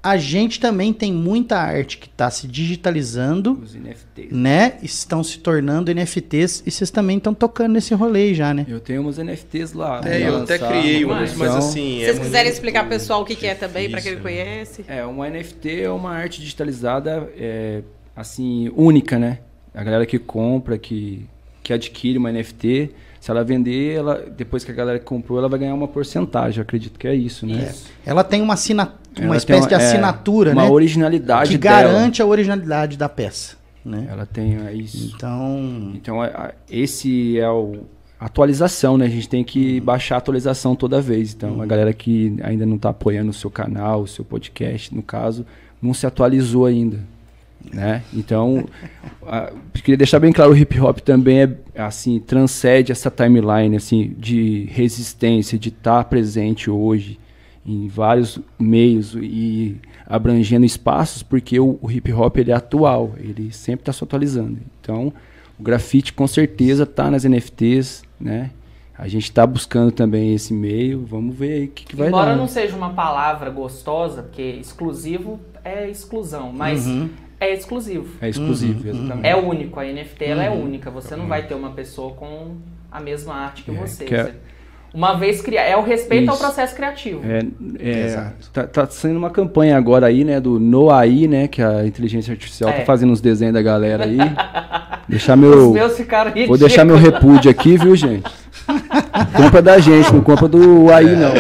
[0.08, 4.32] A gente também tem muita arte que está se digitalizando, Os NFTs.
[4.32, 4.78] né?
[4.82, 8.66] Estão se tornando NFTs e vocês também estão tocando nesse rolê aí já, né?
[8.70, 10.02] Eu tenho uns NFTs lá.
[10.06, 11.58] É, eu até criei uma uns, mas edição.
[11.58, 11.98] assim.
[12.00, 14.14] Se é vocês quiserem muito explicar pro pessoal o que, que é também, pra quem
[14.14, 14.44] não difícil.
[14.46, 14.86] conhece.
[14.88, 17.82] É, uma NFT é uma arte digitalizada, é,
[18.16, 19.40] assim, única, né?
[19.74, 21.26] A galera que compra, que,
[21.62, 22.92] que adquire uma NFT,
[23.28, 26.60] se ela vender, ela, depois que a galera comprou, ela vai ganhar uma porcentagem.
[26.60, 27.74] Eu acredito que é isso, né?
[28.06, 28.94] Ela tem uma, assina...
[29.20, 30.70] uma espécie tem de é, assinatura, uma né?
[30.70, 31.76] originalidade Que dela.
[31.92, 34.08] garante a originalidade da peça, né?
[34.10, 35.12] Ela tem é, isso.
[35.14, 37.80] Então, Então, a- a- esse é o
[38.18, 39.08] a atualização, né?
[39.08, 41.34] A gente tem que baixar a atualização toda vez.
[41.34, 45.04] Então, a galera que ainda não está apoiando o seu canal, o seu podcast, no
[45.04, 45.46] caso,
[45.82, 46.98] não se atualizou ainda,
[47.74, 48.04] né?
[48.14, 48.66] Então,
[49.26, 54.14] a- queria deixar bem claro, o hip hop também é assim, transcende essa timeline assim
[54.18, 57.20] de resistência, de estar presente hoje
[57.66, 59.76] em vários meios e
[60.06, 64.58] abrangendo espaços, porque o, o hip hop ele é atual, ele sempre está se atualizando.
[64.82, 65.12] Então,
[65.60, 68.52] o grafite com certeza está nas NFTs, né?
[68.98, 72.32] A gente está buscando também esse meio, vamos ver aí o que, que vai Embora
[72.32, 72.36] dar.
[72.38, 77.10] não seja uma palavra gostosa, porque exclusivo é exclusão, mas Uhum.
[77.40, 78.08] É exclusivo.
[78.22, 79.28] É exclusivo, exatamente.
[79.28, 80.90] É único, a NFT ela é única.
[80.92, 82.56] Você não vai ter uma pessoa com
[82.92, 84.06] a mesma arte que É, você.
[84.06, 84.34] que é-
[84.94, 85.66] Uma vez criado.
[85.68, 86.44] É o respeito ao Isso.
[86.44, 87.22] processo criativo.
[87.24, 87.42] É,
[87.80, 88.50] é, Exato.
[88.52, 92.70] tá, tá sendo uma campanha agora aí, né, do NoAI, né, que a inteligência artificial
[92.72, 92.74] É.
[92.80, 94.18] tá fazendo uns desenhos da galera aí.
[95.08, 96.60] deixar Os meu, meus ficaram ridículos.
[96.60, 98.32] vou deixar meu repúdio aqui, viu, gente?
[99.36, 101.34] Compra da gente, não compra do AI não.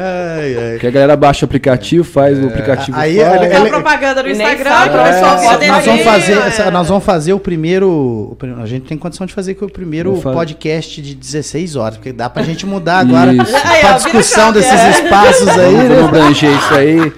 [0.00, 0.70] Ai, ai.
[0.72, 3.42] Porque a galera baixa o aplicativo, faz o aplicativo Aí, faz.
[3.42, 6.70] ela- uma propaganda no E Instagram, que é, via nós vamos fazer, é.
[6.70, 11.02] nós vamos fazer o primeiro, a gente tem condição de fazer que o primeiro podcast
[11.02, 14.90] de 16 horas, porque dá pra gente mudar agora a discussão desses é.
[14.90, 15.96] espaços aí, Vamos, né?
[15.96, 17.12] vamos abranger isso aí,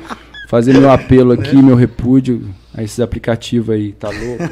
[0.49, 4.45] fazer meu apelo aqui, meu repúdio a esses aplicativos aí, tá louco?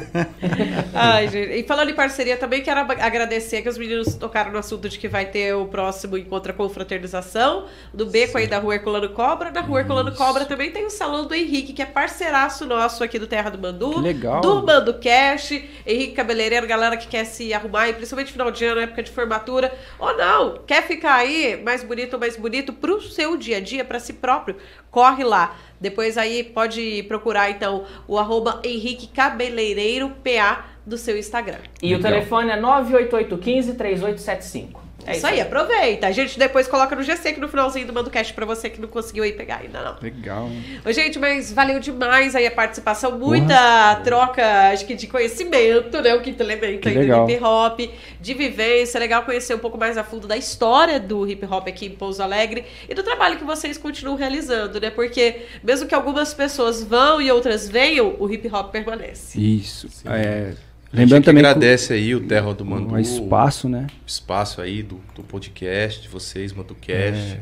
[0.93, 1.53] Ai, gente.
[1.53, 5.07] E falando em parceria também, quero agradecer que os meninos tocaram no assunto de que
[5.07, 9.51] vai ter o próximo Encontro com Fraternização, do Beco aí da Rua Herculano Cobra.
[9.51, 13.17] Na Rua Herculano Cobra também tem o Salão do Henrique, que é parceiraço nosso aqui
[13.17, 13.93] do Terra do Mandu.
[13.93, 14.41] Que legal.
[14.41, 15.51] Do Mando Cash.
[15.85, 19.73] Henrique Cabeleireiro, galera que quer se arrumar, e principalmente final de ano, época de formatura.
[19.97, 23.85] Ou não, quer ficar aí mais bonito ou mais bonito pro seu dia a dia,
[23.85, 24.57] pra si próprio,
[24.91, 25.55] corre lá.
[25.79, 31.59] Depois aí pode procurar então o arroba Henrique Cabeleireiro PA do seu Instagram.
[31.81, 32.11] E o Legal.
[32.11, 34.88] telefone é 98815-3875.
[35.05, 36.07] É isso aí, aproveita.
[36.07, 38.79] A gente depois coloca no GC aqui no finalzinho do Mando Cash pra você que
[38.79, 39.97] não conseguiu aí pegar ainda não.
[40.01, 40.49] Legal.
[40.85, 46.13] Ô, gente, mas valeu demais aí a participação, muita troca, acho que de conhecimento, né?
[46.13, 47.25] O quinto elemento Que aí legal.
[47.25, 47.79] do hip hop,
[48.19, 51.67] de vivência, é legal conhecer um pouco mais a fundo da história do hip hop
[51.67, 54.89] aqui em Pouso Alegre e do trabalho que vocês continuam realizando, né?
[54.89, 59.39] Porque mesmo que algumas pessoas vão e outras venham, o hip hop permanece.
[59.39, 59.87] Isso.
[60.05, 60.53] É,
[60.91, 63.87] Lembrando também que agradece aí o Terra do Mandu, o espaço, né?
[64.03, 67.39] o espaço aí do, do podcast, de vocês, ManduCast.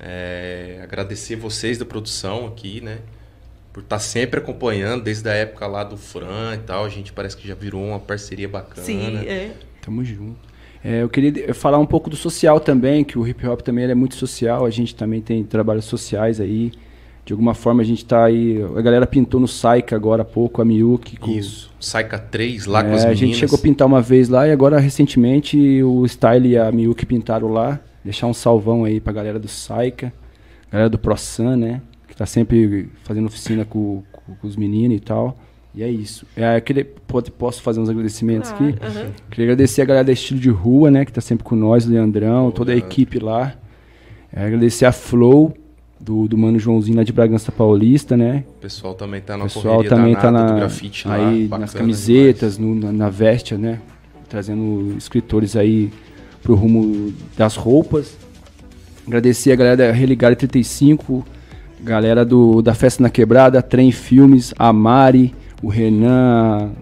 [0.00, 2.98] É, agradecer vocês da produção aqui, né?
[3.72, 6.84] Por estar sempre acompanhando, desde a época lá do Fran e tal.
[6.84, 8.86] A gente parece que já virou uma parceria bacana.
[8.86, 9.52] Sim, é.
[9.82, 10.48] Tamo junto.
[10.82, 13.92] É, eu queria falar um pouco do social também, que o hip hop também ele
[13.92, 16.72] é muito social, a gente também tem trabalhos sociais aí.
[17.28, 18.56] De alguma forma a gente tá aí.
[18.74, 21.18] A galera pintou no Saika agora há pouco, a Miyuki.
[21.18, 21.70] com- Isso.
[21.78, 23.18] Saika 3 lá com É, as a meninas.
[23.18, 27.04] gente chegou a pintar uma vez lá e agora recentemente o Style e a Miyuki
[27.04, 27.78] pintaram lá.
[28.02, 30.10] Deixar um salvão aí pra galera do Saika,
[30.72, 31.82] galera do ProSan, né?
[32.08, 35.36] Que tá sempre fazendo oficina com, com- com os meninos e tal.
[35.74, 36.24] E é isso.
[36.34, 36.58] É,
[37.06, 38.74] pode- posso fazer uns agradecimentos aqui?
[38.82, 39.10] Aham.
[39.30, 41.04] Queria agradecer a galera da Estilo de Rua, né?
[41.04, 43.54] Que tá sempre com nós, o Leandrão, toda a equipe lá.
[44.32, 45.52] É, agradecer a Flow,
[46.00, 48.44] do, do Mano Joãozinho lá de Bragança Paulista, né?
[48.58, 51.16] O pessoal também tá O na pessoal também tá na, do grafite lá.
[51.16, 53.80] aí bacana nas camisetas, no- na, na Vestia, né?
[54.28, 55.90] Trazendo escritores aí
[56.42, 58.16] pro rumo das roupas.
[59.06, 61.24] Agradecer a galera da Religare 35,
[61.82, 66.72] galera do, da Festa na Quebrada, Trem Filmes, a Mari, o Renan,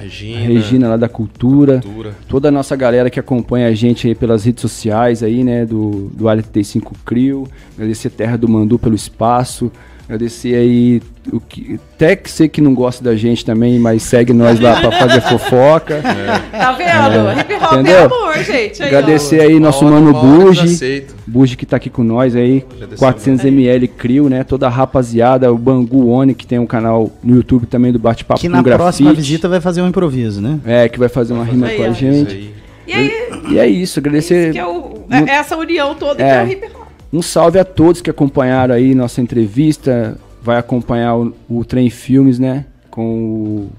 [0.00, 0.40] Regina.
[0.40, 1.80] Regina lá da Cultura.
[1.80, 2.14] Cultura.
[2.28, 6.10] Toda a nossa galera que acompanha a gente aí pelas redes sociais aí, né, do,
[6.14, 9.70] do Área 35 Crio, agradecer a Terra do Mandu pelo espaço,
[10.14, 11.00] agradecer aí
[11.32, 14.80] o que, até que você que não gosta da gente também, mas segue nós lá
[14.80, 16.00] pra fazer fofoca.
[16.50, 17.40] Tá vendo?
[17.40, 18.04] Hip hop é Entendeu?
[18.06, 18.82] amor, gente.
[18.82, 18.98] Aí, ó.
[18.98, 21.16] Agradecer aí nosso hora- mano aceitam.
[21.26, 25.56] Bugi que tá aqui com nós aí, Agradecer 400ml Crio, né, toda a rapaziada, o
[25.58, 28.82] Bangu Oni que tem um canal no YouTube também do Bate-Papo Que com na Grafite.
[28.82, 30.58] próxima visita vai fazer um improviso, né?
[30.66, 32.50] É, que vai fazer uma rima aí, com a Isso gente.
[32.86, 33.12] E aí,
[33.50, 36.26] E é isso, agradecer que é, o- é essa união toda É.
[36.32, 36.79] que é o hip hop.
[37.12, 40.18] Um salve a todos que acompanharam aí nossa entrevista.
[40.42, 42.66] Vai acompanhar o, o Trem Filmes, né?
[42.90, 43.70] Com o,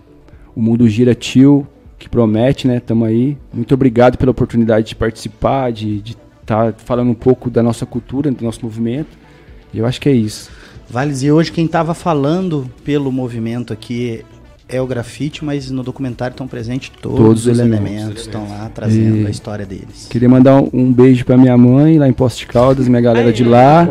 [0.55, 1.65] o Mundo Gira Tio,
[1.97, 2.79] que promete, né?
[2.79, 3.37] Tamo aí.
[3.53, 6.03] Muito obrigado pela oportunidade de participar, de
[6.41, 9.17] estar falando um pouco da nossa cultura, do nosso movimento.
[9.73, 10.51] E eu acho que é isso.
[10.89, 14.25] Vales, e hoje quem estava falando pelo movimento aqui
[14.71, 18.69] é o grafite, mas no documentário estão presentes todos, Todos os os elementos, estão lá
[18.73, 20.07] trazendo E- a história deles.
[20.09, 23.43] Queria mandar um, um beijo pra minha mãe lá em Poste Caldas, minha galera de
[23.43, 23.87] lá.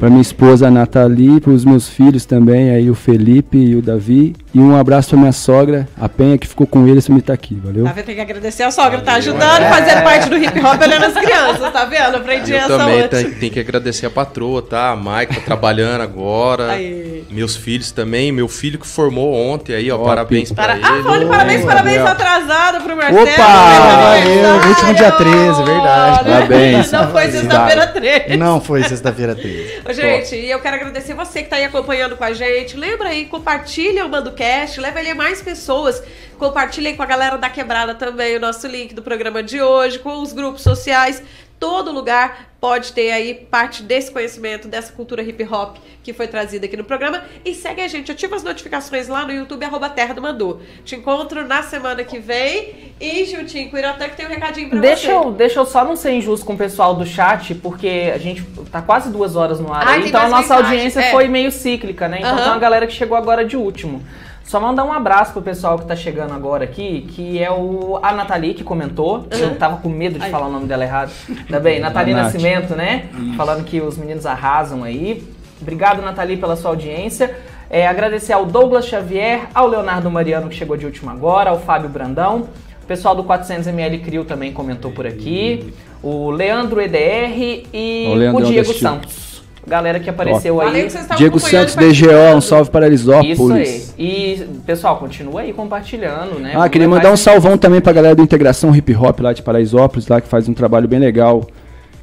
[0.00, 4.34] Pra minha esposa a Nathalie, pros meus filhos também, aí o Felipe e o Davi.
[4.56, 7.60] E um abraço pra minha sogra, a Penha, que ficou com pra me estar aqui,
[7.62, 7.84] valeu?
[7.84, 8.06] Tá vendo?
[8.06, 11.72] Tem que agradecer a sogra, tá ajudando, fazendo parte do hip hop, olhando as crianças,
[11.74, 12.16] tá vendo?
[12.16, 13.22] Aprendi Eu essa também outra.
[13.22, 14.92] tem, tem que agradecer a patroa, tá?
[14.92, 16.70] A tá trabalhando agora.
[16.72, 17.26] Aí.
[17.30, 18.32] Meus filhos também.
[18.32, 20.00] Meu filho que formou ontem aí, ó.
[20.00, 20.76] Ó, parabéns pra Para...
[20.76, 20.84] ele.
[20.86, 22.06] Ah, falando parabéns, parabéns Gabriel.
[22.06, 23.22] atrasado pro Marcelo.
[23.24, 23.42] Opa!
[23.42, 26.24] Valeu, último dia 13, verdade.
[26.30, 26.92] Parabéns.
[26.92, 28.36] Não foi sexta-feira 13.
[28.38, 29.82] Não foi sexta-feira 13.
[29.86, 32.74] Ô, gente, e eu quero agradecer você que tá aí acompanhando com a gente.
[32.74, 34.08] Lembra aí, compartilha o
[34.46, 36.02] MandoCast, leva ele a mais pessoas.
[36.38, 39.98] Compartilha aí com a galera da Quebrada também o nosso link do programa de hoje,
[39.98, 41.22] com os grupos sociais.
[41.58, 46.66] todo lugar pode ter aí parte desse conhecimento, dessa cultura hip hop que foi trazida
[46.66, 47.24] aqui no programa.
[47.44, 50.60] E segue a gente, ativa as notificações lá no YouTube, arroba Terra do Mandu.
[50.84, 52.92] Te encontro na semana que vem.
[53.00, 55.12] E juntinho com o Iratan, que tem um recadinho pra Deixa você.
[55.12, 58.44] eu, deixa eu só não ser injusto com o pessoal do chat, porque a gente
[58.70, 61.10] tá quase duas horas no ar Ai, aí, então a nossa mensagem, audiência é.
[61.10, 62.18] foi meio cíclica, né?
[62.18, 62.42] Então Aham.
[62.42, 64.02] tem uma galera que chegou agora de último.
[64.46, 68.12] Só mandar um abraço pro pessoal que tá chegando agora aqui, que é o a
[68.12, 69.26] Nathalie que comentou.
[69.30, 70.30] Eu tava com medo de Ai.
[70.30, 71.10] falar o nome dela errado.
[71.50, 71.80] Tá bem?
[71.80, 72.26] Nathalie Nath.
[72.26, 73.08] Nascimento, né?
[73.36, 75.26] Falando que os meninos arrasam aí.
[75.60, 77.36] Obrigado, Nathalie, pela sua audiência.
[77.68, 81.88] É, agradecer ao Douglas Xavier, ao Leonardo Mariano, que chegou de último agora, ao Fábio
[81.88, 82.48] Brandão.
[82.82, 85.74] O pessoal do 400ml Crio também comentou por aqui.
[86.00, 88.72] O Leandro EDR e O o, Diego.
[88.72, 89.35] Santos.
[89.66, 90.88] Galera que apareceu aí.
[90.88, 93.36] que Diego Santos, DGO, um salve para Elisópolis.
[93.38, 93.82] Isso aí.
[93.98, 96.52] E, pessoal, continua aí compartilhando, né?
[96.54, 100.06] Ah, queria mandar um salvão também pra galera do Integração Hip Hop lá de Paraisópolis,
[100.06, 101.46] lá que faz um trabalho bem legal,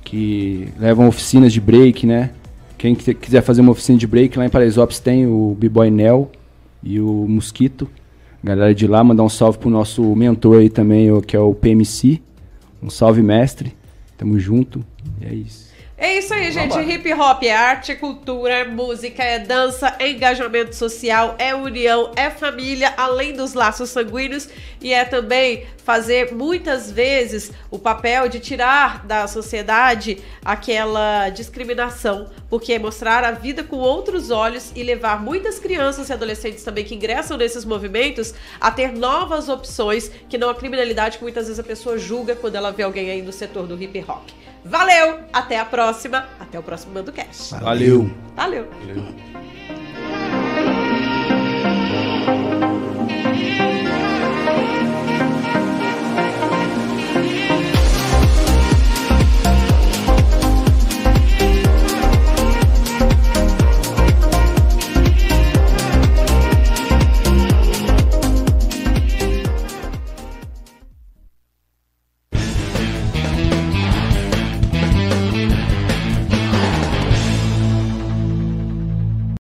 [0.04, 2.32] que levam oficinas de break, né?
[2.78, 6.30] Quem que- quiser fazer uma oficina de break lá em Paraisópolis tem o B-Boy Nel
[6.84, 7.90] e o Mosquito.
[8.44, 11.54] Galera de lá, mandar um salve pro nosso mentor aí também, o- que é o
[11.54, 12.20] PMC.
[12.82, 13.74] Um salve, mestre.
[14.18, 14.84] Tamo junto.
[15.22, 15.72] E é isso.
[16.04, 16.78] É isso aí, gente.
[16.78, 22.12] Hip hop é arte, é cultura, é música, é dança, é engajamento social, é união,
[22.18, 24.50] é família, além dos laços sanguíneos,
[24.82, 32.74] e é também fazer muitas vezes o papel de tirar da sociedade aquela discriminação, porque
[32.74, 36.96] é mostrar a vida com outros olhos e levar muitas crianças e adolescentes também que
[36.96, 41.64] ingressam nesses movimentos a ter novas opções, que não a criminalidade que muitas vezes a
[41.64, 44.43] pessoa julga quando ela vê alguém aí no setor do hip hop.
[44.66, 47.54] Valeu, até a próxima, até o próximo Mando Cast.
[47.56, 48.10] Valeu.
[48.36, 48.68] Valeu.
[48.80, 49.33] Valeu.